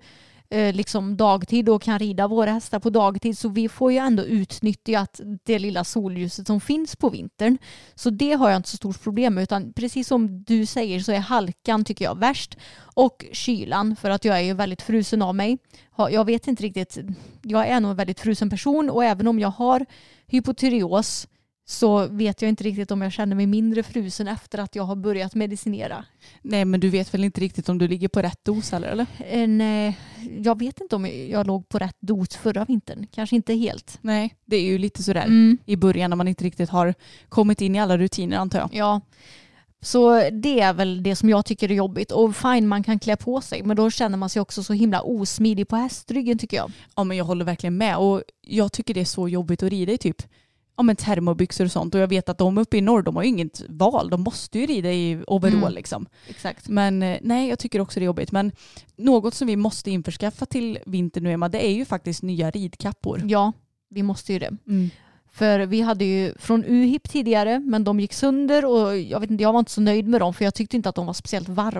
eh, 0.50 0.74
liksom 0.74 1.17
dagtid 1.17 1.69
och 1.69 1.82
kan 1.82 2.00
rida 2.00 2.28
våra 2.28 2.52
hästar 2.52 2.80
på 2.80 2.89
dagtid 2.89 3.38
så 3.38 3.50
vi 3.50 3.69
får 3.69 3.91
ju 3.91 3.98
ändå 3.98 4.24
utnyttja 4.24 5.08
det 5.43 5.60
lilla 5.60 5.84
solljuset 5.84 6.48
som 6.48 6.62
finns 6.62 6.95
på 6.95 7.10
vintern. 7.10 7.58
Så 7.95 8.10
det 8.10 8.34
har 8.34 8.50
jag 8.50 8.58
inte 8.58 8.69
så 8.69 8.78
stort 8.78 9.04
problem 9.04 9.34
med 9.34 9.43
utan 9.43 9.74
precis 9.74 10.08
som 10.08 10.43
du 10.43 10.65
säger 10.65 11.00
så 11.00 11.12
är 11.12 11.19
halkan 11.19 11.86
tycker 11.86 12.06
jag 12.06 12.19
värst 12.19 12.58
och 12.78 13.26
kylan 13.32 13.95
för 13.95 14.10
att 14.10 14.26
jag 14.26 14.38
är 14.38 14.43
ju 14.43 14.54
väldigt 14.54 14.82
frusen 14.82 15.21
av 15.21 15.36
mig. 15.36 15.58
Jag 15.98 16.26
vet 16.26 16.48
inte 16.48 16.63
riktigt, 16.63 16.98
jag 17.41 17.67
är 17.67 17.80
nog 17.80 17.91
en 17.91 17.98
väldigt 17.98 18.19
frusen 18.19 18.50
person 18.50 18.89
och 18.89 19.04
även 19.04 19.28
om 19.28 19.39
jag 19.39 19.50
har 19.50 19.86
hypotyreos 20.28 21.28
så 21.67 22.08
vet 22.08 22.41
jag 22.41 22.49
inte 22.49 22.63
riktigt 22.63 22.91
om 22.91 23.01
jag 23.01 23.12
känner 23.12 23.36
mig 23.36 23.45
mindre 23.47 23.84
frusen 23.84 24.28
efter 24.28 24.58
att 24.60 24.75
jag 24.75 24.84
har 24.84 24.95
börjat 24.95 25.36
medicinera. 25.36 26.06
Nej, 26.41 26.65
men 26.65 26.80
du 26.80 26.89
vet 26.89 27.13
väl 27.13 27.23
inte 27.23 27.41
riktigt 27.41 27.69
om 27.69 27.78
du 27.78 27.88
ligger 27.88 28.08
på 28.08 28.21
rätt 28.21 28.39
dos 28.45 28.73
eller? 28.73 29.06
En, 29.17 29.62
eh, 29.62 29.93
jag 30.39 30.60
vet 30.60 30.82
inte 30.82 30.95
om 30.95 31.08
jag 31.30 31.47
låg 31.47 31.69
på 31.69 31.80
rätt 31.80 31.97
dos 31.99 32.30
förra 32.36 32.65
vintern. 32.65 33.08
Kanske 33.12 33.36
inte 33.36 33.54
helt. 33.54 33.97
Nej, 34.01 34.36
det 34.45 34.56
är 34.56 34.62
ju 34.63 34.78
lite 34.78 35.04
sådär 35.04 35.23
Mm. 35.25 35.58
i 35.65 35.75
början 35.75 36.10
när 36.10 36.17
man 36.17 36.28
inte 36.28 36.43
riktigt 36.43 36.69
har 36.69 36.93
kommit 37.30 37.62
in 37.62 37.75
i 37.75 37.80
alla 37.80 37.97
rutiner 37.97 38.38
antar 38.38 38.60
jag. 38.60 38.69
Ja. 38.73 39.01
Så 39.82 40.30
det 40.30 40.60
är 40.60 40.73
väl 40.73 41.04
det 41.04 41.15
som 41.15 41.30
jag 41.30 41.45
tycker 41.45 41.71
är 41.71 41.75
jobbigt. 41.75 42.12
Och 42.12 42.36
fine, 42.36 42.67
man 42.67 42.84
kan 42.84 42.99
klä 42.99 43.15
på 43.15 43.41
sig, 43.41 43.63
men 43.63 43.78
då 43.78 43.89
känner 43.91 44.17
man 44.17 44.30
sig 44.30 44.41
också 44.41 44.63
så 44.63 44.73
himla 44.73 45.01
osmidig 45.01 45.67
på 45.67 45.75
hästryggen 45.75 46.38
tycker 46.38 46.58
jag. 46.58 46.71
Ja, 46.95 47.04
men 47.04 47.17
jag 47.17 47.25
håller 47.25 47.45
verkligen 47.45 47.78
med 47.78 47.97
och 47.97 48.23
jag 48.41 48.71
tycker 48.71 48.93
det 48.93 49.01
är 49.01 49.06
så 49.06 49.30
jobbigt 49.30 49.63
att 49.63 49.69
rida 49.69 49.91
i 49.93 49.97
typ 49.97 50.21
ja, 50.78 50.84
men 50.84 50.96
termobyxor 50.96 51.66
och 51.66 51.72
sånt 51.72 51.96
och 51.96 52.02
jag 52.02 52.08
vet 52.08 52.30
att 52.30 52.38
de 52.38 52.58
uppe 52.58 52.78
i 52.78 52.82
norr 52.82 53.02
de 53.02 53.16
har 53.16 53.24
ju 53.24 53.30
inget 53.30 53.62
val, 53.70 54.10
de 54.10 54.22
måste 54.22 54.60
ju 54.60 54.66
rida 54.66 54.92
i 54.92 55.24
overall 55.28 55.56
Mm. 55.64 55.74
liksom. 55.74 56.06
Exakt. 56.30 56.68
Men 56.68 57.04
eh, 57.04 57.18
nej, 57.22 57.50
jag 57.50 57.60
tycker 57.60 57.80
också 57.82 58.00
det 58.00 58.04
är 58.04 58.06
jobbigt. 58.06 58.32
Men 58.32 58.52
något 58.96 59.34
som 59.34 59.48
vi 59.48 59.56
måste 59.56 59.92
införskaffa 59.92 60.46
till 60.46 60.80
vintern 60.86 61.24
nu 61.24 61.32
Emma, 61.32 61.50
det 61.50 61.66
är 61.68 61.72
ju 61.74 61.86
faktiskt 61.86 62.24
nya 62.24 62.52
ridkappor. 62.52 63.22
Ja, 63.26 63.54
vi 63.90 64.04
måste 64.04 64.34
ju 64.34 64.40
det. 64.40 64.58
Mm. 64.68 64.90
För 65.32 65.60
vi 65.60 65.82
hade 65.82 66.06
ju 66.06 66.34
från 66.40 66.64
UHIP 66.66 67.10
tidigare, 67.10 67.60
men 67.60 67.84
de 67.84 68.00
gick 68.00 68.14
sönder 68.14 68.66
och 68.66 68.98
jag 68.98 69.20
vet 69.20 69.32
inte, 69.32 69.44
jag 69.44 69.54
var 69.54 69.60
inte 69.60 69.72
så 69.72 69.82
nöjd 69.82 70.08
med 70.08 70.22
dem 70.22 70.34
för 70.34 70.46
jag 70.46 70.54
tyckte 70.54 70.76
inte 70.78 70.90
att 70.90 70.96
de 70.96 71.06
var 71.06 71.14
speciellt 71.14 71.50
varma. 71.50 71.80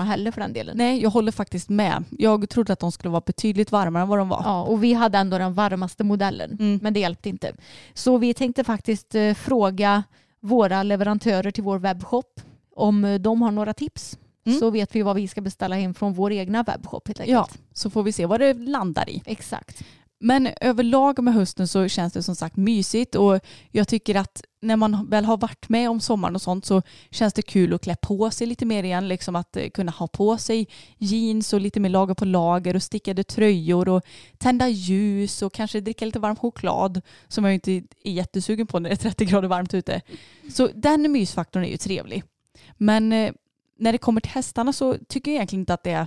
Heller 0.00 0.30
för 0.30 0.40
den 0.40 0.52
delen. 0.52 0.76
Nej, 0.76 1.02
jag 1.02 1.10
håller 1.10 1.32
faktiskt 1.32 1.68
med. 1.68 2.04
Jag 2.18 2.48
trodde 2.48 2.72
att 2.72 2.78
de 2.80 2.92
skulle 2.92 3.10
vara 3.10 3.22
betydligt 3.26 3.72
varmare 3.72 4.02
än 4.02 4.08
vad 4.08 4.18
de 4.18 4.28
var. 4.28 4.42
Ja, 4.44 4.62
och 4.62 4.84
vi 4.84 4.92
hade 4.92 5.18
ändå 5.18 5.38
den 5.38 5.54
varmaste 5.54 6.04
modellen, 6.04 6.50
Mm. 6.60 6.78
men 6.82 6.92
det 6.94 7.00
hjälpte 7.00 7.28
inte. 7.28 7.52
Så 7.94 8.16
vi 8.18 8.34
tänkte 8.34 8.64
faktiskt 8.64 9.14
eh, 9.14 9.34
fråga 9.34 10.02
våra 10.40 10.82
leverantörer 10.82 11.50
till 11.50 11.64
vår 11.64 11.78
webbshop 11.78 12.40
om 12.76 13.04
eh, 13.04 13.14
de 13.14 13.42
har 13.42 13.50
några 13.50 13.74
tips 13.74 14.18
Mm. 14.46 14.58
så 14.58 14.70
vet 14.70 14.96
vi 14.96 15.02
vad 15.02 15.16
vi 15.16 15.28
ska 15.28 15.40
beställa 15.40 15.76
hem 15.76 15.94
från 15.94 16.12
vår 16.12 16.32
egna 16.32 16.62
webbshop 16.62 17.08
helt 17.08 17.20
enkelt. 17.20 17.34
Ja, 17.34 17.48
så 17.72 17.90
får 17.90 18.02
vi 18.02 18.12
se 18.12 18.26
vad 18.26 18.40
det 18.40 18.54
landar 18.54 19.10
i. 19.10 19.22
Exakt. 19.26 19.82
Men 20.24 20.48
överlag 20.60 21.22
med 21.22 21.34
hösten 21.34 21.68
så 21.68 21.88
känns 21.88 22.12
det 22.12 22.22
som 22.22 22.36
sagt 22.36 22.56
mysigt 22.56 23.14
och 23.14 23.40
jag 23.70 23.88
tycker 23.88 24.14
att 24.14 24.42
när 24.60 24.76
man 24.76 25.06
väl 25.10 25.24
har 25.24 25.36
varit 25.36 25.68
med 25.68 25.90
om 25.90 26.00
sommaren 26.00 26.34
och 26.34 26.42
sånt 26.42 26.66
så 26.66 26.82
känns 27.10 27.34
det 27.34 27.42
kul 27.42 27.74
att 27.74 27.82
klä 27.82 27.96
på 27.96 28.30
sig 28.30 28.46
lite 28.46 28.64
mer 28.64 28.84
igen. 28.84 29.08
Liksom 29.08 29.36
att 29.36 29.56
eh, 29.56 29.68
kunna 29.68 29.92
ha 29.92 30.06
på 30.06 30.36
sig 30.36 30.68
jeans 30.98 31.52
och 31.52 31.60
lite 31.60 31.80
mer 31.80 31.88
lager 31.88 32.14
på 32.14 32.24
lager 32.24 32.76
och 32.76 32.82
stickade 32.82 33.24
tröjor 33.24 33.88
och 33.88 34.02
tända 34.38 34.68
ljus 34.68 35.42
och 35.42 35.52
kanske 35.52 35.80
dricka 35.80 36.04
lite 36.04 36.18
varm 36.18 36.36
choklad 36.36 37.00
som 37.28 37.44
jag 37.44 37.54
inte 37.54 37.72
är 37.72 38.12
jättesugen 38.12 38.66
på 38.66 38.78
när 38.78 38.88
det 38.88 38.94
är 38.94 39.10
30 39.10 39.24
grader 39.24 39.48
varmt 39.48 39.74
ute. 39.74 40.00
Så 40.50 40.68
den 40.74 41.12
mysfaktorn 41.12 41.64
är 41.64 41.68
ju 41.68 41.76
trevlig. 41.76 42.24
Men 42.76 43.12
eh, 43.12 43.32
när 43.78 43.92
det 43.92 43.98
kommer 43.98 44.20
till 44.20 44.30
hästarna 44.30 44.72
så 44.72 44.96
tycker 45.08 45.30
jag 45.30 45.36
egentligen 45.36 45.62
inte 45.62 45.74
att 45.74 45.84
det 45.84 45.90
är 45.90 46.06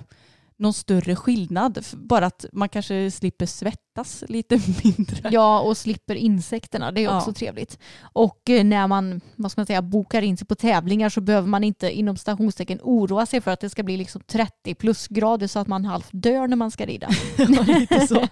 någon 0.58 0.74
större 0.74 1.16
skillnad. 1.16 1.86
Bara 1.94 2.26
att 2.26 2.46
man 2.54 2.70
kanske 2.70 3.12
slipper 3.12 3.46
svettas 3.46 4.24
lite 4.30 4.60
mindre. 4.84 5.30
Ja, 5.32 5.60
och 5.60 5.78
slipper 5.78 6.16
insekterna. 6.16 6.92
Det 6.92 7.02
är 7.02 7.04
Ja. 7.04 7.18
också 7.18 7.34
trevligt. 7.34 7.80
Och 8.14 8.50
eh, 8.50 8.64
när 8.64 8.88
man 8.88 9.22
vad 9.36 9.52
ska 9.52 9.62
man 9.62 9.66
säga, 9.66 9.82
bokar 9.82 10.22
in 10.22 10.38
sig 10.38 10.48
på 10.48 10.56
tävlingar 10.56 11.10
så 11.10 11.22
behöver 11.22 11.48
man 11.48 11.64
inte 11.64 11.92
inom 11.92 12.18
stationstecken 12.18 12.80
oroa 12.84 13.26
sig 13.26 13.42
för 13.42 13.52
att 13.52 13.60
det 13.60 13.70
ska 13.70 13.84
bli 13.84 13.98
liksom 13.98 14.22
30 14.28 14.76
plusgrader 14.76 15.48
så 15.48 15.60
att 15.60 15.68
man 15.68 15.86
halvt 15.86 16.10
dör 16.12 16.48
när 16.48 16.56
man 16.56 16.72
ska 16.72 16.86
rida. 16.86 17.10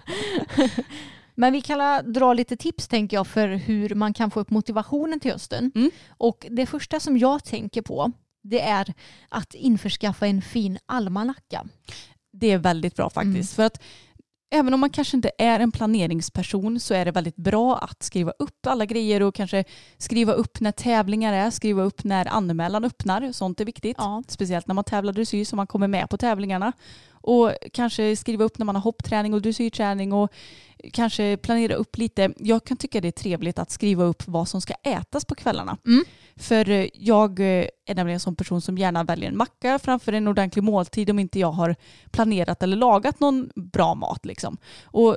Men 1.34 1.52
vi 1.52 1.60
kan 1.60 2.12
dra 2.12 2.32
lite 2.34 2.56
tips 2.56 2.88
tänker 2.88 3.16
jag 3.16 3.26
för 3.26 3.48
hur 3.48 3.94
man 3.94 4.14
kan 4.14 4.30
få 4.30 4.40
upp 4.40 4.50
motivationen 4.50 5.20
till 5.20 5.32
hösten. 5.32 5.72
Mm. 5.74 5.90
Och 6.08 6.46
det 6.50 6.66
första 6.66 7.00
som 7.00 7.18
jag 7.18 7.44
tänker 7.44 7.82
på 7.82 8.12
det 8.42 8.60
är 8.60 8.94
att 9.28 9.54
införskaffa 9.54 10.26
en 10.26 10.42
fin 10.42 10.78
almanacka. 10.86 11.64
Det 12.34 12.50
är 12.50 12.58
väldigt 12.58 12.96
bra 12.96 13.10
faktiskt. 13.10 13.54
För 13.54 13.62
att 13.62 13.82
även 14.50 14.74
om 14.74 14.80
man 14.80 14.90
kanske 14.90 15.16
inte 15.16 15.30
är 15.38 15.60
en 15.60 15.72
planeringsperson 15.72 16.80
så 16.80 16.94
är 16.94 17.04
det 17.04 17.10
väldigt 17.10 17.36
bra 17.36 17.78
att 17.78 18.02
skriva 18.02 18.32
upp 18.38 18.66
alla 18.66 18.84
grejer 18.84 19.22
och 19.22 19.34
kanske 19.34 19.64
skriva 19.98 20.32
upp 20.32 20.60
när 20.60 20.72
tävlingar 20.72 21.32
är, 21.32 21.50
skriva 21.50 21.82
upp 21.82 22.04
när 22.04 22.28
anmälan 22.28 22.84
öppnar. 22.84 23.32
Sånt 23.32 23.60
är 23.60 23.64
viktigt. 23.64 23.96
Ja. 23.98 24.22
Speciellt 24.28 24.66
när 24.66 24.74
man 24.74 24.84
tävlar 24.84 25.12
dressyr 25.12 25.44
så 25.44 25.56
man 25.56 25.66
kommer 25.66 25.88
med 25.88 26.10
på 26.10 26.16
tävlingarna. 26.16 26.72
Och 27.26 27.52
kanske 27.72 28.16
skriva 28.16 28.44
upp 28.44 28.58
när 28.58 28.66
man 28.66 28.74
har 28.74 28.82
hoppträning 28.82 29.34
och 29.34 29.42
dressyrträning 29.42 30.12
och 30.12 30.32
kanske 30.92 31.36
planera 31.36 31.74
upp 31.74 31.98
lite. 31.98 32.34
Jag 32.36 32.64
kan 32.64 32.76
tycka 32.76 33.00
det 33.00 33.08
är 33.08 33.12
trevligt 33.12 33.58
att 33.58 33.70
skriva 33.70 34.04
upp 34.04 34.22
vad 34.28 34.48
som 34.48 34.60
ska 34.60 34.74
ätas 34.82 35.24
på 35.24 35.34
kvällarna. 35.34 35.78
Mm. 35.86 36.04
För 36.36 36.70
eh, 36.70 36.86
jag 36.94 37.40
eh, 37.40 37.66
är 37.86 37.94
nämligen 37.94 38.14
en 38.16 38.20
sån 38.20 38.36
person 38.36 38.60
som 38.60 38.78
gärna 38.78 39.04
väljer 39.04 39.28
en 39.28 39.36
macka 39.36 39.78
framför 39.78 40.12
en 40.12 40.28
ordentlig 40.28 40.62
måltid 40.62 41.10
om 41.10 41.18
inte 41.18 41.38
jag 41.38 41.52
har 41.52 41.76
planerat 42.10 42.62
eller 42.62 42.76
lagat 42.76 43.20
någon 43.20 43.50
bra 43.54 43.94
mat. 43.94 44.24
Liksom. 44.26 44.56
Och 44.84 45.16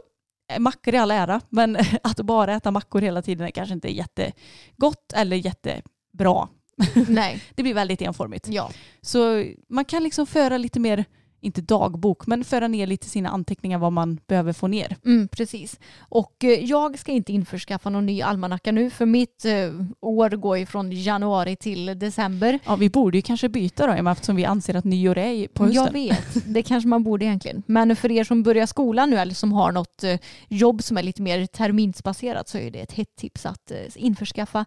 eh, 0.54 0.60
mackor 0.60 0.94
i 0.94 0.98
all 0.98 1.12
ära, 1.12 1.42
men 1.50 1.78
att 2.04 2.18
bara 2.18 2.54
äta 2.56 2.72
mackor 2.72 3.02
hela 3.02 3.22
tiden 3.22 3.48
är 3.48 3.52
kanske 3.52 3.74
inte 3.74 3.96
jättegott 3.96 5.14
eller 5.16 5.38
jättebra. 5.38 6.48
Nej, 7.08 7.44
Det 7.56 7.64
blir 7.64 7.74
väldigt 7.74 8.02
enformigt. 8.02 8.48
ja. 8.48 8.72
Så 9.02 9.44
man 9.70 9.86
kan 9.86 10.04
liksom 10.04 10.28
föra 10.28 10.58
lite 10.58 10.80
mer, 10.80 11.06
inte 11.42 11.62
dagbok, 11.62 12.28
men 12.28 12.44
föra 12.44 12.68
ner 12.68 12.88
lite 12.88 13.10
sina 13.10 13.30
anteckningar 13.30 13.78
vad 13.78 13.94
man 13.94 14.20
behöver 14.28 14.54
få 14.54 14.68
ner. 14.68 14.96
Mm, 15.06 15.28
precis. 15.28 15.80
Och 16.00 16.44
eh, 16.44 16.50
jag 16.50 17.00
ska 17.00 17.12
inte 17.12 17.34
införskaffa 17.34 17.90
någon 17.90 18.06
ny 18.06 18.22
almanacka 18.22 18.72
nu 18.72 18.90
för 18.90 19.06
mitt 19.06 19.46
eh, 19.46 19.54
år 20.02 20.30
går 20.30 20.58
ju 20.58 20.66
från 20.66 20.92
januari 20.92 21.56
till 21.56 22.00
december. 22.00 22.60
Ja, 22.66 22.76
vi 22.76 22.90
borde 22.90 23.18
ju 23.18 23.22
kanske 23.22 23.50
byta 23.50 23.88
då 23.88 23.94
Emma, 23.94 24.12
eftersom 24.12 24.36
vi 24.36 24.46
anser 24.46 24.76
att 24.76 24.86
nyår 24.86 25.18
är 25.18 25.48
på 25.48 25.66
hösten. 25.66 25.84
Jag 25.84 25.92
vet, 25.92 26.54
det 26.54 26.64
kanske 26.64 26.88
man 26.88 27.04
borde 27.04 27.26
egentligen. 27.26 27.64
Men 27.66 27.96
för 27.96 28.12
er 28.12 28.24
som 28.24 28.44
börjar 28.44 28.66
skolan 28.66 29.10
nu 29.10 29.18
eller 29.18 29.34
som 29.34 29.54
har 29.54 29.72
något 29.72 30.04
eh, 30.04 30.20
jobb 30.48 30.84
som 30.84 30.98
är 30.98 31.04
lite 31.04 31.22
mer 31.22 31.46
terminsbaserat 31.46 32.50
så 32.50 32.58
är 32.58 32.72
det 32.72 32.80
ett 32.80 32.92
hett 32.92 33.16
tips 33.16 33.46
att 33.46 33.72
införskaffa 33.96 34.66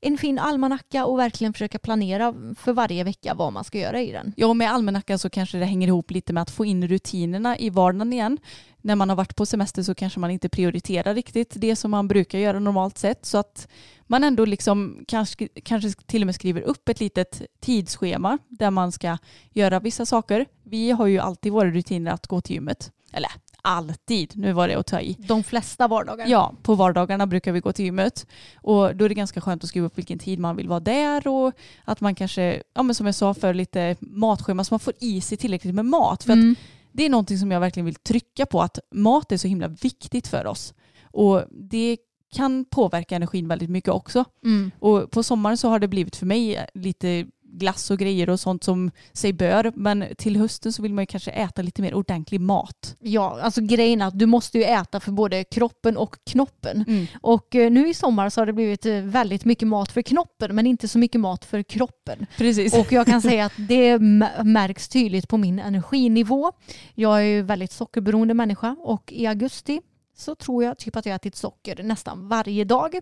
en 0.00 0.18
fin 0.18 0.38
almanacka 0.38 1.06
och 1.06 1.18
verkligen 1.18 1.52
försöka 1.52 1.78
planera 1.78 2.34
för 2.58 2.72
varje 2.72 3.04
vecka 3.04 3.34
vad 3.34 3.52
man 3.52 3.64
ska 3.64 3.78
göra 3.78 4.02
i 4.02 4.12
den. 4.12 4.32
Ja, 4.36 4.46
och 4.46 4.56
med 4.56 4.72
almanackan 4.72 5.18
så 5.18 5.30
kanske 5.30 5.58
det 5.58 5.64
hänger 5.64 5.88
ihop 5.88 6.10
lite 6.10 6.32
med 6.32 6.42
att 6.42 6.50
få 6.50 6.64
in 6.64 6.88
rutinerna 6.88 7.58
i 7.58 7.70
vardagen 7.70 8.12
igen. 8.12 8.38
När 8.80 8.94
man 8.94 9.08
har 9.08 9.16
varit 9.16 9.36
på 9.36 9.46
semester 9.46 9.82
så 9.82 9.94
kanske 9.94 10.20
man 10.20 10.30
inte 10.30 10.48
prioriterar 10.48 11.14
riktigt 11.14 11.52
det 11.56 11.76
som 11.76 11.90
man 11.90 12.08
brukar 12.08 12.38
göra 12.38 12.58
normalt 12.58 12.98
sett. 12.98 13.26
Så 13.26 13.38
att 13.38 13.68
man 14.06 14.24
ändå 14.24 14.44
liksom 14.44 15.04
kanske, 15.08 15.48
kanske 15.48 15.90
till 16.06 16.22
och 16.22 16.26
med 16.26 16.34
skriver 16.34 16.60
upp 16.60 16.88
ett 16.88 17.00
litet 17.00 17.42
tidsschema 17.60 18.38
där 18.48 18.70
man 18.70 18.92
ska 18.92 19.18
göra 19.52 19.80
vissa 19.80 20.06
saker. 20.06 20.46
Vi 20.64 20.90
har 20.90 21.06
ju 21.06 21.18
alltid 21.18 21.52
våra 21.52 21.70
rutiner 21.70 22.10
att 22.10 22.26
gå 22.26 22.40
till 22.40 22.54
gymmet. 22.54 22.92
Eller 23.12 23.30
alltid, 23.68 24.32
nu 24.36 24.52
var 24.52 24.68
det 24.68 24.74
att 24.74 24.86
ta 24.86 25.00
i. 25.00 25.16
De 25.18 25.42
flesta 25.42 25.88
vardagar. 25.88 26.26
Ja, 26.26 26.54
på 26.62 26.74
vardagarna 26.74 27.26
brukar 27.26 27.52
vi 27.52 27.60
gå 27.60 27.72
till 27.72 27.84
gymmet. 27.84 28.26
Och 28.56 28.96
då 28.96 29.04
är 29.04 29.08
det 29.08 29.14
ganska 29.14 29.40
skönt 29.40 29.64
att 29.64 29.68
skriva 29.68 29.86
upp 29.86 29.98
vilken 29.98 30.18
tid 30.18 30.38
man 30.38 30.56
vill 30.56 30.68
vara 30.68 30.80
där 30.80 31.28
och 31.28 31.52
att 31.84 32.00
man 32.00 32.14
kanske, 32.14 32.62
ja 32.74 32.82
men 32.82 32.94
som 32.94 33.06
jag 33.06 33.14
sa 33.14 33.34
för 33.34 33.54
lite 33.54 33.96
matschema 34.00 34.64
så 34.64 34.74
man 34.74 34.80
får 34.80 34.94
i 35.00 35.20
sig 35.20 35.38
tillräckligt 35.38 35.74
med 35.74 35.84
mat. 35.84 36.24
För 36.24 36.32
Mm. 36.32 36.54
det 36.92 37.04
är 37.04 37.10
någonting 37.10 37.38
som 37.38 37.50
jag 37.50 37.60
verkligen 37.60 37.84
vill 37.86 37.94
trycka 37.94 38.46
på 38.46 38.62
att 38.62 38.78
mat 38.94 39.32
är 39.32 39.36
så 39.36 39.48
himla 39.48 39.68
viktigt 39.68 40.26
för 40.28 40.46
oss. 40.46 40.74
Och 41.02 41.42
det 41.50 41.96
kan 42.32 42.64
påverka 42.64 43.16
energin 43.16 43.48
väldigt 43.48 43.70
mycket 43.70 43.90
också. 43.90 44.24
Mm. 44.44 44.70
Och 44.78 45.10
på 45.10 45.22
sommaren 45.22 45.56
så 45.56 45.68
har 45.68 45.78
det 45.78 45.88
blivit 45.88 46.16
för 46.16 46.26
mig 46.26 46.66
lite 46.74 47.26
glass 47.52 47.90
och 47.90 47.98
grejer 47.98 48.30
och 48.30 48.40
sånt 48.40 48.64
som 48.64 48.90
sig 49.12 49.32
bör. 49.32 49.72
Men 49.74 50.04
till 50.18 50.36
hösten 50.36 50.72
så 50.72 50.82
vill 50.82 50.94
man 50.94 51.02
ju 51.02 51.06
kanske 51.06 51.30
äta 51.30 51.62
lite 51.62 51.82
mer 51.82 51.94
ordentlig 51.94 52.40
mat. 52.40 52.96
Ja, 53.00 53.38
alltså 53.42 53.60
grejen 53.60 54.02
är 54.02 54.06
att 54.06 54.18
du 54.18 54.26
måste 54.26 54.58
ju 54.58 54.64
äta 54.64 55.00
för 55.00 55.12
både 55.12 55.44
kroppen 55.44 55.96
och 55.96 56.16
knoppen. 56.30 56.84
Mm. 56.88 57.06
Och 57.20 57.54
eh, 57.54 57.70
nu 57.70 57.88
i 57.88 57.94
sommar 57.94 58.30
så 58.30 58.40
har 58.40 58.46
det 58.46 58.52
blivit 58.52 58.86
eh, 58.86 58.94
väldigt 58.94 59.44
mycket 59.44 59.68
mat 59.68 59.92
för 59.92 60.02
knoppen 60.02 60.54
men 60.54 60.66
inte 60.66 60.88
så 60.88 60.98
mycket 60.98 61.20
mat 61.20 61.44
för 61.44 61.62
kroppen. 61.62 62.26
Precis. 62.36 62.74
Och 62.74 62.92
jag 62.92 63.06
kan 63.06 63.22
säga 63.22 63.44
att 63.44 63.52
det 63.56 63.98
märks 64.44 64.88
tydligt 64.88 65.28
på 65.28 65.36
min 65.36 65.58
energinivå. 65.58 66.52
Jag 66.94 67.18
är 67.18 67.24
ju 67.24 67.42
väldigt 67.42 67.72
sockerberoende 67.72 68.34
människa 68.34 68.76
och 68.80 69.12
i 69.12 69.26
augusti 69.26 69.80
så 70.18 70.34
tror 70.34 70.64
jag 70.64 70.78
typ 70.78 70.96
att 70.96 71.06
jag 71.06 71.12
har 71.12 71.16
ätit 71.16 71.36
socker 71.36 71.82
nästan 71.82 72.28
varje 72.28 72.64
dag. 72.64 72.94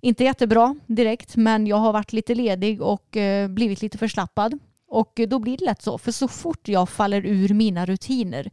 Inte 0.00 0.24
jättebra 0.24 0.76
direkt 0.86 1.36
men 1.36 1.66
jag 1.66 1.76
har 1.76 1.92
varit 1.92 2.12
lite 2.12 2.34
ledig 2.34 2.82
och 2.82 3.16
eh, 3.16 3.48
blivit 3.48 3.82
lite 3.82 3.98
förslappad. 3.98 4.58
Och 4.88 5.20
då 5.28 5.38
blir 5.38 5.56
det 5.56 5.64
lätt 5.64 5.82
så 5.82 5.98
för 5.98 6.12
så 6.12 6.28
fort 6.28 6.68
jag 6.68 6.88
faller 6.88 7.26
ur 7.26 7.54
mina 7.54 7.86
rutiner 7.86 8.50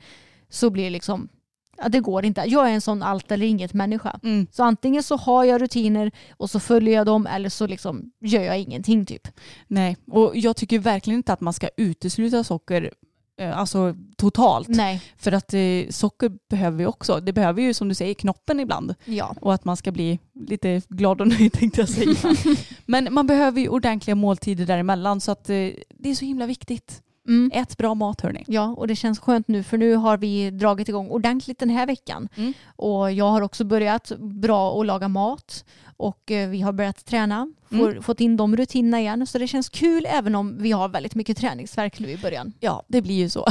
så 0.50 0.70
blir 0.70 0.84
det 0.84 0.89
liksom 0.89 1.30
Ja, 1.78 1.89
det 1.89 2.00
går 2.00 2.26
inte. 2.26 2.44
Jag 2.48 2.70
är 2.70 2.74
en 2.74 2.82
sån 2.82 3.04
allt 3.04 3.32
eller 3.32 3.46
inget 3.46 3.74
människa. 3.74 4.20
Mm. 4.24 4.48
Så 4.52 4.63
antingen 4.63 5.04
så 5.04 5.15
har 5.15 5.44
jag 5.44 5.62
rutiner 5.62 6.12
och 6.38 6.50
så 6.50 6.60
följer 6.60 6.96
jag 6.96 7.06
dem 7.06 7.28
eller 7.28 7.50
så 7.50 7.68
liksom 7.68 8.12
gör 8.20 8.44
jag 8.44 8.60
ingenting 8.60 9.06
typ. 9.06 9.28
Nej, 9.68 9.98
och 10.08 10.32
jag 10.36 10.56
tycker 10.56 10.80
verkligen 10.80 11.18
inte 11.18 11.34
att 11.34 11.41
man 11.41 11.54
ska 11.54 11.70
utesluta 11.78 12.44
socker 12.44 12.94
alltså 13.43 13.95
totalt. 14.17 14.67
Nej. 14.67 15.02
För 15.17 15.32
att 15.32 15.54
eh, 15.54 15.60
socker 15.89 16.32
behöver 16.50 16.78
vi 16.78 16.86
också. 16.86 17.19
Det 17.19 17.34
behöver 17.34 17.62
ju 17.62 17.74
som 17.74 17.89
du 17.89 17.95
säger 17.95 18.13
knoppen 18.13 18.60
ibland. 18.60 18.95
Ja. 19.06 19.36
Och 19.41 19.54
att 19.54 19.65
man 19.65 19.78
ska 19.78 19.91
bli 19.91 20.19
lite 20.34 20.82
glad 20.89 21.21
och 21.21 21.28
nöjd 21.39 21.54
tänkte 21.54 21.82
jag 21.82 21.89
säga. 21.89 22.36
Men 22.86 23.13
man 23.13 23.28
behöver 23.28 23.62
ju 23.62 23.69
ordentliga 23.69 24.15
måltider 24.15 24.65
däremellan 24.65 25.21
så 25.21 25.32
att 25.32 25.50
eh, 25.50 25.56
det 25.89 26.10
är 26.10 26.15
så 26.15 26.26
himla 26.26 26.45
viktigt. 26.45 27.02
Mm. 27.28 27.52
Ät 27.54 27.78
bra 27.78 27.96
mat 27.96 28.22
hörni. 28.22 28.44
Ja, 28.48 28.76
och 28.78 28.88
det 28.88 28.96
känns 28.96 29.20
skönt 29.20 29.48
nu 29.48 29.64
för 29.64 29.78
nu 29.78 29.96
har 29.96 30.18
vi 30.18 30.52
dragit 30.52 30.90
igång 30.90 31.10
ordentligt 31.10 31.60
den 31.60 31.70
här 31.70 31.86
veckan. 31.86 32.30
Mm. 32.36 32.54
Och 32.76 33.12
jag 33.12 33.30
har 33.30 33.42
också 33.42 33.64
börjat 33.64 34.12
bra 34.20 34.80
att 34.80 34.86
laga 34.86 35.08
mat 35.08 35.66
och 35.98 36.32
eh, 36.32 36.50
vi 36.50 36.62
har 36.62 36.74
börjat 36.74 37.06
träna, 37.06 37.54
får, 37.70 38.02
fått 38.02 38.22
in 38.22 38.38
de 38.38 38.58
rutinerna 38.58 39.00
igen. 39.00 39.28
Så 39.28 39.38
det 39.38 39.48
känns 39.48 39.70
kul 39.70 40.06
även 40.10 40.36
om 40.36 40.58
vi 40.62 40.72
har 40.72 40.90
väldigt 40.90 41.16
mycket 41.16 41.38
träningsverk 41.38 42.00
nu 42.00 42.10
i 42.10 42.18
början. 42.18 42.54
Ja, 42.60 42.84
det 42.88 43.02
blir 43.02 43.16
ju 43.16 43.30
så. 43.30 43.48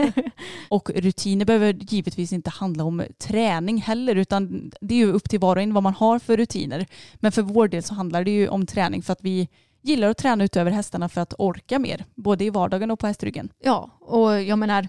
och 0.68 0.90
rutiner 0.90 1.44
behöver 1.44 1.72
givetvis 1.72 2.32
inte 2.32 2.50
handla 2.50 2.84
om 2.84 3.02
träning 3.18 3.80
heller 3.80 4.16
utan 4.16 4.70
det 4.80 4.94
är 4.94 4.98
ju 4.98 5.12
upp 5.12 5.28
till 5.30 5.40
var 5.40 5.56
och 5.56 5.62
en 5.62 5.74
vad 5.74 5.82
man 5.82 5.94
har 5.94 6.18
för 6.18 6.36
rutiner. 6.36 6.86
Men 7.14 7.32
för 7.32 7.42
vår 7.42 7.68
del 7.68 7.82
så 7.82 7.94
handlar 7.94 8.24
det 8.24 8.30
ju 8.30 8.48
om 8.48 8.66
träning 8.66 9.02
för 9.02 9.12
att 9.12 9.22
vi 9.22 9.48
gillar 9.84 10.08
att 10.08 10.18
träna 10.18 10.44
utöver 10.44 10.70
hästarna 10.70 11.08
för 11.08 11.20
att 11.20 11.34
orka 11.38 11.78
mer, 11.78 12.04
både 12.14 12.44
i 12.44 12.50
vardagen 12.50 12.90
och 12.90 12.98
på 12.98 13.06
hästryggen. 13.06 13.48
Ja, 13.62 13.90
och 14.00 14.42
jag 14.42 14.58
menar 14.58 14.88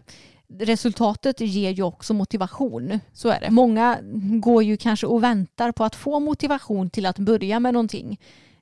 resultatet 0.60 1.40
ger 1.40 1.72
ju 1.72 1.84
också 1.84 2.14
motivation. 2.14 3.00
Så 3.14 3.30
är 3.30 3.40
det. 3.40 3.52
Många 3.52 4.00
går 4.42 4.64
ju 4.64 4.78
kanske 4.78 5.08
och 5.08 5.24
väntar 5.24 5.72
på 5.72 5.84
att 5.84 5.96
få 5.96 6.20
motivation 6.20 6.90
till 6.90 7.06
att 7.06 7.20
börja 7.20 7.60
med 7.60 7.74
någonting. 7.74 8.20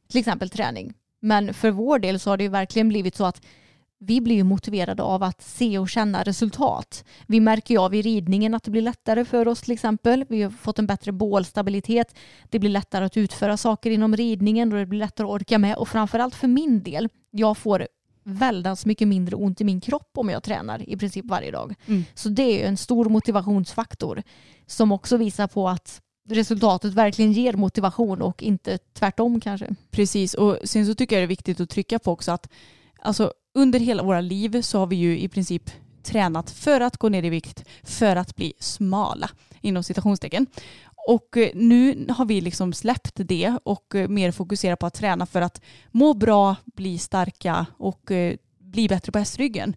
Till 0.09 0.19
exempel 0.19 0.49
träning. 0.49 0.93
Men 1.19 1.53
för 1.53 1.71
vår 1.71 1.99
del 1.99 2.19
så 2.19 2.29
har 2.29 2.37
det 2.37 2.43
ju 2.43 2.49
verkligen 2.49 2.89
blivit 2.89 3.15
så 3.15 3.25
att 3.25 3.41
vi 4.05 4.21
blir 4.21 4.35
ju 4.35 4.43
motiverade 4.43 5.03
av 5.03 5.23
att 5.23 5.41
se 5.41 5.77
och 5.79 5.89
känna 5.89 6.23
resultat. 6.23 7.03
Vi 7.27 7.39
märker 7.39 7.73
ju 7.73 7.81
av 7.81 7.95
i 7.95 8.01
ridningen 8.01 8.53
att 8.53 8.63
det 8.63 8.71
blir 8.71 8.81
lättare 8.81 9.25
för 9.25 9.47
oss 9.47 9.61
till 9.61 9.71
exempel. 9.71 10.25
Vi 10.29 10.41
har 10.41 10.49
fått 10.51 10.79
en 10.79 10.87
bättre 10.87 11.11
bålstabilitet. 11.11 12.15
Det 12.49 12.59
blir 12.59 12.69
lättare 12.69 13.05
att 13.05 13.17
utföra 13.17 13.57
saker 13.57 13.91
inom 13.91 14.15
ridningen 14.15 14.73
och 14.73 14.79
det 14.79 14.85
blir 14.85 14.99
lättare 14.99 15.25
att 15.25 15.31
orka 15.31 15.57
med. 15.57 15.77
Och 15.77 15.87
framförallt 15.87 16.35
för 16.35 16.47
min 16.47 16.83
del, 16.83 17.09
jag 17.31 17.57
får 17.57 17.87
väldans 18.23 18.85
mycket 18.85 19.07
mindre 19.07 19.35
ont 19.35 19.61
i 19.61 19.63
min 19.63 19.81
kropp 19.81 20.11
om 20.17 20.29
jag 20.29 20.43
tränar 20.43 20.89
i 20.89 20.97
princip 20.97 21.25
varje 21.25 21.51
dag. 21.51 21.75
Mm. 21.87 22.03
Så 22.13 22.29
det 22.29 22.63
är 22.63 22.67
en 22.67 22.77
stor 22.77 23.05
motivationsfaktor 23.05 24.23
som 24.65 24.91
också 24.91 25.17
visar 25.17 25.47
på 25.47 25.69
att 25.69 26.01
resultatet 26.29 26.93
verkligen 26.93 27.31
ger 27.31 27.53
motivation 27.53 28.21
och 28.21 28.43
inte 28.43 28.77
tvärtom 28.77 29.41
kanske. 29.41 29.75
Precis, 29.91 30.33
och 30.33 30.57
sen 30.63 30.85
så 30.85 30.95
tycker 30.95 31.15
jag 31.15 31.21
det 31.21 31.25
är 31.25 31.27
viktigt 31.27 31.59
att 31.59 31.69
trycka 31.69 31.99
på 31.99 32.11
också 32.11 32.31
att 32.31 32.49
alltså, 32.99 33.33
under 33.53 33.79
hela 33.79 34.03
våra 34.03 34.21
liv 34.21 34.61
så 34.61 34.79
har 34.79 34.87
vi 34.87 34.95
ju 34.95 35.19
i 35.19 35.27
princip 35.27 35.71
tränat 36.03 36.51
för 36.51 36.81
att 36.81 36.97
gå 36.97 37.09
ner 37.09 37.23
i 37.23 37.29
vikt, 37.29 37.63
för 37.83 38.15
att 38.15 38.35
bli 38.35 38.53
smala 38.59 39.29
inom 39.61 39.83
citationstecken. 39.83 40.47
Och 41.07 41.37
eh, 41.37 41.49
nu 41.53 42.05
har 42.09 42.25
vi 42.25 42.41
liksom 42.41 42.73
släppt 42.73 43.11
det 43.15 43.57
och 43.63 43.95
eh, 43.95 44.07
mer 44.07 44.31
fokuserat 44.31 44.79
på 44.79 44.85
att 44.85 44.93
träna 44.93 45.25
för 45.25 45.41
att 45.41 45.61
må 45.91 46.13
bra, 46.13 46.55
bli 46.65 46.97
starka 46.97 47.65
och 47.77 48.11
eh, 48.11 48.35
bli 48.59 48.87
bättre 48.87 49.11
på 49.11 49.19
hästryggen. 49.19 49.75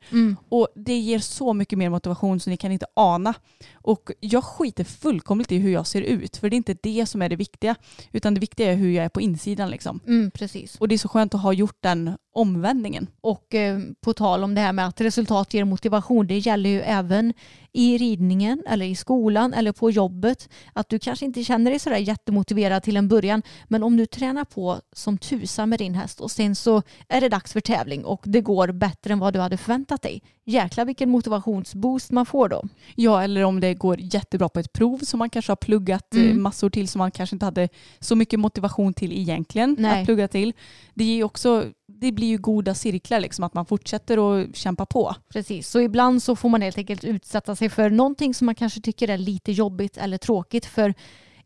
Och 0.48 0.68
det 0.74 0.98
ger 0.98 1.18
så 1.18 1.52
mycket 1.52 1.78
mer 1.78 1.90
motivation 1.90 2.40
så 2.40 2.50
ni 2.50 2.56
kan 2.56 2.72
inte 2.72 2.86
ana. 2.94 3.34
Och 3.74 4.10
jag 4.20 4.44
skiter 4.44 4.84
fullkomligt 4.84 5.52
i 5.52 5.58
hur 5.58 5.70
jag 5.70 5.86
ser 5.86 6.02
ut 6.02 6.36
för 6.36 6.50
det 6.50 6.54
är 6.54 6.56
inte 6.56 6.76
det 6.82 7.06
som 7.06 7.22
är 7.22 7.28
det 7.28 7.36
viktiga 7.36 7.74
utan 8.12 8.34
det 8.34 8.40
viktiga 8.40 8.72
är 8.72 8.76
hur 8.76 8.90
jag 8.90 9.04
är 9.04 9.08
på 9.08 9.20
insidan 9.20 9.70
liksom. 9.70 10.00
Mm, 10.06 10.30
precis. 10.30 10.76
Och 10.76 10.88
det 10.88 10.94
är 10.94 10.98
så 10.98 11.08
skönt 11.08 11.34
att 11.34 11.42
ha 11.42 11.52
gjort 11.52 11.78
den 11.80 12.16
omvändningen. 12.36 13.06
Och 13.20 13.54
eh, 13.54 13.78
på 14.00 14.12
tal 14.12 14.44
om 14.44 14.54
det 14.54 14.60
här 14.60 14.72
med 14.72 14.86
att 14.86 15.00
resultat 15.00 15.54
ger 15.54 15.64
motivation, 15.64 16.26
det 16.26 16.38
gäller 16.38 16.70
ju 16.70 16.80
även 16.80 17.32
i 17.72 17.98
ridningen 17.98 18.62
eller 18.68 18.86
i 18.86 18.94
skolan 18.94 19.52
eller 19.54 19.72
på 19.72 19.90
jobbet. 19.90 20.48
Att 20.72 20.88
du 20.88 20.98
kanske 20.98 21.24
inte 21.24 21.44
känner 21.44 21.70
dig 21.70 21.78
sådär 21.80 21.96
jättemotiverad 21.96 22.82
till 22.82 22.96
en 22.96 23.08
början, 23.08 23.42
men 23.68 23.82
om 23.82 23.96
du 23.96 24.06
tränar 24.06 24.44
på 24.44 24.80
som 24.92 25.18
tusan 25.18 25.68
med 25.68 25.78
din 25.78 25.94
häst 25.94 26.20
och 26.20 26.30
sen 26.30 26.56
så 26.56 26.82
är 27.08 27.20
det 27.20 27.28
dags 27.28 27.52
för 27.52 27.60
tävling 27.60 28.04
och 28.04 28.22
det 28.24 28.40
går 28.40 28.72
bättre 28.72 29.12
än 29.12 29.18
vad 29.18 29.32
du 29.32 29.40
hade 29.40 29.56
förväntat 29.56 30.02
dig. 30.02 30.22
Jäklar 30.44 30.84
vilken 30.84 31.10
motivationsboost 31.10 32.10
man 32.12 32.26
får 32.26 32.48
då. 32.48 32.62
Ja, 32.94 33.22
eller 33.22 33.44
om 33.44 33.60
det 33.60 33.74
går 33.74 33.96
jättebra 34.00 34.48
på 34.48 34.60
ett 34.60 34.72
prov 34.72 34.98
som 34.98 35.18
man 35.18 35.30
kanske 35.30 35.50
har 35.52 35.56
pluggat 35.56 36.14
eh, 36.14 36.20
Mm. 36.26 36.42
massor 36.42 36.70
till 36.70 36.88
som 36.88 36.98
man 36.98 37.10
kanske 37.10 37.36
inte 37.36 37.44
hade 37.44 37.68
så 38.00 38.16
mycket 38.16 38.40
motivation 38.40 38.94
till 38.94 39.12
egentligen 39.12 39.76
Nej. 39.78 40.00
att 40.00 40.06
plugga 40.06 40.28
till. 40.28 40.52
Det, 40.94 41.04
ger 41.04 41.24
också, 41.24 41.64
det 41.88 42.12
blir 42.12 42.26
ju 42.26 42.38
goda 42.38 42.74
cirklar, 42.74 43.20
liksom, 43.20 43.44
att 43.44 43.54
man 43.54 43.66
fortsätter 43.66 44.40
att 44.42 44.56
kämpa 44.56 44.86
på. 44.86 45.14
Precis, 45.28 45.68
så 45.68 45.80
ibland 45.80 46.22
så 46.22 46.36
får 46.36 46.48
man 46.48 46.62
helt 46.62 46.78
enkelt 46.78 47.04
utsätta 47.04 47.56
sig 47.56 47.68
för 47.68 47.90
någonting 47.90 48.34
som 48.34 48.46
man 48.46 48.54
kanske 48.54 48.80
tycker 48.80 49.10
är 49.10 49.18
lite 49.18 49.52
jobbigt 49.52 49.96
eller 49.96 50.18
tråkigt 50.18 50.66
för 50.66 50.94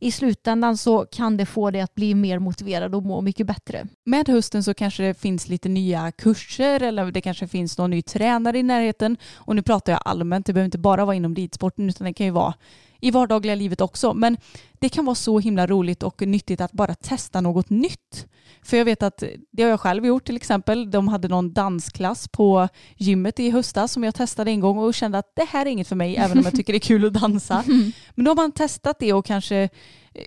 i 0.03 0.12
slutändan 0.12 0.76
så 0.76 1.07
kan 1.07 1.36
det 1.36 1.47
få 1.47 1.70
dig 1.70 1.80
att 1.80 1.95
bli 1.95 2.14
mer 2.14 2.38
motiverad 2.38 2.95
och 2.95 3.03
må 3.03 3.20
mycket 3.20 3.47
bättre. 3.47 3.86
Med 4.05 4.28
hösten 4.28 4.64
så 4.64 4.74
kanske 4.74 5.03
det 5.03 5.14
finns 5.14 5.49
lite 5.49 5.68
nya 5.68 6.12
kurser 6.12 6.82
eller 6.82 7.12
det 7.12 7.20
kanske 7.20 7.49
finns 7.49 7.78
någon 7.78 7.91
ny 7.91 8.03
tränare 8.03 8.59
i 8.59 8.62
närheten. 8.62 9.16
Och 9.34 9.57
nu 9.57 9.62
pratar 9.62 9.93
jag 9.93 10.03
allmänt, 10.05 10.47
det 10.47 10.53
behöver 10.53 10.64
inte 10.64 10.78
bara 10.78 11.05
vara 11.05 11.16
inom 11.16 11.34
ridsporten 11.34 11.88
utan 11.88 12.05
det 12.05 12.12
kan 12.12 12.26
ju 12.26 12.32
vara 12.32 12.55
i 13.01 13.11
vardagliga 13.11 13.55
livet 13.55 13.80
också. 13.80 14.14
Men 14.14 14.36
det 14.72 14.88
kan 14.88 15.05
vara 15.05 15.14
så 15.14 15.38
himla 15.38 15.66
roligt 15.66 16.03
och 16.03 16.22
nyttigt 16.22 16.61
att 16.61 16.72
bara 16.72 16.94
testa 16.94 17.40
något 17.40 17.70
nytt. 17.70 18.26
För 18.62 18.76
jag 18.76 18.84
vet 18.84 19.03
att 19.03 19.22
det 19.51 19.62
har 19.62 19.70
jag 19.70 19.80
själv 19.80 20.07
gjort 20.07 20.24
till 20.24 20.36
exempel. 20.36 20.90
De 20.90 21.09
hade 21.09 21.28
någon 21.28 21.53
dansklass 21.53 22.28
på 22.28 22.68
gymmet 22.96 23.40
i 23.40 23.51
höstas 23.51 23.92
som 23.92 24.05
jag 24.05 24.14
testade 24.14 24.51
en 24.51 24.61
gång 24.61 24.78
och 24.78 24.94
kände 24.94 25.18
att 25.18 25.32
det 25.36 25.48
här 25.48 25.66
är 25.66 25.70
inget 25.70 25.88
för 25.88 25.96
mig 25.96 26.16
även 26.16 26.38
om 26.38 26.44
jag 26.44 26.55
tycker 26.55 26.72
det 26.72 26.76
är 26.76 26.80
kul 26.80 27.07
att 27.07 27.12
dansa. 27.12 27.64
Men 28.14 28.24
då 28.24 28.30
har 28.30 28.36
man 28.36 28.53
testat 28.53 28.96
det 28.98 29.12
och 29.12 29.26
kanske 29.26 29.68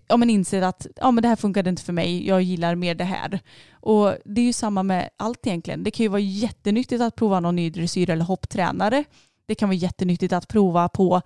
ja, 0.08 0.18
men 0.18 0.30
inser 0.30 0.62
att 0.62 0.88
ja, 0.96 1.12
men 1.12 1.22
det 1.22 1.28
här 1.28 1.36
funkade 1.36 1.70
inte 1.70 1.84
för 1.84 1.94
mig, 1.94 2.28
jag 2.28 2.42
gillar 2.42 2.76
mer 2.76 2.96
det 2.96 3.04
här. 3.04 3.40
Och 3.72 4.16
det 4.26 4.42
är 4.42 4.46
ju 4.46 4.54
samma 4.54 4.84
med 4.84 5.10
allt 5.18 5.48
egentligen. 5.48 5.84
Det 5.84 5.92
kan 5.92 6.04
ju 6.04 6.10
vara 6.10 6.20
jättenyttigt 6.20 7.02
att 7.02 7.16
prova 7.16 7.40
någon 7.40 7.56
ny 7.56 7.70
dressyr 7.70 8.10
eller 8.10 8.26
hopptränare. 8.26 9.04
Det 9.46 9.56
kan 9.56 9.70
vara 9.70 9.76
jättenyttigt 9.76 10.34
att 10.34 10.48
prova 10.48 10.90
på 10.90 11.22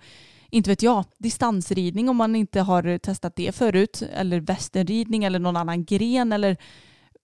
inte 0.50 0.70
vet 0.70 0.82
jag, 0.82 1.04
distansridning 1.18 2.08
om 2.08 2.16
man 2.16 2.36
inte 2.36 2.60
har 2.60 2.98
testat 2.98 3.36
det 3.36 3.54
förut 3.54 4.02
eller 4.12 4.40
västernridning 4.40 5.24
eller 5.24 5.38
någon 5.38 5.56
annan 5.56 5.84
gren 5.84 6.32
eller 6.32 6.56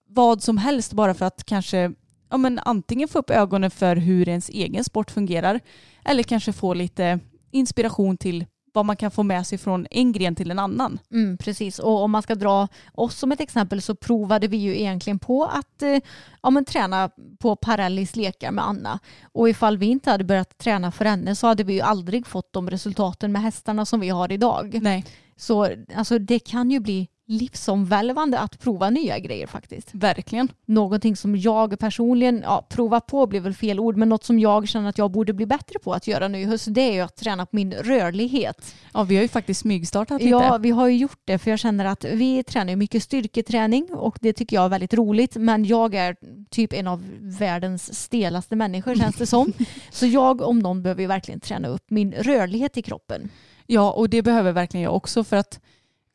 vad 0.08 0.42
som 0.42 0.58
helst 0.58 0.92
bara 0.92 1.14
för 1.14 1.26
att 1.26 1.44
kanske 1.44 1.92
ja, 2.30 2.36
men 2.36 2.58
antingen 2.64 3.08
få 3.08 3.18
upp 3.18 3.30
ögonen 3.30 3.70
för 3.70 3.96
hur 3.96 4.28
ens 4.28 4.48
egen 4.48 4.84
sport 4.84 5.10
fungerar 5.10 5.60
eller 6.04 6.22
kanske 6.22 6.52
få 6.52 6.74
lite 6.74 7.20
inspiration 7.50 8.16
till 8.16 8.46
vad 8.74 8.86
man 8.86 8.96
kan 8.96 9.10
få 9.10 9.22
med 9.22 9.46
sig 9.46 9.58
från 9.58 9.86
en 9.90 10.12
gren 10.12 10.34
till 10.34 10.50
en 10.50 10.58
annan. 10.58 10.98
Mm, 11.10 11.38
precis, 11.38 11.78
och 11.78 12.02
om 12.02 12.10
man 12.10 12.22
ska 12.22 12.34
dra 12.34 12.68
oss 12.94 13.18
som 13.18 13.32
ett 13.32 13.40
exempel 13.40 13.82
så 13.82 13.94
provade 13.94 14.48
vi 14.48 14.56
ju 14.56 14.78
egentligen 14.80 15.18
på 15.18 15.44
att 15.44 15.82
eh, 15.82 15.98
ja, 16.42 16.50
men 16.50 16.64
träna 16.64 17.10
på 17.38 17.56
Parellis 17.56 18.16
lekar 18.16 18.50
med 18.50 18.64
Anna. 18.64 18.98
Och 19.32 19.48
ifall 19.48 19.78
vi 19.78 19.86
inte 19.86 20.10
hade 20.10 20.24
börjat 20.24 20.58
träna 20.58 20.92
för 20.92 21.04
henne 21.04 21.34
så 21.34 21.46
hade 21.46 21.64
vi 21.64 21.72
ju 21.72 21.80
aldrig 21.80 22.26
fått 22.26 22.52
de 22.52 22.70
resultaten 22.70 23.32
med 23.32 23.42
hästarna 23.42 23.86
som 23.86 24.00
vi 24.00 24.08
har 24.08 24.32
idag. 24.32 24.78
Nej, 24.82 25.04
Så 25.36 25.68
alltså, 25.96 26.18
det 26.18 26.38
kan 26.38 26.70
ju 26.70 26.80
bli 26.80 27.08
livsomvälvande 27.26 28.38
att 28.38 28.58
prova 28.58 28.90
nya 28.90 29.18
grejer 29.18 29.46
faktiskt. 29.46 29.90
verkligen. 29.92 30.48
Någonting 30.66 31.16
som 31.16 31.36
jag 31.36 31.78
personligen, 31.78 32.40
ja, 32.44 32.66
prova 32.70 33.00
på 33.00 33.26
blir 33.26 33.40
väl 33.40 33.54
fel 33.54 33.80
ord, 33.80 33.96
men 33.96 34.08
något 34.08 34.24
som 34.24 34.38
jag 34.38 34.68
känner 34.68 34.88
att 34.88 34.98
jag 34.98 35.10
borde 35.10 35.32
bli 35.32 35.46
bättre 35.46 35.78
på 35.78 35.92
att 35.92 36.06
göra 36.06 36.28
nu 36.28 36.40
i 36.40 36.44
höst, 36.44 36.66
det 36.70 36.80
är 36.80 36.92
ju 36.92 37.00
att 37.00 37.16
träna 37.16 37.46
på 37.46 37.56
min 37.56 37.72
rörlighet. 37.72 38.74
Ja, 38.92 39.02
vi 39.02 39.16
har 39.16 39.22
ju 39.22 39.28
faktiskt 39.28 39.60
smygstartat 39.60 40.20
lite. 40.20 40.30
Ja, 40.30 40.58
vi 40.58 40.70
har 40.70 40.88
ju 40.88 40.96
gjort 40.96 41.20
det 41.24 41.38
för 41.38 41.50
jag 41.50 41.58
känner 41.58 41.84
att 41.84 42.04
vi 42.04 42.42
tränar 42.42 42.70
ju 42.70 42.76
mycket 42.76 43.02
styrketräning 43.02 43.88
och 43.92 44.18
det 44.20 44.32
tycker 44.32 44.56
jag 44.56 44.64
är 44.64 44.68
väldigt 44.68 44.94
roligt. 44.94 45.36
Men 45.36 45.64
jag 45.64 45.94
är 45.94 46.16
typ 46.50 46.72
en 46.72 46.86
av 46.86 47.04
världens 47.20 48.00
stelaste 48.00 48.56
människor 48.56 48.94
känns 48.94 49.16
det 49.16 49.26
som. 49.26 49.52
Så 49.90 50.06
jag 50.06 50.42
om 50.42 50.58
någon 50.58 50.82
behöver 50.82 51.02
ju 51.02 51.08
verkligen 51.08 51.40
träna 51.40 51.68
upp 51.68 51.90
min 51.90 52.12
rörlighet 52.12 52.76
i 52.76 52.82
kroppen. 52.82 53.30
Ja, 53.66 53.92
och 53.92 54.10
det 54.10 54.22
behöver 54.22 54.52
verkligen 54.52 54.84
jag 54.84 54.96
också 54.96 55.24
för 55.24 55.36
att 55.36 55.60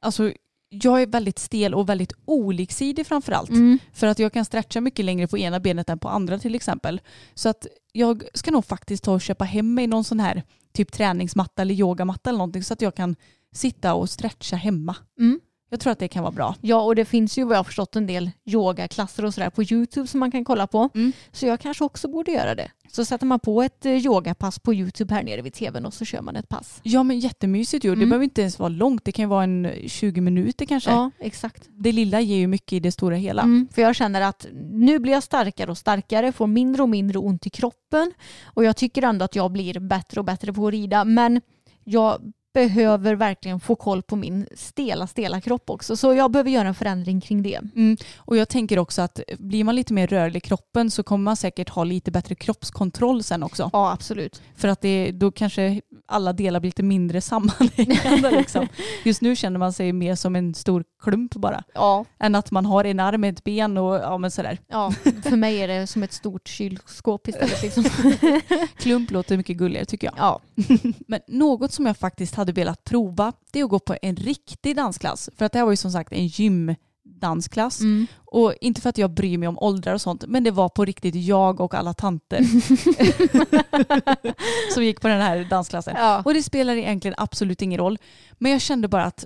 alltså, 0.01 0.31
jag 0.69 1.01
är 1.01 1.07
väldigt 1.07 1.39
stel 1.39 1.73
och 1.73 1.89
väldigt 1.89 2.13
oliksidig 2.25 3.07
framför 3.07 3.31
allt. 3.31 3.49
För 3.93 4.07
att 4.07 4.19
jag 4.19 4.33
kan 4.33 4.45
stretcha 4.45 4.81
mycket 4.81 5.05
längre 5.05 5.27
på 5.27 5.37
ena 5.37 5.59
benet 5.59 5.89
än 5.89 5.99
på 5.99 6.09
andra 6.09 6.39
till 6.39 6.55
exempel. 6.55 7.01
Så 7.33 7.49
att 7.49 7.67
jag 7.91 8.23
ska 8.33 8.51
nog 8.51 8.65
faktiskt 8.65 9.03
ta 9.03 9.13
och 9.13 9.21
köpa 9.21 9.45
hem 9.45 9.73
mig 9.73 9.87
någon 9.87 10.03
sån 10.03 10.19
här 10.19 10.43
typ 10.73 10.91
träningsmatta 10.91 11.61
eller 11.61 11.75
yogamatta 11.75 12.29
eller 12.29 12.37
någonting 12.37 12.63
så 12.63 12.73
att 12.73 12.81
jag 12.81 12.95
kan 12.95 13.15
sitta 13.53 13.93
och 13.93 14.09
stretcha 14.09 14.55
hemma. 14.55 14.95
Mm. 15.19 15.39
Jag 15.69 15.79
tror 15.79 15.91
att 15.93 15.99
det 15.99 16.07
kan 16.07 16.23
vara 16.23 16.31
bra. 16.31 16.55
Ja, 16.61 16.81
och 16.81 16.95
det 16.95 17.05
finns 17.05 17.37
ju 17.37 17.43
vad 17.43 17.53
jag 17.53 17.59
har 17.59 17.63
förstått 17.63 17.95
en 17.95 18.07
del 18.07 18.31
yogaklasser 18.45 19.25
och 19.25 19.33
sådär 19.33 19.49
på 19.49 19.63
YouTube 19.63 20.07
som 20.07 20.19
man 20.19 20.31
kan 20.31 20.45
kolla 20.45 20.67
på. 20.67 20.89
Mm. 20.95 21.11
Så 21.31 21.45
jag 21.45 21.59
kanske 21.59 21.83
också 21.83 22.07
borde 22.07 22.31
göra 22.31 22.55
det. 22.55 22.71
Så 22.91 23.05
sätter 23.05 23.25
man 23.25 23.39
på 23.39 23.61
ett 23.63 23.85
eh, 23.85 23.91
yogapass 24.05 24.59
på 24.59 24.73
YouTube 24.73 25.13
här 25.15 25.23
nere 25.23 25.41
vid 25.41 25.53
tvn 25.53 25.85
och 25.85 25.93
så 25.93 26.05
kör 26.05 26.21
man 26.21 26.35
ett 26.35 26.49
pass. 26.49 26.79
Ja 26.83 27.03
men 27.03 27.19
jättemysigt 27.19 27.85
ju. 27.85 27.89
Det 27.89 27.93
Mm. 27.95 28.09
behöver 28.09 28.23
inte 28.23 28.41
ens 28.41 28.59
vara 28.59 28.69
långt. 28.69 29.05
Det 29.05 29.11
kan 29.11 29.23
ju 29.23 29.29
vara 29.29 29.43
en 29.43 29.71
20 29.87 30.21
minuter 30.21 30.65
kanske. 30.65 30.89
Ja, 30.91 31.11
exakt. 31.19 31.63
Det 31.69 31.91
lilla 31.91 32.21
ger 32.21 32.37
ju 32.37 32.47
mycket 32.47 32.73
i 32.73 32.79
det 32.79 32.91
stora 32.91 33.15
hela. 33.15 33.41
Mm, 33.41 33.67
för 33.73 33.81
jag 33.81 33.95
känner 33.95 34.21
att 34.21 34.45
nu 34.71 34.99
blir 34.99 35.13
jag 35.13 35.23
starkare 35.23 35.71
och 35.71 35.77
starkare, 35.77 36.31
får 36.31 36.47
mindre 36.47 36.81
och 36.83 36.89
mindre 36.89 37.19
ont 37.19 37.47
i 37.47 37.49
kroppen 37.49 38.13
och 38.43 38.63
jag 38.63 38.75
tycker 38.77 39.01
ändå 39.01 39.25
att 39.25 39.35
jag 39.35 39.51
blir 39.51 39.79
bättre 39.79 40.19
och 40.21 40.25
bättre 40.25 40.53
på 40.53 40.67
att 40.67 40.71
rida 40.73 41.03
men 41.05 41.41
jag 41.83 42.21
behöver 42.53 43.15
verkligen 43.15 43.59
få 43.59 43.75
koll 43.75 44.01
på 44.01 44.15
min 44.15 44.47
stela, 44.55 45.07
stela 45.07 45.41
kropp 45.41 45.69
också. 45.69 45.97
Så 45.97 46.13
jag 46.13 46.31
behöver 46.31 46.49
göra 46.49 46.67
en 46.67 46.75
förändring 46.75 47.21
kring 47.21 47.43
det. 47.43 47.59
Mm. 47.75 47.97
Och 48.17 48.37
jag 48.37 48.49
tänker 48.49 48.79
också 48.79 49.01
att 49.01 49.19
blir 49.37 49.63
man 49.63 49.75
lite 49.75 49.93
mer 49.93 50.07
rörlig 50.07 50.37
i 50.37 50.41
kroppen 50.41 50.91
så 50.91 51.03
kommer 51.03 51.23
man 51.23 51.35
säkert 51.35 51.69
ha 51.69 51.83
lite 51.83 52.11
bättre 52.11 52.35
kroppskontroll 52.35 53.23
sen 53.23 53.43
också. 53.43 53.69
Ja, 53.73 53.91
absolut. 53.91 54.41
För 54.55 54.67
att 54.67 54.81
det, 54.81 55.11
då 55.11 55.31
kanske 55.31 55.81
alla 56.05 56.33
delar 56.33 56.59
blir 56.59 56.67
lite 56.67 56.83
mindre 56.83 57.21
sammanhängande. 57.29 58.31
Liksom. 58.31 58.67
Just 59.03 59.21
nu 59.21 59.35
känner 59.35 59.59
man 59.59 59.73
sig 59.73 59.93
mer 59.93 60.15
som 60.15 60.35
en 60.35 60.53
stor 60.53 60.83
klump 61.03 61.35
bara. 61.35 61.63
Ja, 61.73 62.05
Än 62.19 62.35
att 62.35 62.51
man 62.51 62.65
har 62.65 62.83
en 62.83 62.99
arm, 62.99 63.23
ett 63.23 63.43
ben 63.43 63.77
och 63.77 63.95
ja, 63.95 64.17
men 64.17 64.31
sådär. 64.31 64.59
ja, 64.67 64.91
för 65.23 65.35
mig 65.35 65.61
är 65.61 65.67
det 65.67 65.87
som 65.87 66.03
ett 66.03 66.13
stort 66.13 66.47
kylskåp 66.47 67.27
istället. 67.27 67.63
Liksom. 67.63 67.83
Klump 68.77 69.11
låter 69.11 69.37
mycket 69.37 69.57
gulligare 69.57 69.85
tycker 69.85 70.07
jag. 70.07 70.15
Ja. 70.17 70.39
Men 71.07 71.19
något 71.27 71.71
som 71.73 71.85
jag 71.85 71.97
faktiskt 71.97 72.35
hade 72.39 72.51
velat 72.51 72.83
prova 72.83 73.33
det 73.51 73.59
är 73.59 73.63
att 73.63 73.69
gå 73.69 73.79
på 73.79 73.95
en 74.01 74.15
riktig 74.15 74.75
dansklass. 74.75 75.29
För 75.37 75.45
att 75.45 75.51
det 75.51 75.57
här 75.57 75.65
var 75.65 75.71
ju 75.71 75.77
som 75.77 75.91
sagt 75.91 76.13
en 76.13 76.27
gymdansklass. 76.27 77.79
Mm. 77.79 78.07
Och 78.15 78.53
inte 78.61 78.81
för 78.81 78.89
att 78.89 78.97
jag 78.97 79.11
bryr 79.11 79.37
mig 79.37 79.47
om 79.47 79.59
åldrar 79.59 79.93
och 79.93 80.01
sånt, 80.01 80.23
men 80.27 80.43
det 80.43 80.51
var 80.51 80.69
på 80.69 80.85
riktigt 80.85 81.15
jag 81.15 81.61
och 81.61 81.73
alla 81.73 81.93
tanter 81.93 82.43
som 84.73 84.83
gick 84.83 85.01
på 85.01 85.07
den 85.07 85.21
här 85.21 85.47
dansklassen. 85.49 85.95
Ja. 85.97 86.21
Och 86.25 86.33
det 86.33 86.43
spelar 86.43 86.75
egentligen 86.75 87.15
absolut 87.17 87.61
ingen 87.61 87.77
roll. 87.77 87.97
Men 88.37 88.51
jag 88.51 88.61
kände 88.61 88.87
bara 88.87 89.03
att 89.03 89.25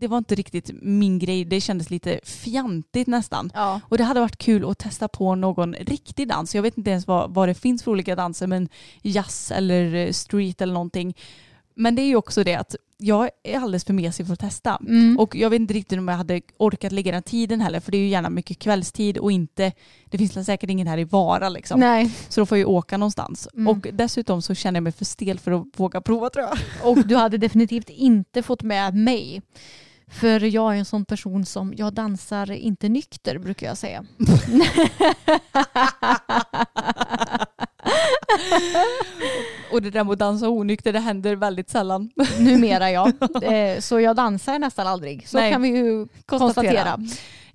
det 0.00 0.08
var 0.08 0.18
inte 0.18 0.34
riktigt 0.34 0.70
min 0.82 1.18
grej. 1.18 1.44
Det 1.44 1.60
kändes 1.60 1.90
lite 1.90 2.20
fjantigt 2.24 3.06
nästan. 3.06 3.50
Ja. 3.54 3.80
Och 3.84 3.98
det 3.98 4.04
hade 4.04 4.20
varit 4.20 4.38
kul 4.38 4.70
att 4.70 4.78
testa 4.78 5.08
på 5.08 5.34
någon 5.34 5.74
riktig 5.74 6.28
dans. 6.28 6.54
Jag 6.54 6.62
vet 6.62 6.78
inte 6.78 6.90
ens 6.90 7.06
vad, 7.06 7.34
vad 7.34 7.48
det 7.48 7.54
finns 7.54 7.82
för 7.82 7.90
olika 7.90 8.16
danser, 8.16 8.46
men 8.46 8.68
jazz 9.02 9.50
eller 9.50 10.12
street 10.12 10.60
eller 10.60 10.74
någonting. 10.74 11.14
Men 11.78 11.94
det 11.94 12.02
är 12.02 12.06
ju 12.06 12.16
också 12.16 12.44
det 12.44 12.54
att 12.54 12.76
jag 12.96 13.30
är 13.42 13.58
alldeles 13.58 13.84
för 13.84 13.92
mesig 13.92 14.26
för 14.26 14.32
att 14.32 14.40
testa. 14.40 14.78
Mm. 14.88 15.18
Och 15.18 15.36
jag 15.36 15.50
vet 15.50 15.60
inte 15.60 15.74
riktigt 15.74 15.98
om 15.98 16.08
jag 16.08 16.16
hade 16.16 16.40
orkat 16.56 16.92
lägga 16.92 17.12
den 17.12 17.22
tiden 17.22 17.60
heller 17.60 17.80
för 17.80 17.92
det 17.92 17.98
är 17.98 18.02
ju 18.02 18.08
gärna 18.08 18.30
mycket 18.30 18.58
kvällstid 18.58 19.18
och 19.18 19.32
inte, 19.32 19.72
det 20.04 20.18
finns 20.18 20.46
säkert 20.46 20.70
ingen 20.70 20.86
här 20.86 20.98
i 20.98 21.04
Vara 21.04 21.48
liksom. 21.48 21.80
Nej, 21.80 22.10
Så 22.28 22.40
då 22.40 22.46
får 22.46 22.58
jag 22.58 22.68
ju 22.68 22.74
åka 22.74 22.96
någonstans. 22.96 23.48
Mm. 23.54 23.68
Och 23.68 23.86
dessutom 23.92 24.42
så 24.42 24.54
känner 24.54 24.76
jag 24.76 24.82
mig 24.82 24.92
för 24.92 25.04
stel 25.04 25.38
för 25.38 25.52
att 25.52 25.66
våga 25.76 26.00
prova 26.00 26.30
tror 26.30 26.44
jag. 26.44 26.58
och 26.90 27.06
du 27.06 27.16
hade 27.16 27.38
definitivt 27.38 27.90
inte 27.90 28.42
fått 28.42 28.62
med 28.62 28.94
mig. 28.94 29.42
För 30.10 30.40
jag 30.40 30.74
är 30.74 30.78
en 30.78 30.84
sån 30.84 31.04
person 31.04 31.46
som, 31.46 31.74
jag 31.76 31.92
dansar 31.92 32.50
inte 32.50 32.88
nykter 32.88 33.38
brukar 33.38 33.66
jag 33.66 33.78
säga. 33.78 34.06
Och 39.72 39.82
det 39.82 39.90
där 39.90 40.04
med 40.04 40.12
att 40.12 40.18
dansa 40.18 40.48
onykter 40.48 40.92
det 40.92 40.98
händer 41.00 41.36
väldigt 41.36 41.70
sällan. 41.70 42.10
Numera 42.38 42.90
ja. 42.90 43.12
Eh, 43.42 43.80
Så 43.80 44.00
jag 44.00 44.16
dansar 44.16 44.58
nästan 44.58 44.86
aldrig. 44.86 45.28
Så 45.28 45.36
Nej. 45.38 45.52
kan 45.52 45.62
vi 45.62 45.68
ju 45.68 46.06
konstatera. 46.26 46.98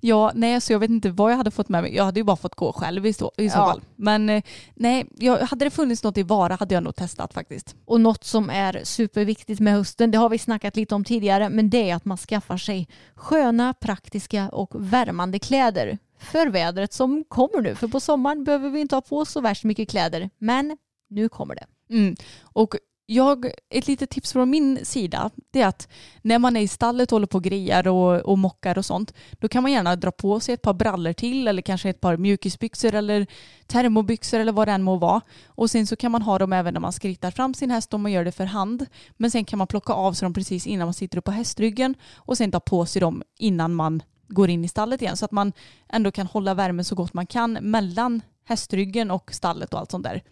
Ja, 0.00 0.32
nej, 0.34 0.60
så 0.60 0.72
jag 0.72 0.78
vet 0.78 0.90
inte 0.90 1.10
vad 1.10 1.32
jag 1.32 1.36
hade 1.36 1.50
fått 1.50 1.68
med 1.68 1.82
mig. 1.82 1.96
Jag 1.96 2.04
hade 2.04 2.20
ju 2.20 2.24
bara 2.24 2.36
fått 2.36 2.54
gå 2.54 2.72
själv 2.72 3.06
i 3.06 3.12
så, 3.12 3.32
i 3.36 3.50
så 3.50 3.58
Ja. 3.58 3.66
fall. 3.66 3.80
Men 3.96 4.30
eh, 4.30 4.42
nej, 4.74 5.06
jag, 5.18 5.38
hade 5.38 5.64
det 5.64 5.70
funnits 5.70 6.02
något 6.02 6.18
i 6.18 6.22
Vara 6.22 6.54
hade 6.54 6.74
jag 6.74 6.82
nog 6.82 6.96
testat 6.96 7.34
faktiskt. 7.34 7.74
Och 7.84 8.00
något 8.00 8.24
som 8.24 8.50
är 8.50 8.80
superviktigt 8.84 9.60
med 9.60 9.72
hösten, 9.74 10.10
det 10.10 10.18
har 10.18 10.28
vi 10.28 10.38
snackat 10.38 10.76
lite 10.76 10.94
om 10.94 11.04
tidigare, 11.04 11.48
men 11.48 11.70
det 11.70 11.90
är 11.90 11.94
att 11.96 12.04
man 12.04 12.18
skaffar 12.18 12.56
sig 12.56 12.88
sköna, 13.14 13.74
praktiska 13.74 14.48
och 14.48 14.70
värmande 14.74 15.38
kläder 15.38 15.98
för 16.18 16.46
vädret 16.46 16.92
som 16.92 17.24
kommer 17.28 17.62
nu. 17.62 17.74
För 17.74 17.88
på 17.88 18.00
sommaren 18.00 18.44
behöver 18.44 18.70
vi 18.70 18.80
inte 18.80 18.96
ha 18.96 19.00
på 19.00 19.24
så 19.24 19.40
värst 19.40 19.64
mycket 19.64 19.90
kläder, 19.90 20.30
men 20.38 20.76
nu 21.08 21.28
kommer 21.28 21.54
det. 21.54 21.66
Mm. 21.94 22.16
Och 22.42 22.76
jag, 23.06 23.46
ett 23.70 23.86
litet 23.86 24.10
tips 24.10 24.32
från 24.32 24.50
min 24.50 24.84
sida 24.84 25.30
det 25.50 25.62
är 25.62 25.66
att 25.66 25.88
när 26.22 26.38
man 26.38 26.56
är 26.56 26.60
i 26.60 26.68
stallet 26.68 27.12
och 27.12 27.16
håller 27.16 27.26
på 27.26 27.38
och 27.38 27.44
grejar 27.44 27.88
och, 27.88 28.20
och 28.20 28.38
mockar 28.38 28.78
och 28.78 28.84
sånt 28.84 29.14
då 29.32 29.48
kan 29.48 29.62
man 29.62 29.72
gärna 29.72 29.96
dra 29.96 30.10
på 30.10 30.40
sig 30.40 30.54
ett 30.54 30.62
par 30.62 30.72
brallor 30.72 31.12
till 31.12 31.48
eller 31.48 31.62
kanske 31.62 31.90
ett 31.90 32.00
par 32.00 32.16
mjukisbyxor 32.16 32.94
eller 32.94 33.26
termobyxor 33.66 34.40
eller 34.40 34.52
vad 34.52 34.68
det 34.68 34.72
än 34.72 34.82
må 34.82 34.96
vara. 34.96 35.20
Och 35.46 35.70
sen 35.70 35.86
så 35.86 35.96
kan 35.96 36.12
man 36.12 36.22
ha 36.22 36.38
dem 36.38 36.52
även 36.52 36.74
när 36.74 36.80
man 36.80 36.92
skrittar 36.92 37.30
fram 37.30 37.54
sin 37.54 37.70
häst 37.70 37.94
om 37.94 38.02
man 38.02 38.12
gör 38.12 38.24
det 38.24 38.32
för 38.32 38.44
hand. 38.44 38.86
Men 39.16 39.30
sen 39.30 39.44
kan 39.44 39.58
man 39.58 39.66
plocka 39.66 39.92
av 39.92 40.12
sig 40.12 40.26
dem 40.26 40.34
precis 40.34 40.66
innan 40.66 40.86
man 40.86 40.94
sitter 40.94 41.18
upp 41.18 41.24
på 41.24 41.30
hästryggen 41.30 41.94
och 42.14 42.36
sen 42.36 42.50
ta 42.50 42.60
på 42.60 42.86
sig 42.86 43.00
dem 43.00 43.22
innan 43.38 43.74
man 43.74 44.02
går 44.28 44.50
in 44.50 44.64
i 44.64 44.68
stallet 44.68 45.02
igen 45.02 45.16
så 45.16 45.24
att 45.24 45.32
man 45.32 45.52
ändå 45.88 46.10
kan 46.10 46.26
hålla 46.26 46.54
värmen 46.54 46.84
så 46.84 46.94
gott 46.94 47.14
man 47.14 47.26
kan 47.26 47.52
mellan 47.52 48.22
hästryggen 48.44 49.10
och 49.10 49.34
stallet 49.34 49.74
och 49.74 49.80
allt 49.80 49.90
sånt 49.90 50.04
där. 50.04 50.22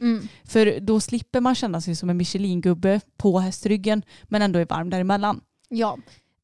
För 0.45 0.81
då 0.81 1.01
slipper 1.01 1.41
man 1.41 1.55
känna 1.55 1.81
sig 1.81 1.97
som 1.97 2.11
en 2.11 2.17
Michelin-gubbe 2.17 3.01
på 3.17 3.39
hästryggen 3.39 4.03
men 4.25 4.43
ändå 4.43 4.59
är 4.59 4.67
varm 4.67 4.91
däremellan. 4.91 5.41
Ja, 5.69 5.99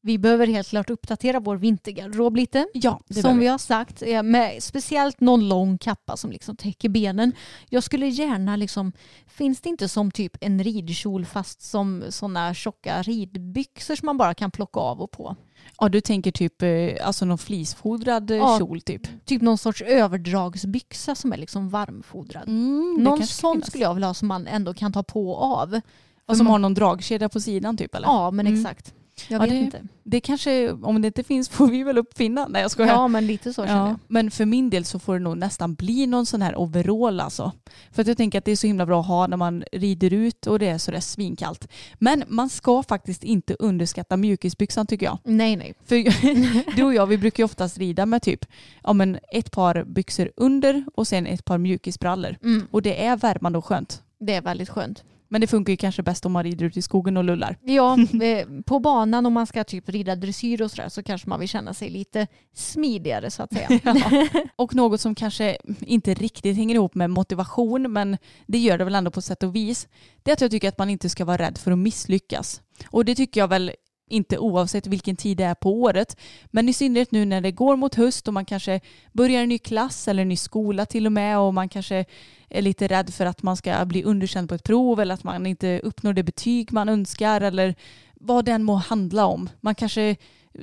vi 0.09 0.17
behöver 0.17 0.47
helt 0.47 0.67
klart 0.69 0.89
uppdatera 0.89 1.39
vår 1.39 1.55
vintergarderob 1.57 2.35
lite. 2.35 2.67
Ja, 2.73 2.99
som 3.09 3.21
behöver 3.21 3.39
vi 3.39 3.47
har 3.47 3.57
sagt, 3.57 4.01
eh, 4.05 4.23
med 4.23 4.63
speciellt 4.63 5.19
någon 5.21 5.47
lång 5.49 5.77
kappa 5.77 6.17
som 6.17 6.31
liksom 6.31 6.55
täcker 6.55 6.89
benen. 6.89 7.31
Jag 7.69 7.83
skulle 7.83 8.07
gärna 8.07 8.55
liksom, 8.55 8.91
finns 9.27 9.61
det 9.61 9.69
inte 9.69 9.87
som 9.87 10.11
typ 10.11 10.37
en 10.41 10.63
ridkjol 10.63 11.25
fast 11.25 11.61
som 11.61 12.03
sådana 12.09 12.53
tjocka 12.53 13.01
ridbyxor 13.01 13.95
som 13.95 14.05
man 14.05 14.17
bara 14.17 14.33
kan 14.33 14.51
plocka 14.51 14.79
av 14.79 15.01
och 15.01 15.11
på? 15.11 15.35
Ja, 15.79 15.89
du 15.89 16.01
tänker 16.01 16.31
typ 16.31 16.61
eh, 16.61 17.07
alltså 17.07 17.25
någon 17.25 17.37
flisfodrad 17.37 18.31
eh, 18.31 18.37
Ja. 18.37 18.57
kjol 18.59 18.81
typ. 18.81 19.25
Typ 19.25 19.41
någon 19.41 19.57
sorts 19.57 19.81
överdragsbyxa 19.81 21.15
som 21.15 21.33
är 21.33 21.37
liksom 21.37 21.69
varmfodrad. 21.69 22.47
Mm, 22.47 22.95
någon 22.99 23.27
sån 23.27 23.61
skulle 23.63 23.83
jag 23.83 23.93
vilja 23.93 24.07
ha 24.07 24.13
som 24.13 24.27
man 24.27 24.47
ändå 24.47 24.73
kan 24.73 24.93
ta 24.93 25.03
på 25.03 25.31
och 25.31 25.57
av. 25.57 25.81
Och 26.27 26.37
som 26.37 26.47
har 26.47 26.59
någon 26.59 26.73
dragkedja 26.73 27.29
på 27.29 27.39
sidan 27.39 27.77
typ 27.77 27.95
eller? 27.95 28.07
Ja, 28.07 28.31
men 28.31 28.47
Mm. 28.47 28.59
exakt. 28.59 28.93
Jag 29.27 29.37
Ja, 29.37 29.41
vet 29.41 29.49
det- 29.49 29.57
inte. 29.57 29.81
Det 30.03 30.21
kanske, 30.21 30.71
om 30.71 31.01
det 31.01 31.05
inte 31.07 31.23
finns 31.23 31.49
får 31.49 31.67
vi 31.67 31.83
väl 31.83 31.97
uppfinna. 31.97 32.47
Nej 32.47 32.61
jag 32.61 32.71
skojar. 32.71 32.89
Ja, 32.93 33.07
men 33.07 33.27
lite 33.27 33.53
så 33.53 33.65
känner 33.65 33.79
Ja, 33.81 33.87
jag. 33.87 33.99
men 34.07 34.31
för 34.31 34.45
min 34.45 34.69
del 34.69 34.85
så 34.85 34.99
får 34.99 35.13
det 35.13 35.19
nog 35.19 35.37
nästan 35.37 35.73
bli 35.75 36.07
någon 36.07 36.25
sån 36.25 36.41
här 36.41 36.59
overall 36.59 37.19
alltså. 37.19 37.51
För 37.91 38.01
att 38.01 38.07
jag 38.07 38.17
tänker 38.17 38.37
att 38.39 38.45
det 38.45 38.51
är 38.51 38.55
så 38.55 38.67
himla 38.67 38.85
bra 38.85 38.99
att 39.01 39.07
ha 39.07 39.27
när 39.27 39.37
man 39.37 39.63
rider 39.71 40.13
ut 40.13 40.47
och 40.47 40.59
det 40.59 40.67
är 40.67 40.77
så 40.77 40.91
där 40.91 40.99
svinkallt. 40.99 41.67
Men 41.99 42.23
man 42.27 42.49
ska 42.49 42.83
faktiskt 42.83 43.23
inte 43.23 43.55
underskatta 43.59 44.17
mjukisbyxan 44.17 44.87
tycker 44.87 45.05
jag. 45.05 45.17
Nej, 45.23 45.55
nej. 45.55 45.73
För 45.85 46.75
du 46.75 46.83
och 46.83 46.93
jag 46.93 47.05
vi 47.07 47.17
brukar 47.17 47.41
ju 47.41 47.45
oftast 47.45 47.77
rida 47.77 48.05
med 48.05 48.21
typ 48.21 48.45
ja, 48.83 48.93
men 48.93 49.19
ett 49.31 49.51
par 49.51 49.83
byxor 49.83 50.31
under 50.35 50.83
och 50.95 51.07
sen 51.07 51.27
ett 51.27 51.45
par 51.45 51.57
mjukisbrallor. 51.57 52.35
Mm. 52.43 52.67
Och 52.71 52.81
det 52.81 53.05
är 53.05 53.17
värmande 53.17 53.57
och 53.57 53.65
skönt. 53.65 54.03
Det 54.19 54.33
är 54.35 54.41
väldigt 54.41 54.69
skönt. 54.69 55.03
Men 55.29 55.41
det 55.41 55.47
funkar 55.47 55.73
ju 55.73 55.77
kanske 55.77 56.03
bäst 56.03 56.25
om 56.25 56.31
man 56.31 56.43
rider 56.43 56.65
ut 56.65 56.77
i 56.77 56.81
skogen 56.81 57.17
och 57.17 57.23
lullar. 57.23 57.57
Ja, 57.61 57.97
eh, 58.23 58.47
på 58.65 58.79
banan 58.79 59.25
om 59.25 59.33
man 59.33 59.47
ska 59.47 59.63
typ 59.63 59.89
rida 59.89 60.15
dressyr 60.15 60.61
och 60.61 60.71
sådär 60.71 60.89
så 60.89 61.03
kanske 61.03 61.29
man 61.29 61.39
vill 61.39 61.49
känna 61.49 61.73
sig 61.73 61.89
lite 61.89 62.27
smidigare 62.53 63.31
så 63.31 63.43
att 63.43 63.53
säga. 63.53 63.69
Och 64.55 64.75
något 64.75 65.01
som 65.01 65.15
kanske 65.15 65.57
inte 65.79 66.13
riktigt 66.13 66.57
hänger 66.57 66.75
ihop 66.75 66.95
med 66.95 67.09
motivation 67.09 67.93
men 67.93 68.17
det 68.47 68.57
gör 68.57 68.77
det 68.77 68.83
väl 68.83 68.95
ändå 68.95 69.11
på 69.11 69.21
sätt 69.21 69.43
och 69.43 69.55
vis. 69.55 69.87
Det 70.23 70.31
är 70.31 70.33
att 70.33 70.41
jag 70.41 70.51
tycker 70.51 70.69
att 70.69 70.77
man 70.77 70.89
inte 70.89 71.09
ska 71.09 71.25
vara 71.25 71.37
rädd 71.37 71.57
för 71.57 71.71
att 71.71 71.79
misslyckas. 71.79 72.61
Och 72.89 73.05
det 73.05 73.15
tycker 73.15 73.41
jag 73.41 73.47
väl 73.47 73.71
inte 74.09 74.37
oavsett 74.37 74.87
vilken 74.87 75.15
tid 75.15 75.37
det 75.37 75.43
är 75.43 75.55
på 75.55 75.81
året. 75.81 76.17
Men 76.45 76.69
i 76.69 76.73
synnerhet 76.73 77.11
nu 77.11 77.25
när 77.25 77.41
det 77.41 77.51
går 77.51 77.75
mot 77.75 77.95
höst 77.95 78.27
och 78.27 78.33
man 78.33 78.45
kanske 78.45 78.79
börjar 79.13 79.43
en 79.43 79.49
ny 79.49 79.57
klass 79.57 80.07
eller 80.07 80.21
en 80.21 80.29
ny 80.29 80.35
skola 80.35 80.85
till 80.85 81.05
och 81.05 81.11
med 81.11 81.39
och 81.39 81.53
man 81.53 81.69
kanske 81.69 82.05
är 82.49 82.61
lite 82.61 82.87
rädd 82.87 83.13
för 83.13 83.25
att 83.25 83.43
man 83.43 83.57
ska 83.57 83.85
bli 83.85 84.03
underkänd 84.03 84.49
på 84.49 84.55
ett 84.55 84.63
prov 84.63 84.99
eller 84.99 85.13
att 85.13 85.23
man 85.23 85.45
inte 85.45 85.79
uppnår 85.83 86.13
det 86.13 86.23
betyg 86.23 86.73
man 86.73 86.89
önskar 86.89 87.41
eller 87.41 87.75
vad 88.15 88.45
den 88.45 88.63
må 88.63 88.75
handla 88.75 89.25
om. 89.25 89.49
Man 89.61 89.75
kanske 89.75 90.15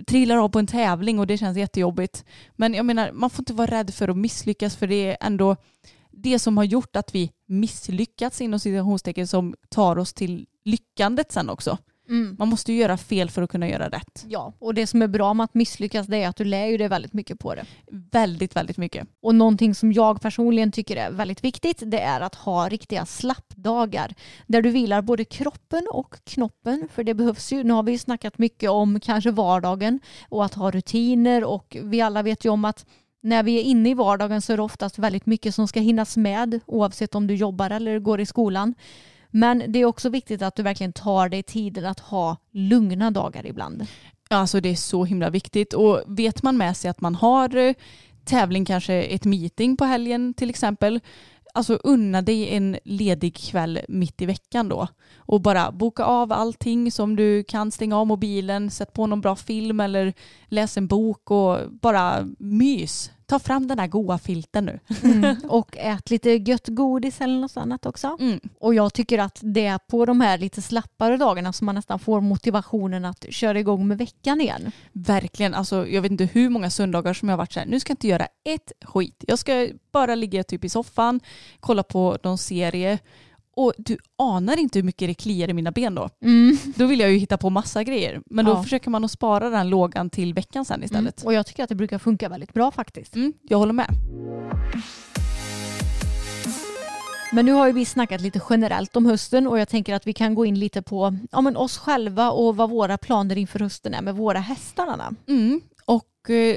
trillar 0.07 0.37
av 0.37 0.49
på 0.49 0.59
en 0.59 0.67
tävling 0.67 1.19
och 1.19 1.27
det 1.27 1.39
känns 1.39 1.59
jättejobbigt. 1.59 2.25
Men 2.53 2.75
jag 2.75 2.87
menar, 2.87 3.13
man 3.13 3.31
får 3.31 3.43
inte 3.43 3.55
vara 3.55 3.71
rädd 3.71 3.95
för 3.95 4.09
att 4.09 4.17
misslyckas 4.17 4.77
för 4.77 4.87
det 4.87 5.07
är 5.11 5.17
ändå 5.21 5.57
det 6.11 6.39
som 6.39 6.57
har 6.57 6.65
gjort 6.65 6.97
att 6.97 7.15
vi 7.15 7.33
misslyckats 7.47 8.41
inom 8.41 8.61
citationstecken 8.61 9.27
som 9.27 9.55
tar 9.69 9.99
oss 9.99 10.13
till 10.13 10.47
lyckandet 10.65 11.33
sen 11.33 11.51
också. 11.51 11.79
Mm. 12.09 12.37
Man 12.39 12.49
måste 12.49 12.73
ju 12.73 12.79
göra 12.79 12.97
fel 12.97 13.31
för 13.31 13.43
att 13.43 13.51
kunna 13.51 13.69
göra 13.69 13.89
rätt. 13.89 14.25
Ja, 14.29 14.53
och 14.59 14.75
det 14.75 14.87
som 14.87 15.03
är 15.03 15.09
bra 15.09 15.35
med 15.35 15.45
att 15.45 15.55
misslyckas 15.55 16.07
det 16.07 16.23
är 16.23 16.29
att 16.29 16.37
du 16.37 16.45
lär 16.45 16.67
ju 16.67 16.77
dig 16.77 16.89
väldigt 16.89 17.13
mycket 17.13 17.39
på 17.39 17.55
det. 17.55 17.65
Väldigt, 18.11 18.57
väldigt 18.57 18.77
mycket. 18.77 19.09
Och 19.23 19.35
någonting 19.35 19.75
som 19.75 19.93
jag 19.93 20.21
personligen 20.21 20.73
tycker 20.73 20.97
är 20.97 21.11
väldigt 21.11 21.45
viktigt 21.45 21.83
det 21.87 22.01
är 22.01 22.21
att 22.21 22.35
ha 22.35 22.69
riktiga 22.69 23.07
slappdagar 23.07 24.15
där 24.47 24.63
du 24.63 24.71
vilar 24.71 25.03
både 25.03 25.25
kroppen 25.25 25.87
och 25.91 26.17
knoppen 26.25 26.89
för 26.93 27.05
det 27.05 27.15
behövs 27.15 27.53
ju. 27.53 27.65
Nu 27.65 27.73
har 27.73 27.83
vi 27.83 27.93
ju 27.93 27.99
snackat 27.99 28.39
mycket 28.39 28.71
om 28.71 29.01
kanske 29.01 29.31
vardagen 29.31 30.01
och 30.29 30.45
att 30.45 30.55
ha 30.55 30.71
rutiner 30.71 31.45
och 31.45 31.77
vi 31.83 32.01
alla 32.01 32.23
vet 32.23 32.45
ju 32.45 32.49
om 32.49 32.65
att 32.65 32.87
när 33.23 33.43
vi 33.43 33.59
är 33.59 33.63
inne 33.63 33.91
i 33.91 33.95
vardagen 33.95 34.43
så 34.43 34.53
är 34.53 34.57
det 34.57 34.63
oftast 34.63 34.99
väldigt 34.99 35.27
mycket 35.27 35.55
som 35.55 35.69
ska 35.69 35.81
hinnas 35.81 36.17
med 36.17 36.61
oavsett 36.67 37.15
om 37.15 37.27
du 37.27 37.35
jobbar 37.35 37.71
eller 37.71 37.99
går 37.99 38.21
i 38.21 38.27
skolan. 38.27 38.75
Men 39.31 39.63
det 39.69 39.79
är 39.79 39.85
också 39.85 40.09
viktigt 40.09 40.43
att 40.43 40.57
du 40.57 40.63
verkligen 40.63 40.93
tar 40.93 41.29
dig 41.29 41.43
tiden 41.43 41.87
att 41.87 42.01
ha 42.01 42.37
lugna 42.51 43.11
dagar 43.11 43.47
ibland. 43.47 43.87
Alltså 44.31 44.61
det 44.61 44.69
är 44.69 44.77
så 44.77 45.05
himla 45.05 45.31
viktigt 45.31 45.73
och 45.73 46.03
vet 46.07 46.43
man 46.43 46.57
med 46.57 46.77
sig 46.77 46.91
att 46.91 47.01
man 47.01 47.15
har 47.15 47.57
eh, 47.57 47.75
tävling, 48.25 48.65
kanske 48.65 48.95
ett 48.95 49.25
meeting 49.25 49.77
på 49.77 49.85
helgen 49.85 50.35
till 50.35 50.51
exempel, 50.51 51.01
alltså 51.55 51.75
unna 51.75 52.23
dig 52.23 52.57
en 52.57 52.79
ledig 52.85 53.37
kväll 53.37 53.81
mitt 53.89 54.23
i 54.23 54.27
veckan 54.27 54.69
då 54.69 54.89
och 55.17 55.41
bara 55.41 55.73
boka 55.73 56.05
av 56.05 56.33
allting 56.33 56.93
som 56.93 57.17
du 57.17 57.45
kan, 57.45 57.71
stänga 57.71 57.99
av 57.99 58.07
mobilen, 58.07 58.71
sätt 58.71 58.93
på 58.93 59.07
någon 59.07 59.21
bra 59.21 59.37
film 59.37 59.81
eller 59.81 60.15
läs 60.49 60.77
en 60.77 60.87
bok 60.87 61.31
och 61.31 61.59
bara 61.71 62.29
mys. 62.39 63.11
Ta 63.27 63.39
fram 63.39 63.67
den 63.67 63.79
här 63.79 63.87
goa 63.87 64.19
filten 64.19 64.65
nu. 64.65 64.81
Mm. 65.03 65.37
Och 65.49 65.77
ät 65.77 66.11
lite 66.11 66.31
gött 66.31 66.69
godis 66.69 67.21
eller 67.21 67.41
något 67.41 67.57
annat 67.57 67.87
också. 67.87 68.17
Mm. 68.21 68.41
Och 68.61 68.75
jag 68.75 68.95
tycker 68.95 69.19
att 69.19 69.39
det 69.43 69.67
är 69.67 69.79
på 69.79 70.05
de 70.05 70.21
här 70.21 70.39
lite 70.39 70.63
slappare 70.63 71.17
dagarna 71.17 71.53
som 71.53 71.67
man 71.67 71.75
nästan 71.75 71.99
får 71.99 72.21
motivationen 72.21 73.05
att 73.05 73.25
köra 73.31 73.59
igång 73.59 73.89
med 73.89 73.99
veckan 73.99 74.41
igen. 74.41 74.73
Verkligen, 74.93 75.55
alltså 75.55 75.87
jag 75.87 76.03
vet 76.03 76.13
inte 76.13 76.25
hur 76.25 76.51
många 76.51 76.71
söndagar 76.71 77.15
som 77.15 77.29
jag 77.29 77.33
har 77.33 77.39
varit 77.39 77.53
så 77.53 77.61
här, 77.61 77.67
nu 77.67 77.81
ska 77.81 77.91
jag 77.91 77.95
inte 77.95 78.09
göra 78.09 78.27
ett 78.45 78.73
skit. 78.85 79.25
Jag 79.27 79.39
ska 79.39 79.69
bara 79.93 80.15
ligga 80.15 80.45
typ 80.45 80.65
i 80.65 80.69
soffan, 80.69 81.21
kolla 81.61 81.83
på 81.83 82.19
någon 82.23 82.39
serie 82.39 82.99
och 83.57 83.73
du 83.79 83.99
anar 84.19 84.59
inte 84.59 84.79
hur 84.79 84.85
mycket 84.85 85.09
det 85.09 85.15
kliar 85.15 85.49
i 85.49 85.53
mina 85.53 85.71
ben 85.73 85.95
då. 85.95 86.09
Då 86.77 86.87
vill 86.87 87.01
jag 87.01 87.11
ju 87.13 87.17
hitta 87.19 87.37
på 87.39 87.51
massa 87.51 87.85
grejer. 87.85 88.23
Men 88.27 88.45
då 88.45 88.51
Ja. 88.53 88.63
försöker 88.63 88.91
man 88.91 89.05
att 89.05 89.11
spara 89.11 89.51
den 89.51 89.69
lågan 89.69 90.11
till 90.11 90.35
veckan 90.35 90.65
sen 90.65 90.85
istället. 90.85 91.23
Och 91.23 91.33
jag 91.33 91.47
tycker 91.47 91.63
att 91.63 91.69
det 91.69 91.75
brukar 91.75 91.99
funka 91.99 92.29
väldigt 92.29 92.53
bra 92.53 92.71
faktiskt. 92.71 93.17
Mm, 93.17 93.33
jag 93.43 93.59
håller 93.59 93.73
med. 93.73 93.89
Men 97.33 97.47
nu 97.47 97.53
har 97.53 97.67
ju 97.67 97.73
vi 97.73 97.85
snackat 97.85 98.21
lite 98.21 98.41
generellt 98.51 98.97
om 98.97 99.07
hösten 99.07 99.47
och 99.47 99.59
jag 99.59 99.69
tänker 99.69 99.95
att 99.95 100.07
vi 100.07 100.13
kan 100.13 100.35
gå 100.35 100.45
in 100.47 100.59
lite 100.59 100.83
på 100.83 101.17
ja, 101.33 101.41
men 101.41 101.57
oss 101.57 101.79
själva 101.79 102.31
och 102.31 102.57
vad 102.57 102.71
våra 102.71 102.99
planer 102.99 103.39
inför 103.39 103.59
hösten 103.59 103.95
är 103.95 104.03
med 104.03 104.15
våra 104.17 104.39
hästar. 104.41 104.87
Anna. 104.87 105.15
Mm. 105.29 105.61
Och 105.85 106.31
eh, 106.31 106.57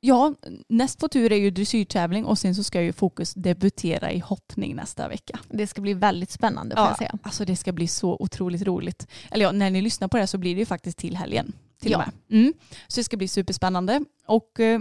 Ja, 0.00 0.34
näst 0.68 0.98
på 0.98 1.08
tur 1.08 1.32
är 1.32 1.36
ju 1.36 1.50
dressyrtävling 1.50 2.24
och 2.24 2.38
sen 2.38 2.54
så 2.54 2.62
ska 2.64 2.82
ju 2.82 2.92
Fokus 2.92 3.34
debutera 3.34 4.12
i 4.12 4.18
hoppning 4.18 4.74
nästa 4.76 5.08
vecka. 5.08 5.38
Det 5.48 5.66
ska 5.66 5.80
bli 5.80 5.94
väldigt 5.94 6.30
spännande 6.30 6.76
får 6.76 6.84
Ja, 6.84 6.88
jag 6.90 6.98
säga. 6.98 7.18
alltså 7.22 7.44
det 7.44 7.56
ska 7.56 7.72
bli 7.72 7.88
så 7.88 8.16
otroligt 8.20 8.62
roligt. 8.62 9.06
Eller 9.30 9.44
ja, 9.44 9.52
när 9.52 9.70
ni 9.70 9.80
lyssnar 9.82 10.08
på 10.08 10.16
det 10.16 10.26
så 10.26 10.38
blir 10.38 10.54
det 10.54 10.58
ju 10.58 10.66
faktiskt 10.66 10.98
till 10.98 11.16
helgen. 11.16 11.52
Till 11.80 11.94
och 11.94 12.00
Ja. 12.00 12.10
med. 12.28 12.40
Mm. 12.40 12.54
Så 12.88 13.00
det 13.00 13.04
ska 13.04 13.16
bli 13.16 13.28
superspännande. 13.28 14.04
Och 14.26 14.60
eh, 14.60 14.80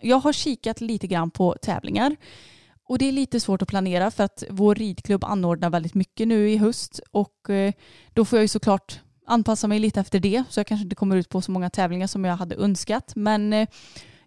jag 0.00 0.16
har 0.20 0.32
kikat 0.32 0.80
lite 0.80 1.06
grann 1.06 1.30
på 1.30 1.56
tävlingar. 1.62 2.16
Och 2.88 2.98
det 2.98 3.08
är 3.08 3.12
lite 3.12 3.40
svårt 3.40 3.62
att 3.62 3.68
planera 3.68 4.10
för 4.10 4.24
att 4.24 4.44
vår 4.50 4.74
ridklubb 4.74 5.24
anordnar 5.24 5.70
väldigt 5.70 5.94
mycket 5.94 6.28
nu 6.28 6.50
i 6.50 6.56
höst. 6.56 7.00
Och 7.10 7.50
eh, 7.50 7.72
då 8.14 8.24
får 8.24 8.38
jag 8.38 8.44
ju 8.44 8.48
såklart 8.48 9.00
anpassa 9.26 9.68
mig 9.68 9.78
lite 9.78 10.00
efter 10.00 10.20
det. 10.20 10.44
Så 10.50 10.60
jag 10.60 10.66
kanske 10.66 10.82
inte 10.82 10.96
kommer 10.96 11.16
ut 11.16 11.28
på 11.28 11.40
så 11.40 11.50
många 11.50 11.70
tävlingar 11.70 12.06
som 12.06 12.24
jag 12.24 12.36
hade 12.36 12.54
önskat. 12.54 13.12
Men 13.16 13.52
eh, 13.52 13.68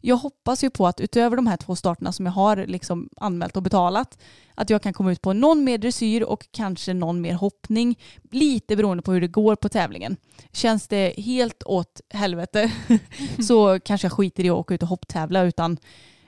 jag 0.05 0.15
hoppas 0.17 0.63
ju 0.63 0.69
på 0.69 0.87
att 0.87 1.01
utöver 1.01 1.35
de 1.35 1.47
här 1.47 1.57
två 1.57 1.75
starterna 1.75 2.11
som 2.11 2.25
jag 2.25 2.33
har 2.33 2.65
liksom 2.67 3.09
anmält 3.17 3.57
och 3.57 3.63
betalat 3.63 4.17
att 4.55 4.69
jag 4.69 4.81
kan 4.81 4.93
komma 4.93 5.11
ut 5.11 5.21
på 5.21 5.33
någon 5.33 5.63
mer 5.63 5.77
dressyr 5.77 6.23
och 6.23 6.47
kanske 6.51 6.93
någon 6.93 7.21
mer 7.21 7.33
hoppning. 7.33 7.99
Lite 8.31 8.75
beroende 8.75 9.03
på 9.03 9.11
hur 9.13 9.21
det 9.21 9.27
går 9.27 9.55
på 9.55 9.69
tävlingen. 9.69 10.17
Känns 10.51 10.87
det 10.87 11.13
helt 11.17 11.63
åt 11.65 12.01
helvete 12.09 12.71
så 13.47 13.79
kanske 13.79 14.05
jag 14.05 14.11
skiter 14.13 14.43
i 14.45 14.49
att 14.49 14.55
åka 14.55 14.73
ut 14.73 14.81
och 14.83 14.89
hopptävla 14.89 15.41
utan 15.43 15.77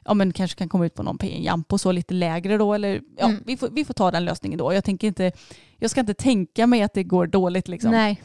ja, 0.06 0.14
men 0.14 0.34
kanske 0.34 0.58
kan 0.58 0.70
komma 0.70 0.86
ut 0.86 0.94
på 0.94 1.04
någon 1.04 1.18
jump 1.22 1.74
och 1.74 1.82
så 1.82 1.92
lite 1.92 2.14
lägre 2.14 2.58
då. 2.58 2.74
Eller, 2.74 3.02
ja, 3.18 3.26
Mm. 3.26 3.44
vi, 3.46 3.58
får, 3.58 3.70
vi 3.70 3.86
får 3.86 3.94
ta 3.94 4.12
den 4.12 4.26
lösningen 4.26 4.60
då. 4.60 4.74
Jag, 4.74 4.84
tänker 4.84 5.08
inte, 5.08 5.32
jag 5.78 5.92
ska 5.92 6.00
inte 6.00 6.14
tänka 6.14 6.68
mig 6.68 6.82
att 6.82 6.94
det 6.94 7.04
går 7.04 7.28
dåligt. 7.28 7.68
Liksom. 7.68 7.92
Nej. 7.92 8.22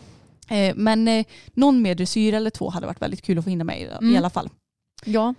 Eh, 0.49 0.75
men 0.77 1.09
eh, 1.09 1.25
någon 1.55 1.83
mer 1.83 1.95
dressyr 1.95 2.35
eller 2.35 2.51
två 2.51 2.71
hade 2.71 2.87
varit 2.87 3.03
väldigt 3.03 3.23
kul 3.23 3.39
att 3.39 3.45
få 3.45 3.51
hinna 3.51 3.65
med 3.65 3.81
i, 3.81 3.85
Mm. 3.85 4.15
i 4.15 4.19
alla 4.19 4.31
fall. 4.31 4.51
Ja. 5.05 5.35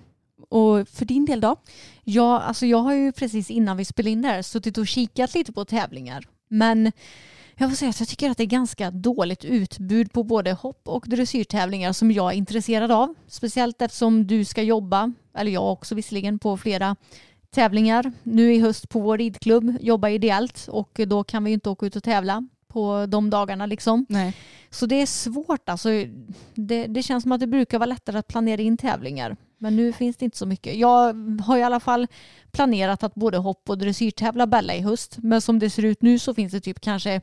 Och 0.50 0.88
för 0.90 1.06
din 1.06 1.26
del 1.26 1.42
då? 1.42 1.56
Ja, 2.04 2.40
alltså 2.40 2.66
jag 2.66 2.78
har 2.78 2.94
ju 2.94 3.12
precis 3.12 3.50
innan 3.52 3.78
vi 3.78 3.86
spelade 3.86 4.10
in 4.10 4.22
det 4.22 4.28
här 4.28 4.42
suttit 4.42 4.78
och 4.78 4.88
kikat 4.88 5.34
lite 5.34 5.52
på 5.54 5.66
tävlingar. 5.66 6.28
Men 6.48 6.92
jag 7.56 7.70
får 7.70 7.76
säga 7.76 7.90
att 7.90 8.00
jag 8.00 8.10
tycker 8.10 8.30
att 8.30 8.38
det 8.38 8.44
är 8.44 8.48
ganska 8.48 8.92
dåligt 8.92 9.46
utbud 9.46 10.14
på 10.14 10.24
både 10.24 10.54
hopp 10.54 10.82
och 10.88 11.06
dressyrtävlingar 11.08 11.94
som 11.94 12.12
jag 12.12 12.32
är 12.32 12.38
intresserad 12.38 12.92
av. 12.92 13.16
Speciellt 13.28 13.82
eftersom 13.82 14.28
du 14.28 14.46
ska 14.46 14.62
jobba, 14.64 15.14
eller 15.38 15.52
jag 15.52 15.72
också 15.72 15.96
visserligen, 15.96 16.40
på 16.40 16.58
flera 16.58 16.96
tävlingar 17.50 18.12
nu 18.24 18.54
i 18.54 18.60
höst 18.60 18.90
på 18.90 19.00
vår 19.00 19.18
ridklubb, 19.18 19.78
jobba 19.82 20.10
ideellt 20.10 20.68
och 20.72 21.00
då 21.08 21.24
kan 21.24 21.44
vi 21.44 21.52
inte 21.52 21.70
åka 21.70 21.86
ut 21.86 21.96
och 21.96 22.04
tävla 22.04 22.48
på 22.74 23.06
de 23.06 23.30
dagarna 23.30 23.66
liksom. 23.66 24.06
Nej. 24.10 24.34
Så 24.70 24.86
det 24.86 24.96
är 24.96 25.06
svårt 25.06 25.70
alltså. 25.70 25.90
Det, 26.54 26.88
det 26.88 27.04
känns 27.04 27.24
som 27.24 27.32
att 27.32 27.40
det 27.40 27.48
brukar 27.48 27.80
vara 27.80 27.86
lättare 27.86 28.18
att 28.18 28.28
planera 28.28 28.62
in 28.62 28.78
tävlingar. 28.78 29.38
Men 29.58 29.76
nu 29.76 29.94
finns 29.94 30.18
det 30.18 30.26
inte 30.26 30.38
så 30.38 30.46
mycket. 30.46 30.76
Jag 30.76 31.14
har 31.42 31.58
i 31.58 31.64
alla 31.64 31.80
fall 31.80 32.08
planerat 32.52 33.04
att 33.04 33.16
både 33.16 33.38
hopp 33.38 33.70
och 33.70 33.78
dressyrtävla 33.78 34.48
Bella 34.48 34.76
i 34.76 34.82
höst. 34.82 35.18
Men 35.18 35.42
som 35.42 35.60
det 35.60 35.70
ser 35.70 35.86
ut 35.86 36.02
nu 36.02 36.20
så 36.20 36.34
finns 36.34 36.52
det 36.52 36.62
typ 36.62 36.82
kanske 36.82 37.22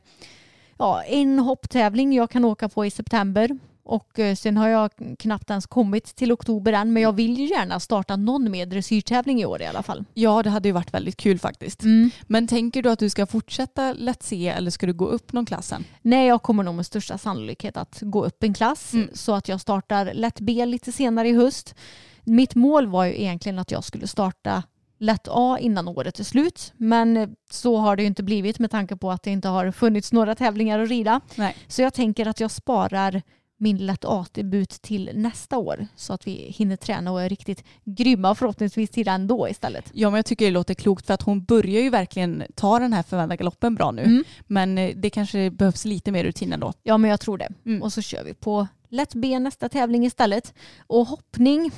ja, 0.77 1.03
en 1.03 1.39
hopptävling 1.39 2.13
jag 2.13 2.29
kan 2.29 2.45
åka 2.45 2.69
på 2.69 2.85
i 2.85 2.91
september. 2.91 3.59
Och 3.89 4.19
eh, 4.19 4.35
sen 4.35 4.57
har 4.57 4.67
jag 4.67 4.91
knappt 5.19 5.49
ens 5.49 5.67
kommit 5.67 6.15
till 6.15 6.31
oktober 6.31 6.73
än. 6.73 6.93
Men 6.93 7.03
jag 7.03 7.13
vill 7.13 7.39
ju 7.39 7.45
gärna 7.45 7.79
starta 7.79 8.15
någon 8.15 8.51
mer 8.51 8.65
dressyrtävling 8.65 9.41
i 9.41 9.45
år 9.45 9.61
i 9.61 9.65
alla 9.65 9.83
fall. 9.83 10.05
Ja, 10.13 10.43
det 10.43 10.49
hade 10.49 10.67
ju 10.69 10.71
varit 10.73 10.93
väldigt 10.93 11.17
kul 11.17 11.39
faktiskt. 11.39 11.83
Mm. 11.83 12.09
Men 12.27 12.47
tänker 12.47 12.83
du 12.83 12.89
att 12.89 12.99
du 12.99 13.09
ska 13.09 13.25
fortsätta 13.25 13.93
Let's 13.93 14.23
Se 14.23 14.47
eller 14.47 14.71
ska 14.71 14.85
du 14.85 14.93
gå 14.93 15.05
upp 15.05 15.33
någon 15.33 15.45
klass 15.45 15.67
sen? 15.67 15.83
Nej, 16.01 16.27
jag 16.27 16.41
kommer 16.41 16.63
nog 16.63 16.75
med 16.75 16.85
största 16.85 17.17
sannolikhet 17.17 17.77
att 17.77 17.97
gå 18.01 18.25
upp 18.25 18.43
en 18.43 18.53
klass 18.53 18.93
Mm. 18.93 19.09
så 19.13 19.35
att 19.35 19.47
jag 19.47 19.61
startar 19.61 20.13
lätt 20.13 20.39
B 20.39 20.65
lite 20.65 20.91
senare 20.91 21.29
i 21.29 21.33
höst. 21.33 21.75
Mitt 22.23 22.55
mål 22.55 22.87
var 22.87 23.05
ju 23.05 23.21
egentligen 23.21 23.59
att 23.59 23.71
jag 23.71 23.83
skulle 23.83 24.07
starta 24.07 24.63
lätt 24.99 25.27
A 25.31 25.57
innan 25.61 25.87
året 25.87 26.19
är 26.19 26.23
slut. 26.23 26.73
Men 26.77 27.17
eh, 27.17 27.29
så 27.51 27.77
har 27.77 27.95
det 27.95 28.01
ju 28.03 28.07
inte 28.07 28.23
blivit 28.23 28.59
med 28.59 28.71
tanke 28.71 28.95
på 28.95 29.11
att 29.11 29.23
det 29.23 29.31
inte 29.31 29.47
har 29.47 29.71
funnits 29.71 30.11
några 30.11 30.35
tävlingar 30.35 30.79
att 30.79 30.89
rida. 30.89 31.21
Nej. 31.35 31.55
Så 31.67 31.81
jag 31.81 31.93
tänker 31.93 32.25
att 32.27 32.39
jag 32.39 32.51
sparar 32.51 33.21
min 33.61 33.77
lätt 33.77 34.05
A-debut 34.05 34.69
till 34.69 35.11
nästa 35.13 35.57
år 35.57 35.87
så 35.95 36.13
att 36.13 36.27
vi 36.27 36.31
hinner 36.31 36.75
träna 36.75 37.11
och 37.11 37.21
är 37.21 37.29
riktigt 37.29 37.63
grymma 37.83 38.35
förhoppningsvis 38.35 38.89
till 38.89 39.05
den 39.05 39.27
då 39.27 39.49
istället. 39.49 39.91
Ja, 39.93 40.09
men 40.09 40.17
jag 40.17 40.25
tycker 40.25 40.45
det 40.45 40.51
låter 40.51 40.73
klokt 40.73 41.05
för 41.05 41.13
att 41.13 41.21
hon 41.21 41.43
börjar 41.43 41.81
ju 41.81 41.89
verkligen 41.89 42.43
ta 42.55 42.79
den 42.79 42.93
här 42.93 43.03
förvända 43.03 43.35
galoppen 43.35 43.75
bra 43.75 43.91
nu. 43.91 44.03
Mm. 44.03 44.23
Men 44.47 44.77
eh, 44.77 44.95
det 44.95 45.09
kanske 45.09 45.51
behövs 45.51 45.85
lite 45.85 46.11
mer 46.11 46.23
rutin 46.23 46.53
ändå. 46.53 46.73
Ja, 46.83 46.97
men 46.97 47.09
jag 47.09 47.19
tror 47.19 47.37
det. 47.37 47.49
Mm. 47.65 47.83
Och 47.83 47.93
så 47.93 48.01
kör 48.01 48.23
vi 48.23 48.33
på 48.33 48.67
lätt 48.89 49.13
B 49.13 49.39
nästa 49.39 49.69
tävling 49.69 50.05
istället. 50.05 50.53
Och 50.87 51.07
hoppning, 51.07 51.71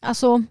alltså 0.00 0.42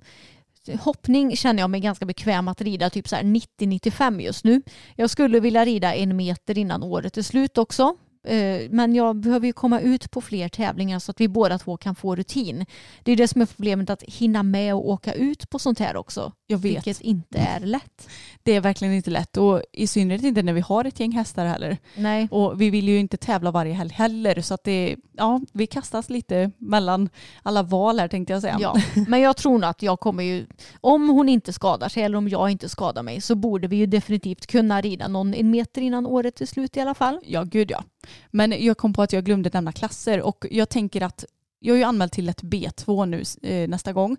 hoppning 0.79 1.37
känner 1.37 1.63
jag 1.63 1.69
mig 1.69 1.81
ganska 1.81 2.05
bekväm 2.05 2.47
att 2.47 2.61
rida 2.61 2.89
typ 2.89 3.07
så 3.07 3.15
här 3.15 3.23
90-95 3.23 4.21
just 4.21 4.43
nu. 4.43 4.61
Jag 4.95 5.09
skulle 5.09 5.39
vilja 5.39 5.65
rida 5.65 5.95
en 5.95 6.15
meter 6.15 6.57
innan 6.57 6.83
året 6.83 7.17
är 7.17 7.21
slut 7.21 7.57
också. 7.57 7.95
Eh, 8.27 8.69
Men 8.69 8.95
jag 8.95 9.15
behöver 9.15 9.47
ju 9.47 9.53
komma 9.53 9.79
ut 9.79 10.11
på 10.11 10.21
fler 10.21 10.49
tävlingar 10.49 10.99
så 10.99 11.11
att 11.11 11.21
vi 11.21 11.27
båda 11.27 11.57
två 11.57 11.77
kan 11.77 11.95
få 11.95 12.15
rutin. 12.15 12.65
Det 13.03 13.11
är 13.11 13.15
det 13.15 13.27
som 13.27 13.41
är 13.41 13.45
problemet 13.45 13.89
att 13.89 14.03
hinna 14.03 14.43
med 14.43 14.75
och 14.75 14.89
åka 14.89 15.13
ut 15.13 15.49
på 15.49 15.59
sånt 15.59 15.79
här 15.79 15.95
också. 15.95 16.31
Jag 16.47 16.57
vet. 16.57 16.71
Vilket 16.75 17.01
inte 17.01 17.37
är 17.39 17.59
lätt. 17.59 18.09
Det 18.43 18.55
är 18.55 18.61
verkligen 18.61 18.93
inte 18.93 19.09
lätt 19.09 19.37
och 19.37 19.61
i 19.73 19.87
synnerhet 19.87 20.23
inte 20.23 20.43
när 20.43 20.53
vi 20.53 20.61
har 20.61 20.85
ett 20.85 20.99
gäng 20.99 21.11
hästar 21.11 21.45
heller. 21.45 21.77
Nej. 21.95 22.27
Och 22.31 22.61
vi 22.61 22.69
vill 22.69 22.87
ju 22.87 22.99
inte 22.99 23.17
tävla 23.17 23.51
varje 23.51 23.73
helg 23.73 23.93
heller 23.93 24.41
så 24.41 24.53
att 24.53 24.63
det, 24.63 24.95
ja, 25.17 25.41
vi 25.53 25.67
kastas 25.67 26.09
lite 26.09 26.51
mellan 26.57 27.09
alla 27.43 27.63
val 27.63 27.99
här 27.99 28.07
tänkte 28.07 28.33
jag 28.33 28.41
säga. 28.41 28.57
Ja, 28.61 28.75
men 29.07 29.21
jag 29.21 29.37
tror 29.37 29.59
nog 29.59 29.69
att 29.69 29.81
jag 29.81 29.99
kommer 29.99 30.23
ju, 30.23 30.45
om 30.81 31.09
hon 31.09 31.29
inte 31.29 31.53
skadar 31.53 31.89
sig 31.89 32.03
eller 32.03 32.17
om 32.17 32.29
jag 32.29 32.49
inte 32.49 32.69
skadar 32.69 33.03
mig 33.03 33.21
så 33.21 33.35
borde 33.35 33.67
vi 33.67 33.75
ju 33.75 33.85
definitivt 33.85 34.47
kunna 34.47 34.81
rida 34.81 35.07
någon 35.07 35.33
en 35.33 35.49
meter 35.49 35.81
innan 35.81 36.05
året 36.05 36.41
är 36.41 36.45
slut 36.45 36.77
i 36.77 36.79
alla 36.79 36.93
fall. 36.93 37.19
Ja, 37.25 37.43
gud 37.43 37.71
ja. 37.71 37.83
Men 38.31 38.65
jag 38.65 38.77
kom 38.77 38.93
på 38.93 39.01
att 39.01 39.13
jag 39.13 39.25
glömde 39.25 39.49
nämna 39.53 39.71
klasser 39.71 40.21
och 40.21 40.45
jag 40.51 40.69
tänker 40.69 41.01
att 41.01 41.25
jag 41.59 41.73
är 41.73 41.77
ju 41.77 41.83
anmäld 41.83 42.11
till 42.11 42.29
ett 42.29 42.43
B2 42.43 43.05
nu 43.05 43.23
eh, 43.49 43.69
nästa 43.69 43.93
gång 43.93 44.17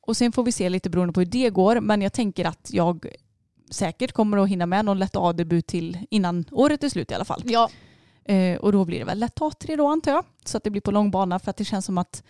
och 0.00 0.16
sen 0.16 0.32
får 0.32 0.42
vi 0.42 0.52
se 0.52 0.68
lite 0.68 0.90
beroende 0.90 1.12
på 1.12 1.20
hur 1.20 1.26
det 1.26 1.50
går 1.50 1.80
men 1.80 2.02
jag 2.02 2.12
tänker 2.12 2.44
att 2.44 2.68
jag 2.72 3.06
säkert 3.70 4.12
kommer 4.12 4.38
att 4.38 4.48
hinna 4.48 4.66
med 4.66 4.84
någon 4.84 4.98
lätt 4.98 5.16
A-debut 5.16 5.66
till 5.66 5.98
innan 6.10 6.44
året 6.50 6.84
är 6.84 6.88
slut 6.88 7.10
i 7.10 7.14
alla 7.14 7.24
fall. 7.24 7.42
Ja. 7.44 7.70
Eh, 8.24 8.56
och 8.56 8.72
då 8.72 8.84
blir 8.84 8.98
det 8.98 9.04
väl 9.04 9.18
lätt 9.18 9.40
A3 9.40 9.76
då 9.76 9.88
antar 9.88 10.12
jag. 10.12 10.24
Så 10.44 10.56
att 10.56 10.64
det 10.64 10.70
blir 10.70 10.80
på 10.80 10.90
lång 10.90 11.10
bana 11.10 11.38
för 11.38 11.50
att 11.50 11.56
det 11.56 11.64
känns 11.64 11.84
som 11.84 11.98
att 11.98 12.22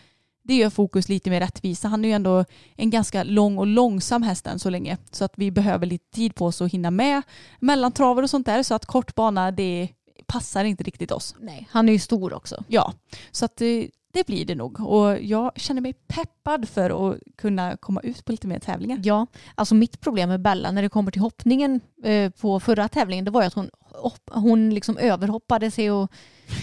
det 0.43 0.55
gör 0.55 0.71
fokus 0.71 1.09
lite 1.09 1.31
mer 1.31 1.41
rättvisa. 1.41 1.89
Han 1.89 2.05
är 2.05 2.09
ju 2.09 2.15
ändå 2.15 2.45
en 2.77 2.91
ganska 2.91 3.23
lång 3.23 3.59
och 3.59 3.67
långsam 3.67 4.23
häst 4.23 4.47
än 4.47 4.59
så 4.59 4.71
länge. 4.71 4.99
Så 5.11 5.25
att 5.25 5.33
vi 5.37 5.51
behöver 5.51 5.87
lite 5.87 6.11
tid 6.11 6.35
på 6.35 6.47
oss 6.47 6.63
att 6.63 6.73
hinna 6.73 6.91
med 6.91 7.23
mellantravar 7.61 8.23
och 8.23 8.31
sånt 8.31 8.47
där. 8.47 8.63
Så 8.63 8.75
att 8.75 8.87
kort 8.87 9.15
bana 9.15 9.51
det 9.51 9.89
passar 10.35 10.65
inte 10.65 10.85
riktigt 10.85 11.11
oss. 11.11 11.35
Nej, 11.41 11.69
han 11.71 11.89
är 11.89 11.93
ju 11.93 11.99
stor 11.99 12.33
också. 12.33 12.65
Ja, 12.69 12.93
så 13.31 13.45
att 13.45 13.57
det, 13.57 13.91
det 14.13 14.27
blir 14.27 14.45
det 14.45 14.55
nog. 14.55 14.81
Och 14.81 15.23
jag 15.23 15.53
känner 15.57 15.81
mig 15.81 15.93
peppad 15.93 16.69
för 16.69 17.11
att 17.11 17.19
kunna 17.37 17.77
komma 17.77 18.01
ut 18.01 18.25
på 18.25 18.33
lite 18.33 18.47
mer 18.47 18.59
tävlingar. 18.59 19.01
Ja, 19.03 19.27
alltså 19.55 19.75
mitt 19.75 20.01
problem 20.01 20.29
med 20.29 20.41
Bella 20.41 20.71
när 20.71 20.83
det 20.83 20.89
kommer 20.89 21.11
till 21.11 21.21
hoppningen 21.21 21.81
eh, 22.05 22.31
på 22.31 22.61
förra 22.61 22.89
tävlingen 22.89 23.25
det 23.25 23.31
var 23.31 23.43
ju 23.43 23.47
att 23.47 23.55
hon, 23.55 23.71
hopp, 23.81 24.31
hon 24.31 24.71
liksom 24.71 24.99
överhoppade 24.99 25.71
sig 25.71 25.91
och 25.91 26.11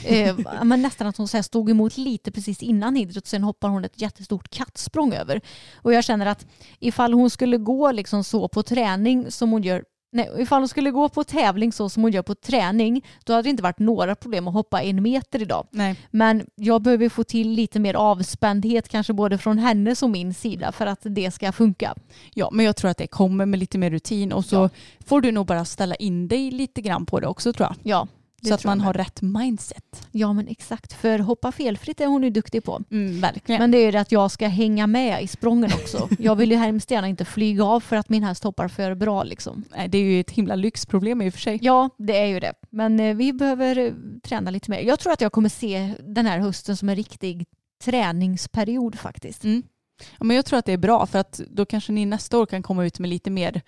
eh, 0.06 0.36
men 0.64 0.82
nästan 0.82 1.08
att 1.08 1.18
hon 1.18 1.28
så 1.28 1.44
stod 1.44 1.70
emot 1.70 1.98
lite 1.98 2.32
precis 2.32 2.64
innan 2.64 2.96
hindret 2.96 3.24
och 3.24 3.28
sen 3.28 3.44
hoppar 3.44 3.70
hon 3.70 3.86
ett 3.86 4.02
jättestort 4.02 4.50
kattsprång 4.50 5.14
över. 5.14 5.42
Och 5.76 5.94
jag 5.94 6.04
känner 6.04 6.26
att 6.26 6.46
ifall 6.80 7.14
hon 7.14 7.30
skulle 7.30 7.58
gå 7.58 7.92
liksom 7.92 8.24
så 8.24 8.48
på 8.48 8.64
träning 8.64 9.32
som 9.32 9.52
hon 9.52 9.64
gör 9.64 9.84
Nej, 10.14 10.30
ifall 10.40 10.62
hon 10.62 10.68
skulle 10.68 10.92
gå 10.92 11.10
på 11.10 11.24
tävling 11.24 11.72
så 11.72 11.90
som 11.90 12.04
hon 12.04 12.12
gör 12.12 12.22
på 12.22 12.36
träning 12.36 13.06
då 13.24 13.34
hade 13.34 13.44
det 13.44 13.50
inte 13.50 13.64
varit 13.64 13.80
några 13.80 14.16
problem 14.16 14.48
att 14.48 14.54
hoppa 14.54 14.82
en 14.82 15.04
meter 15.04 15.42
idag. 15.42 15.68
Nej. 15.72 15.96
Men 16.12 16.46
jag 16.56 16.82
behöver 16.82 17.10
få 17.10 17.24
till 17.24 17.50
lite 17.50 17.80
mer 17.80 17.94
avspändhet 17.94 18.90
kanske 18.90 19.14
både 19.14 19.38
från 19.38 19.58
hennes 19.58 20.04
och 20.04 20.10
min 20.10 20.34
sida 20.34 20.72
för 20.72 20.86
att 20.86 21.00
det 21.04 21.32
ska 21.32 21.52
funka. 21.52 21.96
Ja, 22.34 22.50
men 22.52 22.66
jag 22.66 22.76
tror 22.76 22.92
att 22.92 22.98
det 22.98 23.08
kommer 23.08 23.46
med 23.46 23.60
lite 23.60 23.78
mer 23.78 23.90
rutin 23.92 24.32
och 24.34 24.46
så 24.46 24.56
Ja. 24.56 24.70
får 25.06 25.22
du 25.22 25.32
nog 25.32 25.46
bara 25.46 25.66
ställa 25.66 25.96
in 25.96 26.28
dig 26.28 26.52
lite 26.52 26.82
grann 26.82 27.06
på 27.06 27.20
det 27.20 27.28
också 27.28 27.54
tror 27.54 27.68
jag. 27.68 27.76
Ja, 27.84 28.08
det 28.42 28.48
så 28.48 28.54
att 28.54 28.64
man 28.64 28.82
har 28.82 28.94
rätt 28.94 29.22
mindset. 29.22 30.08
Ja 30.12 30.34
men 30.34 30.48
exakt, 30.48 30.94
för 30.94 31.20
hoppa 31.20 31.52
felfritt 31.52 32.02
är 32.02 32.06
hon 32.06 32.24
ju 32.24 32.30
duktig 32.30 32.64
på. 32.64 32.84
Mm, 32.92 33.22
verkligen. 33.22 33.62
Men 33.62 33.72
det 33.72 33.78
är 33.78 33.86
ju 33.86 33.92
det 33.92 34.00
att 34.00 34.12
jag 34.12 34.32
ska 34.32 34.48
hänga 34.48 34.88
med 34.88 35.24
i 35.24 35.28
sprången 35.28 35.72
också. 35.74 36.10
Jag 36.20 36.36
vill 36.36 36.52
ju 36.52 36.58
hemskt 36.58 36.92
gärna 36.92 37.08
inte 37.08 37.26
flyga 37.26 37.64
av 37.64 37.80
för 37.80 37.96
att 37.96 38.10
min 38.10 38.24
häst 38.24 38.44
hoppar 38.44 38.68
för 38.68 38.96
bra 38.96 39.24
liksom. 39.24 39.64
Det 39.90 39.98
är 39.98 40.04
ju 40.04 40.20
ett 40.20 40.32
himla 40.32 40.56
lyxproblem 40.56 41.22
i 41.22 41.30
och 41.30 41.34
för 41.34 41.42
sig. 41.42 41.60
Ja, 41.62 41.90
det 41.98 42.18
är 42.18 42.26
ju 42.26 42.40
det. 42.40 42.54
Men 42.70 43.00
eh, 43.00 43.16
vi 43.16 43.34
behöver 43.34 43.78
eh, 43.78 43.94
träna 44.24 44.52
lite 44.52 44.72
mer. 44.72 44.80
Jag 44.80 45.00
tror 45.00 45.14
att 45.14 45.22
jag 45.22 45.32
kommer 45.32 45.50
se 45.50 45.94
den 46.00 46.26
här 46.26 46.40
hösten 46.40 46.78
som 46.78 46.90
en 46.90 46.96
riktig 46.96 47.46
träningsperiod 47.84 49.00
faktiskt. 49.00 49.44
Mm. 49.44 49.64
Ja, 50.20 50.26
men 50.26 50.36
jag 50.36 50.46
tror 50.46 50.60
att 50.60 50.66
det 50.66 50.74
är 50.74 50.78
bra 50.78 51.06
för 51.06 51.20
att 51.20 51.42
då 51.50 51.66
kanske 51.66 51.92
ni 51.92 52.06
nästa 52.06 52.38
år 52.38 52.46
kan 52.46 52.64
komma 52.64 52.86
ut 52.86 53.00
med 53.00 53.10
lite 53.10 53.30
mer 53.30 53.62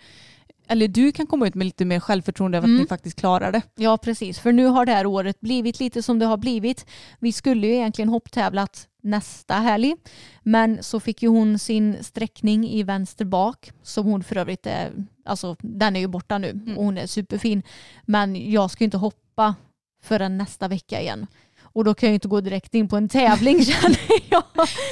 eller 0.67 0.87
du 0.87 1.11
kan 1.11 1.27
komma 1.27 1.47
ut 1.47 1.55
med 1.55 1.65
lite 1.65 1.85
mer 1.85 1.99
självförtroende 1.99 2.57
över 2.57 2.67
Mm. 2.67 2.77
att 2.79 2.83
ni 2.83 2.87
faktiskt 2.87 3.19
klarar 3.19 3.51
det. 3.51 3.61
Ja 3.75 3.97
precis, 3.97 4.39
för 4.39 4.51
nu 4.51 4.65
har 4.65 4.85
det 4.85 4.91
här 4.91 5.05
året 5.05 5.39
blivit 5.39 5.79
lite 5.79 6.03
som 6.03 6.19
det 6.19 6.25
har 6.25 6.37
blivit. 6.37 6.85
Vi 7.19 7.31
skulle 7.31 7.67
ju 7.67 7.73
egentligen 7.73 8.09
hopptävlat 8.09 8.87
nästa 9.01 9.53
helg 9.53 9.95
men 10.43 10.83
så 10.83 10.99
fick 10.99 11.23
ju 11.23 11.29
hon 11.29 11.59
sin 11.59 12.03
sträckning 12.03 12.69
i 12.69 12.83
vänster 12.83 13.25
bak 13.25 13.71
som 13.83 14.05
hon 14.05 14.23
för 14.23 14.35
övrigt 14.37 14.65
är, 14.65 14.91
alltså 15.25 15.55
den 15.59 15.95
är 15.95 15.99
ju 15.99 16.07
borta 16.07 16.37
nu 16.37 16.73
och 16.77 16.83
hon 16.85 16.97
är 16.97 17.07
superfin. 17.07 17.63
Men 18.05 18.51
jag 18.51 18.71
ska 18.71 18.83
ju 18.83 18.85
inte 18.85 18.97
hoppa 18.97 19.55
förrän 20.03 20.37
nästa 20.37 20.67
vecka 20.67 21.01
igen. 21.01 21.27
Och 21.75 21.83
då 21.83 21.93
kan 21.93 22.07
jag 22.07 22.11
ju 22.11 22.15
inte 22.15 22.27
gå 22.27 22.41
direkt 22.41 22.75
in 22.75 22.87
på 22.87 22.97
en 22.97 23.09
tävling 23.09 23.65
känner 23.65 23.99
jag. 24.29 24.43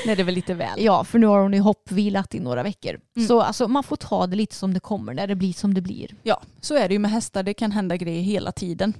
Nej 0.05 0.15
det 0.15 0.21
är 0.21 0.23
väl 0.23 0.35
lite 0.35 0.53
väl. 0.53 0.83
Ja, 0.83 1.03
för 1.03 1.19
nu 1.19 1.27
har 1.27 1.41
hon 1.41 1.53
ju 1.53 1.59
hoppvilat 1.59 2.35
i 2.35 2.39
några 2.39 2.63
veckor. 2.63 2.99
Mm. 3.15 3.27
Så 3.27 3.41
alltså, 3.41 3.67
man 3.67 3.83
får 3.83 3.95
ta 3.95 4.27
det 4.27 4.35
lite 4.35 4.55
som 4.55 4.73
det 4.73 4.79
kommer 4.79 5.13
när 5.13 5.27
det 5.27 5.35
blir 5.35 5.53
som 5.53 5.73
det 5.73 5.81
blir. 5.81 6.15
Ja, 6.23 6.41
så 6.61 6.75
är 6.75 6.87
det 6.87 6.93
ju 6.93 6.99
med 6.99 7.11
hästar. 7.11 7.43
Det 7.43 7.53
kan 7.53 7.71
hända 7.71 7.97
grejer 7.97 8.21
hela 8.21 8.51
tiden. 8.51 8.93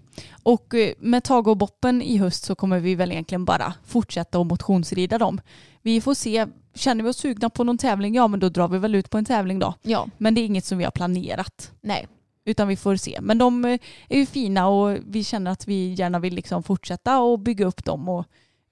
Och 0.44 0.74
eh, 0.74 0.94
med 1.00 1.24
Tage 1.24 1.48
och 1.48 1.58
Boppen 1.58 2.02
i 2.02 2.18
höst 2.18 2.44
så 2.44 2.56
kommer 2.56 2.80
vi 2.80 2.96
väl 2.96 3.12
egentligen 3.12 3.46
bara 3.46 3.74
fortsätta 3.86 4.40
och 4.40 4.46
motionsrida 4.46 5.18
dem. 5.18 5.42
Vi 5.82 6.02
får 6.02 6.14
se. 6.14 6.46
Känner 6.76 7.04
vi 7.04 7.10
oss 7.10 7.18
sugna 7.18 7.50
på 7.50 7.64
någon 7.64 7.78
tävling, 7.78 8.16
ja 8.16 8.28
men 8.28 8.40
då 8.40 8.50
drar 8.50 8.68
vi 8.68 8.78
väl 8.78 8.96
ut 8.96 9.10
på 9.10 9.18
en 9.18 9.26
tävling 9.26 9.60
då. 9.60 9.74
Ja, 9.82 10.08
Men 10.18 10.34
det 10.36 10.42
är 10.42 10.46
inget 10.46 10.66
som 10.66 10.78
vi 10.78 10.84
har 10.84 10.92
planerat. 10.92 11.72
nej. 11.82 12.08
Utan 12.46 12.68
vi 12.68 12.76
får 12.76 12.96
se. 12.96 13.20
Men 13.22 13.38
de 13.38 13.66
eh, 13.66 13.80
är 14.10 14.18
ju 14.18 14.26
fina 14.26 14.68
och 14.68 14.98
vi 15.08 15.24
känner 15.24 15.52
att 15.52 15.68
vi 15.68 15.94
gärna 15.94 16.20
vill 16.20 16.34
liksom 16.34 16.64
fortsätta 16.64 17.20
och 17.20 17.40
bygga 17.40 17.66
upp 17.66 17.86
dem 17.86 18.10
och 18.10 18.26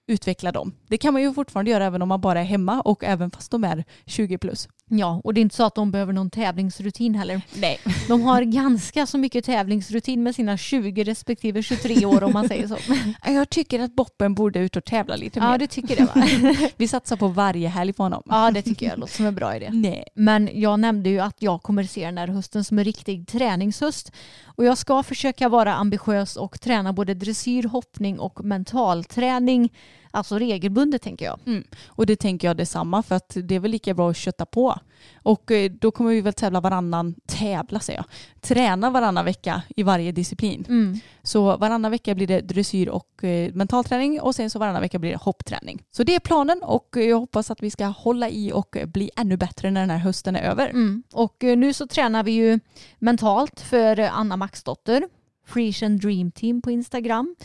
utveckla 0.07 0.51
dem. 0.51 0.74
Det 0.88 0.97
kan 0.97 1.13
man 1.13 1.22
ju 1.22 1.34
fortfarande 1.34 1.72
göra 1.72 1.86
även 1.86 2.01
om 2.01 2.09
man 2.09 2.22
bara 2.22 2.39
är 2.39 2.43
hemma 2.43 2.82
och 2.82 3.03
även 3.03 3.32
fast 3.32 3.51
de 3.51 3.63
är 3.63 3.84
20 4.05 4.38
plus. 4.38 4.67
Ja, 4.91 5.21
och 5.23 5.33
det 5.33 5.39
är 5.39 5.41
inte 5.41 5.55
så 5.55 5.63
att 5.63 5.75
de 5.75 5.91
behöver 5.91 6.13
någon 6.13 6.29
tävlingsrutin 6.29 7.15
heller. 7.15 7.41
Nej. 7.55 7.79
De 8.07 8.21
har 8.21 8.41
ganska 8.41 9.05
så 9.05 9.17
mycket 9.17 9.45
tävlingsrutin 9.45 10.23
med 10.23 10.35
sina 10.35 10.57
20 10.57 11.03
respektive 11.03 11.63
23 11.63 12.05
år 12.05 12.23
om 12.23 12.33
man 12.33 12.47
säger 12.47 12.67
så. 12.67 12.77
Jag 13.31 13.49
tycker 13.49 13.79
att 13.79 13.95
Boppen 13.95 14.33
borde 14.33 14.59
ut 14.59 14.75
och 14.75 14.85
tävla 14.85 15.15
lite 15.15 15.39
Ja, 15.39 15.51
mer. 15.51 15.57
det 15.57 15.67
tycker 15.67 15.97
jag. 15.99 16.05
Va? 16.05 16.27
Vi 16.77 16.87
satsar 16.87 17.15
på 17.15 17.27
varje 17.27 17.67
helg 17.67 17.93
på 17.93 18.03
honom. 18.03 18.23
Ja, 18.25 18.51
det 18.51 18.61
tycker 18.61 18.85
jag 18.85 18.99
låter 18.99 19.13
som 19.13 19.25
en 19.25 19.35
bra 19.35 19.55
idé. 19.55 19.69
Nej. 19.73 20.03
Men 20.15 20.49
jag 20.53 20.79
nämnde 20.79 21.09
ju 21.09 21.19
att 21.19 21.35
jag 21.39 21.61
kommer 21.61 21.83
se 21.83 22.05
den 22.05 22.17
här 22.17 22.27
hösten 22.27 22.63
som 22.63 22.79
en 22.79 22.85
riktig 22.85 23.27
träningshöst. 23.27 24.11
Och 24.45 24.65
jag 24.65 24.77
ska 24.77 25.03
försöka 25.03 25.49
vara 25.49 25.73
ambitiös 25.73 26.35
och 26.35 26.61
träna 26.61 26.93
både 26.93 27.13
dressyr, 27.13 27.63
hoppning 27.63 28.19
och 28.19 28.45
mentalträning. 28.45 29.69
Alltså 30.12 30.39
regelbundet 30.39 31.01
tänker 31.01 31.26
jag. 31.26 31.39
Och 31.88 32.05
det 32.05 32.16
tänker 32.16 32.47
jag 32.47 32.57
detsamma 32.57 33.03
för 33.03 33.16
att 33.16 33.38
det 33.43 33.55
är 33.55 33.60
väl 33.60 33.72
lika 33.72 33.93
bra 33.93 34.10
att 34.10 34.18
kötta 34.18 34.45
på. 34.45 34.80
Och 35.24 35.51
eh, 35.51 35.72
då 35.72 35.91
kommer 35.91 36.12
vi 36.12 36.22
väl 36.22 36.34
tävla 36.34 36.62
varannan, 36.62 37.16
tävla 37.26 37.80
säger 37.80 37.99
jag, 37.99 38.05
träna 38.41 38.89
varannan 38.89 39.26
vecka 39.26 39.62
i 39.76 39.84
varje 39.84 40.12
disciplin. 40.12 40.66
Mm. 40.68 40.99
Så 41.24 41.57
varannan 41.57 41.91
vecka 41.91 42.16
blir 42.16 42.28
det 42.28 42.41
dressyr 42.41 42.89
och 42.89 43.24
eh, 43.24 43.53
mentalträning 43.53 44.22
och 44.22 44.36
sen 44.36 44.49
så 44.49 44.60
varannan 44.60 44.82
vecka 44.82 44.99
blir 44.99 45.12
det 45.12 45.18
hoppträning. 45.18 45.84
Så 45.91 46.03
det 46.03 46.16
är 46.16 46.20
planen 46.20 46.64
och 46.64 46.95
jag 46.95 47.20
hoppas 47.20 47.51
att 47.51 47.64
vi 47.64 47.72
ska 47.72 47.86
hålla 47.86 48.30
i 48.30 48.51
och 48.53 48.78
bli 48.86 49.12
ännu 49.16 49.38
bättre 49.38 49.72
när 49.72 49.82
den 49.82 49.89
här 49.89 49.97
hösten 49.97 50.36
är 50.36 50.43
över. 50.43 50.70
Mm. 50.70 51.03
Och 51.14 51.43
eh, 51.43 51.57
nu 51.57 51.74
så 51.74 51.88
tränar 51.88 52.24
vi 52.24 52.32
ju 52.32 52.60
mentalt 52.99 53.60
för 53.60 53.99
Anna 53.99 54.38
Maxdotter, 54.38 55.03
Frisian 55.47 55.97
Dream 55.97 56.32
Team 56.32 56.62
på 56.62 56.72
Instagram. 56.72 57.36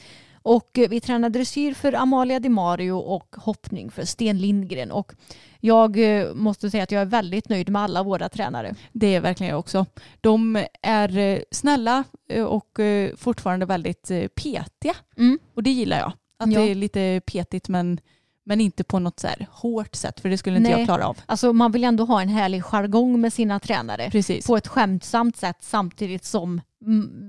Och 0.45 0.78
eh, 0.78 0.88
vi 0.88 1.01
tränar 1.01 1.30
dressyr 1.30 1.74
för 1.74 1.92
Amalia 1.92 2.40
Di 2.40 2.49
Mario 2.49 2.92
och 2.92 3.36
hoppning 3.36 3.90
för 3.90 4.05
Sten 4.05 4.38
Lindgren. 4.38 4.90
Och 4.90 5.12
jag 5.61 6.18
eh, 6.20 6.34
måste 6.34 6.70
säga 6.70 6.82
att 6.82 6.90
jag 6.92 7.03
är 7.03 7.07
väldigt 7.07 7.49
nöjd 7.49 7.68
med 7.68 7.82
alla 7.82 8.03
våra 8.03 8.28
tränare. 8.28 8.74
Det 8.92 9.14
är 9.14 9.20
verkligen 9.20 9.51
jag 9.51 9.59
också. 9.59 9.86
De 10.20 10.64
är 10.82 11.18
eh, 11.18 11.38
snälla 11.51 12.05
och 12.49 12.78
fortfarande 13.16 13.66
väldigt 13.66 14.11
petiga. 14.34 14.95
Mm. 15.16 15.38
Och 15.55 15.62
det 15.62 15.70
gillar 15.70 15.99
jag. 15.99 16.12
Att 16.38 16.53
Ja. 16.53 16.61
det 16.61 16.70
är 16.70 16.74
lite 16.74 17.20
petigt 17.26 17.68
men, 17.68 18.01
men 18.45 18.61
inte 18.61 18.84
på 18.84 18.99
något 18.99 19.20
så 19.20 19.26
här 19.26 19.47
hårt 19.51 19.95
sätt 19.95 20.20
för 20.20 20.28
det 20.28 20.38
skulle 20.38 20.57
inte 20.57 20.70
Nej. 20.70 20.78
jag 20.78 20.86
klara 20.86 21.07
av. 21.07 21.18
Alltså 21.26 21.53
man 21.53 21.72
vill 21.72 21.84
ändå 21.84 22.05
ha 22.05 22.22
en 22.22 22.28
härlig 22.28 22.64
jargong 22.64 23.20
med 23.20 23.32
sina 23.32 23.61
tränare. 23.61 24.11
Precis. 24.11 24.47
På 24.47 24.57
ett 24.57 24.68
skämtsamt 24.68 25.36
sätt 25.36 25.57
samtidigt 25.61 26.24
som 26.24 26.61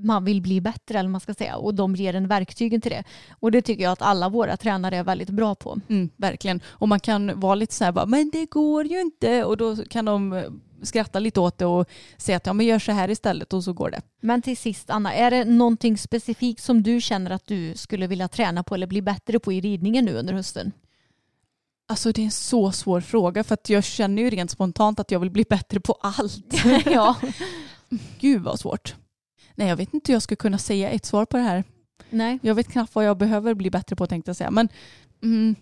man 0.04 0.26
vill 0.26 0.42
bli 0.42 0.62
bättre 0.62 1.00
eller 1.00 1.10
man 1.10 1.22
ska 1.22 1.34
säga. 1.34 1.56
Och 1.56 1.76
de 1.76 1.96
ger 1.96 2.16
en 2.16 2.28
verktygen 2.28 2.82
till 2.82 2.92
det. 2.92 3.04
Och 3.40 3.52
det 3.52 3.62
tycker 3.62 3.84
jag 3.84 3.92
att 3.92 4.02
alla 4.02 4.30
våra 4.30 4.58
tränare 4.58 4.98
är 4.98 5.04
väldigt 5.04 5.30
bra 5.30 5.56
på. 5.56 5.80
Mm, 5.90 6.10
verkligen. 6.18 6.62
Och 6.66 6.88
man 6.88 7.00
kan 7.00 7.40
vara 7.40 7.56
lite 7.56 7.74
så 7.74 7.84
här 7.84 7.92
bara, 7.92 8.06
men 8.06 8.30
det 8.30 8.46
går 8.46 8.86
ju 8.86 9.02
inte. 9.02 9.44
Och 9.44 9.58
då 9.58 9.76
kan 9.76 10.06
de 10.06 10.34
eh, 10.34 10.44
skratta 10.82 11.20
lite 11.20 11.40
åt 11.40 11.58
det 11.58 11.66
och 11.66 11.90
säga 12.18 12.38
att 12.38 12.46
ja 12.46 12.54
men 12.54 12.66
gör 12.66 12.80
så 12.80 12.92
här 12.92 13.10
istället 13.10 13.54
och 13.54 13.64
så 13.64 13.74
går 13.74 13.90
det. 13.90 14.02
Men 14.22 14.42
till 14.42 14.58
sist 14.58 14.90
Anna, 14.90 15.14
är 15.14 15.32
det 15.32 15.46
någonting 15.46 15.98
specifikt 15.98 16.64
som 16.64 16.84
du 16.84 17.02
känner 17.02 17.32
att 17.32 17.48
du 17.48 17.76
skulle 17.76 18.08
vilja 18.08 18.28
träna 18.28 18.64
på 18.64 18.76
eller 18.76 18.88
bli 18.88 19.02
bättre 19.02 19.40
på 19.40 19.54
i 19.54 19.62
ridningen 19.62 20.06
nu 20.06 20.14
under 20.14 20.34
hösten? 20.34 20.72
Alltså 21.88 22.12
det 22.12 22.22
är 22.22 22.26
en 22.26 22.32
så 22.32 22.72
svår 22.72 23.02
fråga 23.02 23.44
för 23.44 23.54
att 23.54 23.70
jag 23.70 23.84
känner 23.84 24.22
ju 24.22 24.30
rent 24.30 24.52
spontant 24.52 25.00
att 25.00 25.12
jag 25.12 25.20
vill 25.20 25.32
bli 25.32 25.44
bättre 25.50 25.80
på 25.80 25.94
allt. 26.02 26.54
ja. 26.86 27.16
Gud 28.20 28.42
vad 28.42 28.60
svårt. 28.60 28.96
Nej 29.56 29.68
jag 29.68 29.76
vet 29.76 29.94
inte 29.94 30.12
hur 30.12 30.16
jag 30.16 30.22
ska 30.22 30.36
kunna 30.36 30.58
säga 30.58 30.90
ett 30.90 31.06
svar 31.06 31.26
på 31.26 31.38
det 31.38 31.44
här. 31.44 31.64
Nej. 32.10 32.40
Jag 32.42 32.56
vet 32.56 32.68
knappt 32.72 32.96
vad 32.96 33.06
jag 33.06 33.18
behöver 33.18 33.54
bli 33.54 33.70
bättre 33.70 33.96
på 33.96 34.08
tänkte 34.08 34.30
jag 34.30 34.36
säga. 34.36 34.52
Men 34.52 34.70
mm, 35.24 35.56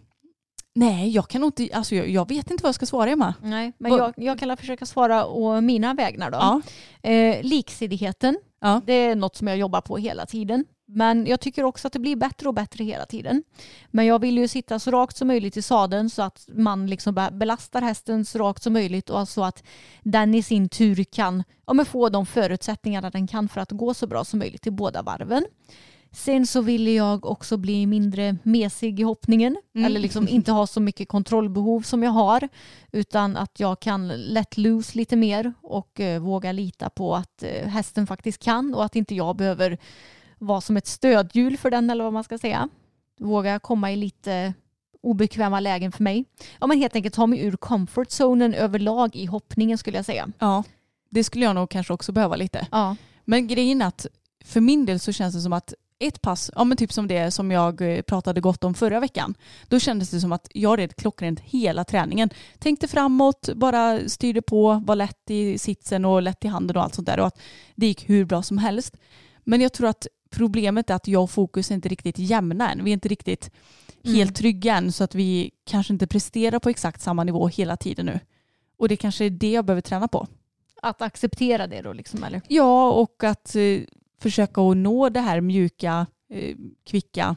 nej 0.76 1.10
jag 1.10 1.28
kan 1.28 1.44
inte, 1.44 1.70
alltså 1.74 1.96
jag, 1.96 2.10
jag 2.10 2.30
vet 2.30 2.52
inte 2.52 2.64
vad 2.64 2.68
jag 2.68 2.76
ska 2.76 2.86
svara 2.86 3.10
Emma. 3.10 3.34
Nej, 3.42 3.74
men 3.78 3.92
jag, 3.92 4.14
jag 4.18 4.40
kan 4.40 4.58
försöka 4.58 4.86
svara 4.86 5.26
å 5.26 5.62
mina 5.62 5.94
vägnar 5.94 6.32
då. 6.32 6.38
Ja. 6.38 6.62
Eh, 7.10 7.44
liksidigheten, 7.44 8.38
Ja. 8.62 8.82
det 8.86 8.94
är 8.94 9.16
något 9.16 9.36
som 9.36 9.48
jag 9.48 9.58
jobbar 9.58 9.82
på 9.82 9.98
hela 9.98 10.26
tiden. 10.26 10.66
Men 10.86 11.26
jag 11.26 11.40
tycker 11.40 11.64
också 11.64 11.88
att 11.88 11.94
det 11.94 12.00
blir 12.00 12.16
bättre 12.16 12.48
och 12.48 12.54
bättre 12.54 12.84
hela 12.84 13.06
tiden. 13.06 13.44
Men 13.92 14.06
jag 14.06 14.20
vill 14.20 14.38
ju 14.38 14.48
sitta 14.48 14.80
så 14.80 14.92
rakt 14.92 15.18
som 15.18 15.28
möjligt 15.28 15.58
i 15.58 15.62
sadeln 15.62 16.10
så 16.10 16.22
att 16.22 16.50
man 16.54 16.88
liksom 16.88 17.16
be- 17.16 17.32
belastar 17.32 17.82
hästen 17.82 18.26
så 18.26 18.40
rakt 18.40 18.64
som 18.64 18.74
möjligt 18.74 19.10
och 19.10 19.28
så 19.28 19.44
att 19.44 19.64
den 20.04 20.36
i 20.36 20.44
sin 20.44 20.70
tur 20.70 21.04
kan 21.04 21.44
ja, 21.68 21.86
få 21.86 22.10
de 22.10 22.26
förutsättningarna 22.26 23.10
den 23.10 23.28
kan 23.28 23.50
för 23.50 23.62
att 23.62 23.72
gå 23.72 23.94
så 23.94 24.08
bra 24.08 24.24
som 24.24 24.40
möjligt 24.40 24.68
i 24.68 24.72
båda 24.72 25.02
varven. 25.02 25.46
Sen 26.16 26.48
så 26.48 26.62
vill 26.62 26.88
jag 26.88 27.26
också 27.26 27.58
bli 27.58 27.86
mindre 27.86 28.38
mesig 28.44 29.00
i 29.00 29.04
hoppningen. 29.04 29.58
Mm. 29.76 29.86
Eller 29.86 30.00
liksom 30.00 30.28
inte 30.28 30.52
ha 30.52 30.68
så 30.68 30.80
mycket 30.80 31.08
kontrollbehov 31.08 31.82
som 31.82 32.04
jag 32.04 32.12
har. 32.12 32.50
Utan 32.92 33.38
att 33.38 33.60
jag 33.60 33.80
kan 33.80 34.08
let 34.08 34.58
loose 34.58 34.98
lite 34.98 35.16
mer 35.16 35.54
och 35.62 36.00
eh, 36.00 36.22
våga 36.22 36.52
lita 36.52 36.90
på 36.90 37.16
att 37.16 37.44
eh, 37.44 37.68
hästen 37.68 38.08
faktiskt 38.08 38.44
kan 38.44 38.76
och 38.76 38.86
att 38.86 38.96
inte 38.96 39.16
jag 39.16 39.36
behöver 39.36 39.78
vara 40.46 40.62
som 40.62 40.78
ett 40.78 40.88
stödhjul 40.88 41.58
för 41.58 41.72
den 41.72 41.90
eller 41.90 42.04
vad 42.04 42.14
man 42.14 42.24
ska 42.24 42.38
säga. 42.38 42.70
Våga 43.20 43.60
komma 43.60 43.92
i 43.92 43.96
lite 43.96 44.54
obekväma 45.02 45.60
lägen 45.60 45.92
för 45.92 46.04
mig. 46.04 46.26
Ja 46.60 46.68
men 46.68 46.78
helt 46.78 46.96
enkelt 46.96 47.16
ta 47.16 47.28
mig 47.28 47.46
ur 47.46 47.56
comfort 47.56 48.12
zonen 48.12 48.54
överlag 48.54 49.16
i 49.16 49.26
hoppningen 49.26 49.78
skulle 49.78 49.98
jag 49.98 50.06
säga. 50.06 50.30
ja. 50.40 50.64
Det 51.10 51.24
skulle 51.24 51.46
jag 51.46 51.56
nog 51.56 51.70
kanske 51.70 51.94
också 51.94 52.12
behöva 52.12 52.36
lite. 52.36 52.68
Ja. 52.72 52.96
Men 53.26 53.48
grejen 53.48 53.82
är 53.82 53.86
att 53.86 54.08
för 54.46 54.62
min 54.62 54.86
del 54.86 55.00
så 55.00 55.12
känns 55.12 55.36
det 55.36 55.42
som 55.42 55.54
att 55.54 55.74
ett 56.00 56.22
pass, 56.22 56.52
ja 56.56 56.64
men 56.64 56.78
typ 56.78 56.94
som 56.94 57.08
det 57.08 57.32
som 57.32 57.52
jag 57.52 57.82
eh, 57.82 58.02
pratade 58.02 58.42
gott 58.42 58.64
om 58.64 58.74
förra 58.74 59.00
veckan, 59.00 59.36
då 59.68 59.80
kändes 59.80 60.10
det 60.10 60.20
som 60.20 60.32
att 60.32 60.48
jag 60.54 60.80
red 60.80 60.96
klockrent 60.96 61.40
hela 61.40 61.84
träningen. 61.84 62.30
Tänkte 62.60 62.88
framåt, 62.88 63.50
bara 63.56 64.10
styrde 64.10 64.42
på, 64.42 64.84
var 64.86 64.96
lätt 64.96 65.30
i 65.30 65.58
sitsen 65.58 66.06
och 66.06 66.22
lätt 66.22 66.46
i 66.46 66.48
handen 66.48 66.78
och 66.78 66.84
allt 66.84 66.96
sånt 66.96 67.08
där 67.08 67.20
och 67.20 67.28
att 67.28 67.40
det 67.76 67.86
gick 67.86 68.10
hur 68.10 68.26
bra 68.26 68.44
som 68.44 68.58
helst. 68.58 68.98
Men 69.44 69.62
jag 69.62 69.74
tror 69.74 69.88
att 69.88 70.08
problemet 70.34 70.90
är 70.90 70.96
att 70.96 71.08
jag 71.08 71.24
och 71.24 71.32
Fokus 71.32 71.72
är 71.72 71.76
inte 71.76 71.90
riktigt 71.90 72.18
jämna 72.20 72.72
än. 72.72 72.84
Vi 72.84 72.92
är 72.92 72.94
inte 72.94 73.10
riktigt 73.10 73.52
Mm. 74.06 74.16
helt 74.16 74.36
trygga 74.36 74.76
än 74.78 74.92
så 74.92 75.04
att 75.04 75.16
vi 75.16 75.52
kanske 75.66 75.94
inte 75.94 76.08
presterar 76.08 76.60
på 76.60 76.70
exakt 76.70 77.02
samma 77.02 77.24
nivå 77.24 77.48
hela 77.48 77.78
tiden 77.78 78.06
nu. 78.06 78.20
Och 78.78 78.90
det 78.90 78.96
kanske 78.96 79.26
är 79.26 79.30
det 79.30 79.52
jag 79.52 79.66
behöver 79.66 79.82
träna 79.82 80.08
på. 80.08 80.28
Att 80.82 81.02
acceptera 81.02 81.68
det 81.68 81.82
då 81.82 81.94
liksom 81.94 82.24
eller? 82.24 82.42
Ja, 82.48 82.92
och 82.92 83.24
att 83.24 83.56
eh, 83.56 83.80
försöka 84.22 84.62
att 84.62 84.78
nå 84.78 85.10
det 85.10 85.20
här 85.20 85.42
mjuka, 85.42 86.06
eh, 86.34 86.56
kvicka 86.86 87.36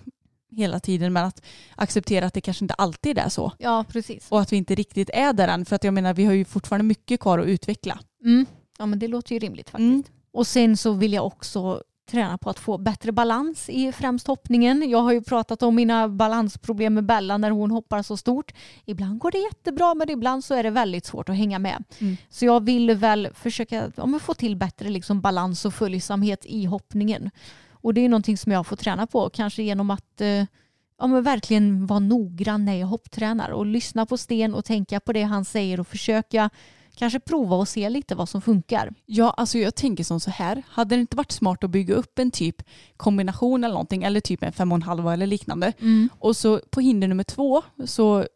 hela 0.51 0.80
tiden 0.80 1.12
men 1.12 1.24
att 1.24 1.42
acceptera 1.74 2.26
att 2.26 2.34
det 2.34 2.40
kanske 2.40 2.64
inte 2.64 2.74
alltid 2.74 3.18
är 3.18 3.28
så. 3.28 3.53
Ja 3.59 3.84
precis. 3.88 4.26
Och 4.28 4.40
att 4.40 4.53
vi 4.53 4.57
inte 4.57 4.74
riktigt 4.74 5.11
är 5.12 5.32
där 5.32 5.49
än 5.49 5.64
för 5.64 5.76
att 5.76 5.84
jag 5.84 5.94
menar 5.94 6.14
vi 6.14 6.24
har 6.24 6.32
ju 6.32 6.44
fortfarande 6.44 6.84
mycket 6.84 7.20
kvar 7.20 7.38
att 7.38 7.47
utveckla. 7.47 7.99
Mm. 8.24 8.47
Ja 8.78 8.86
men 8.86 8.99
det 8.99 9.09
låter 9.09 9.32
ju 9.32 9.38
rimligt 9.38 9.70
faktiskt. 9.70 9.80
Mm. 9.90 10.03
Och 10.32 10.47
sen 10.47 10.76
så 10.76 10.92
vill 10.92 11.12
jag 11.12 11.26
också 11.26 11.82
träna 12.07 12.38
på 12.38 12.50
att 12.50 12.59
få 12.59 12.78
bättre 12.78 13.12
balans 13.12 13.68
i 13.68 13.92
främst 13.92 14.26
hoppningen. 14.26 14.90
Jag 14.90 14.98
har 14.98 15.12
ju 15.12 15.22
pratat 15.22 15.62
om 15.62 15.74
mina 15.74 16.09
balansproblem 16.09 16.94
med 16.94 17.04
Bella 17.04 17.38
när 17.38 17.50
hon 17.50 17.70
hoppar 17.70 18.02
så 18.02 18.16
stort. 18.16 18.52
Ibland 18.84 19.18
går 19.18 19.30
det 19.30 19.38
jättebra 19.38 19.94
men 19.94 20.11
ibland 20.11 20.44
så 20.44 20.54
är 20.54 20.62
det 20.62 20.70
väldigt 20.70 21.07
svårt 21.07 21.28
att 21.28 21.36
hänga 21.36 21.59
med. 21.59 21.84
Mm. 21.98 22.16
Så 22.30 22.44
jag 22.44 22.64
vill 22.64 22.94
väl 22.94 23.28
försöka 23.34 23.92
ja, 23.96 24.18
få 24.22 24.34
till 24.34 24.57
bättre 24.57 24.88
liksom 24.88 25.20
balans 25.20 25.64
och 25.64 25.74
följsamhet 25.74 26.46
i 26.46 26.64
hoppningen. 26.64 27.30
Och 27.70 27.94
det 27.94 28.00
är 28.00 28.09
någonting 28.09 28.38
som 28.38 28.52
jag 28.52 28.66
får 28.66 28.76
träna 28.76 29.07
på, 29.07 29.30
kanske 29.30 29.62
genom 29.62 29.90
att 29.90 30.20
eh, 30.20 30.44
ja, 30.98 31.07
men 31.07 31.22
verkligen 31.22 31.86
vara 31.86 32.00
noggrann 32.00 32.64
när 32.64 32.74
jag 32.74 32.86
hopptränar 32.86 33.50
och 33.50 33.66
lyssna 33.66 34.07
på 34.07 34.16
Sten 34.16 34.54
och 34.54 34.64
tänka 34.64 35.00
på 35.00 35.12
det 35.12 35.22
han 35.22 35.44
säger 35.44 35.80
och 35.80 35.86
försöka 35.86 36.50
kanske 36.97 37.20
prova 37.20 37.57
och 37.57 37.68
se 37.68 37.90
lite 37.90 38.14
vad 38.14 38.28
som 38.28 38.42
funkar. 38.42 38.94
Ja, 39.07 39.30
alltså 39.30 39.59
jag 39.59 39.74
tänker 39.74 40.05
som 40.05 40.20
så 40.20 40.30
här. 40.30 40.62
Hade 40.68 40.97
det 40.97 41.01
inte 41.01 41.16
varit 41.16 41.32
smart 41.32 41.64
att 41.64 41.70
bygga 41.70 41.94
upp 41.94 42.18
en 42.18 42.30
typ 42.30 42.62
kombination 42.97 43.64
eller 43.64 43.74
någonting 43.74 44.03
eller 44.03 44.20
typ 44.20 44.42
en 44.42 44.53
fem 44.53 44.72
och 44.72 44.76
en 44.76 44.82
halva 44.82 45.12
eller 45.12 45.26
liknande. 45.26 45.72
Och 46.18 46.36
så 46.36 46.61
på 46.70 46.80
hinder 46.80 47.09
nummer 47.09 47.24
två 47.24 47.62
så 47.84 48.26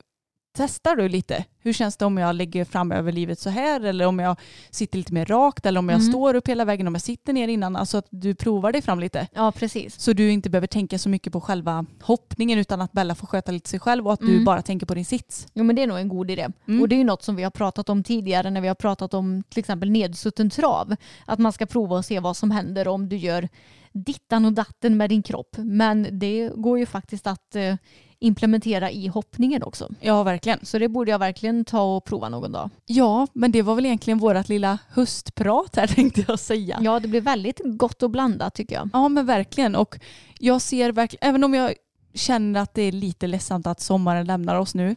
testar 0.53 0.97
du 0.97 1.09
lite. 1.09 1.45
Hur 1.63 1.73
känns 1.73 1.97
det 1.97 2.05
om 2.05 2.19
jag 2.19 2.37
lägger 2.37 2.65
fram 2.65 2.93
över 2.93 3.13
livet 3.13 3.39
så 3.39 3.51
här 3.51 3.81
eller 3.81 4.07
om 4.07 4.19
jag 4.19 4.37
sitter 4.71 4.99
lite 4.99 5.13
mer 5.15 5.25
rakt 5.27 5.67
eller 5.67 5.79
om 5.79 5.89
jag 5.89 6.01
Mm. 6.01 6.13
står 6.13 6.35
upp 6.35 6.49
hela 6.49 6.65
vägen 6.65 6.87
om 6.87 6.95
jag 6.95 7.03
sitter 7.03 7.33
ner 7.33 7.49
innan. 7.49 7.77
Alltså 7.77 7.99
att 7.99 8.07
du 8.11 8.35
provar 8.35 8.73
dig 8.73 8.83
fram 8.83 9.01
lite. 9.01 9.27
Ja, 9.35 9.53
precis. 9.53 10.01
Så 10.01 10.13
du 10.13 10.31
inte 10.31 10.51
behöver 10.51 10.67
tänka 10.67 10.99
så 10.99 11.09
mycket 11.09 11.33
på 11.33 11.41
själva 11.41 11.87
hoppningen 12.03 12.59
utan 12.59 12.81
att 12.81 12.93
Bella 12.93 13.15
får 13.15 13.27
sköta 13.27 13.53
lite 13.53 13.69
sig 13.69 13.81
själv 13.81 14.07
och 14.07 14.13
att 14.13 14.21
du 14.21 14.33
Mm. 14.33 14.45
bara 14.45 14.63
tänker 14.63 14.87
på 14.87 14.95
din 14.95 15.05
sits. 15.05 15.47
Jo 15.55 15.65
men 15.65 15.77
det 15.77 15.83
är 15.83 15.87
nog 15.87 15.99
en 15.99 16.09
god 16.09 16.31
idé. 16.31 16.49
Mm. 16.69 16.81
Och 16.83 16.89
det 16.89 16.95
är 16.95 16.99
ju 16.99 17.05
något 17.05 17.23
som 17.23 17.37
vi 17.37 17.43
har 17.43 17.51
pratat 17.51 17.89
om 17.89 18.03
tidigare 18.05 18.51
när 18.51 18.61
vi 18.61 18.69
har 18.69 18.75
pratat 18.75 19.15
om 19.15 19.43
till 19.49 19.59
exempel 19.59 19.91
nedsutten 19.91 20.51
trav. 20.51 20.97
Att 21.27 21.39
man 21.39 21.53
ska 21.53 21.67
prova 21.67 21.97
och 21.97 22.05
se 22.05 22.21
vad 22.21 22.37
som 22.37 22.51
händer 22.51 22.89
om 22.89 23.09
du 23.09 23.17
gör 23.17 23.49
dittan 23.93 24.45
och 24.45 24.53
datten 24.53 24.97
med 24.97 25.11
din 25.11 25.23
kropp. 25.23 25.57
Men 25.59 26.07
det 26.19 26.51
går 26.57 26.79
ju 26.79 26.87
faktiskt 26.87 27.27
att 27.27 27.57
eh, 27.57 27.75
implementera 28.21 28.91
i 28.91 29.07
hoppningen 29.09 29.62
också. 29.62 29.89
Ja, 30.01 30.23
verkligen. 30.23 30.59
Så 30.62 30.79
det 30.79 30.89
borde 30.89 31.11
jag 31.11 31.18
verkligen 31.18 31.64
ta 31.64 31.97
och 31.97 32.05
prova 32.05 32.29
någon 32.29 32.53
dag. 32.53 32.71
Ja, 32.87 33.27
men 33.33 33.53
det 33.53 33.62
var 33.62 33.75
väl 33.75 33.87
egentligen 33.87 34.18
vårt 34.18 34.49
lilla 34.49 34.79
höstprat 34.89 35.77
här 35.77 35.87
tänkte 35.95 36.25
jag 36.29 36.39
säga. 36.39 36.79
Ja, 36.83 37.01
det 37.01 37.09
blir 37.09 37.21
väldigt 37.21 37.61
gott 37.64 38.03
och 38.03 38.11
blandat 38.11 38.55
tycker 38.55 38.75
jag. 38.75 38.91
Ja 38.93 39.09
men 39.09 39.27
verkligen 39.27 39.77
och 39.77 39.99
jag 40.39 40.61
ser 40.61 40.93
verkligen, 40.93 41.29
även 41.29 41.45
om 41.45 41.55
jag 41.55 41.75
känner 42.14 42.61
att 42.61 42.75
det 42.75 42.83
är 42.83 42.93
lite 42.93 43.27
ledsamt 43.27 43.66
att 43.66 43.81
sommaren 43.81 44.27
lämnar 44.27 44.57
oss 44.57 44.75
nu 44.75 44.97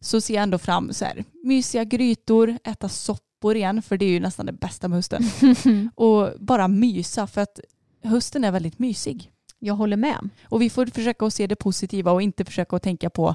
så 0.00 0.20
ser 0.20 0.34
jag 0.34 0.42
ändå 0.42 0.58
fram 0.58 0.92
så 0.92 1.04
här 1.04 1.24
mysiga 1.44 1.84
grytor, 1.84 2.58
äta 2.64 2.88
soppor 2.88 3.56
igen 3.56 3.82
för 3.82 3.96
det 3.96 4.04
är 4.04 4.10
ju 4.10 4.20
nästan 4.20 4.46
det 4.46 4.52
bästa 4.52 4.88
med 4.88 4.98
hösten 4.98 5.22
och 5.94 6.30
bara 6.38 6.68
mysa 6.68 7.26
för 7.26 7.40
att 7.40 7.60
hösten 8.04 8.44
är 8.44 8.50
väldigt 8.50 8.78
mysig 8.78 9.31
Jag 9.64 9.74
håller 9.74 9.96
med. 9.96 10.28
och 10.44 10.62
vi 10.62 10.70
får 10.70 10.86
försöka 10.86 11.26
att 11.26 11.34
se 11.34 11.46
det 11.46 11.56
positiva 11.56 12.12
och 12.12 12.22
inte 12.22 12.44
försöka 12.44 12.76
att 12.76 12.82
tänka 12.82 13.10
på 13.10 13.34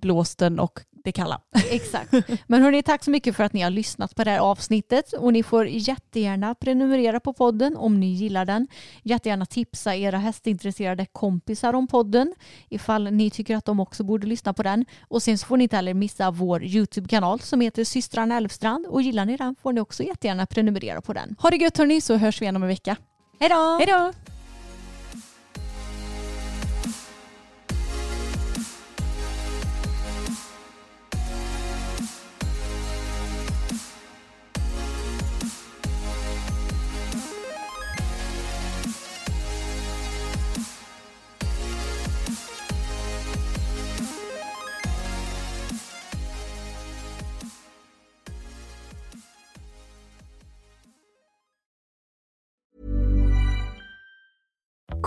blåsten 0.00 0.58
och 0.58 0.80
det 1.04 1.12
kalla. 1.12 1.40
Exakt. 1.70 2.12
Men 2.46 2.62
hörni, 2.62 2.82
tack 2.82 3.04
så 3.04 3.10
mycket 3.10 3.36
för 3.36 3.44
att 3.44 3.52
ni 3.52 3.60
har 3.60 3.70
lyssnat 3.70 4.14
på 4.14 4.24
det 4.24 4.30
här 4.30 4.38
avsnittet 4.38 5.12
och 5.12 5.32
ni 5.32 5.42
får 5.42 5.66
jättegärna 5.68 6.54
prenumerera 6.54 7.20
på 7.20 7.32
podden 7.32 7.76
om 7.76 8.00
ni 8.00 8.06
gillar 8.06 8.44
den. 8.44 8.68
Jättegärna 9.02 9.46
tipsa 9.46 9.96
era 9.96 10.18
hästintresserade 10.18 11.06
kompisar 11.06 11.72
om 11.72 11.86
podden 11.86 12.34
ifall 12.68 13.12
ni 13.12 13.30
tycker 13.30 13.56
att 13.56 13.64
de 13.64 13.80
också 13.80 14.04
borde 14.04 14.26
lyssna 14.26 14.52
på 14.52 14.62
den. 14.62 14.84
Och 15.08 15.22
sen 15.22 15.38
så 15.38 15.46
får 15.46 15.56
ni 15.56 15.62
inte 15.62 15.76
heller 15.76 15.94
missa 15.94 16.30
vår 16.30 16.64
YouTube-kanal 16.64 17.40
som 17.40 17.60
heter 17.60 17.84
systrarna 17.84 18.36
Elfstrand 18.36 18.86
och 18.86 19.02
gillar 19.02 19.24
ni 19.24 19.36
den 19.36 19.56
får 19.62 19.72
ni 19.72 19.80
också 19.80 20.02
jättegärna 20.02 20.46
prenumerera 20.46 21.00
på 21.00 21.12
den. 21.12 21.36
Ha 21.38 21.50
det 21.50 21.56
gött 21.56 21.78
hörni 21.78 22.00
så 22.00 22.16
hörs 22.16 22.40
vi 22.40 22.44
igen 22.44 22.56
om 22.56 22.62
en 22.62 22.68
vecka. 22.68 22.96
Hej 23.40 23.48
då! 23.48 23.76
Hej 23.78 23.86
då! 23.86 24.12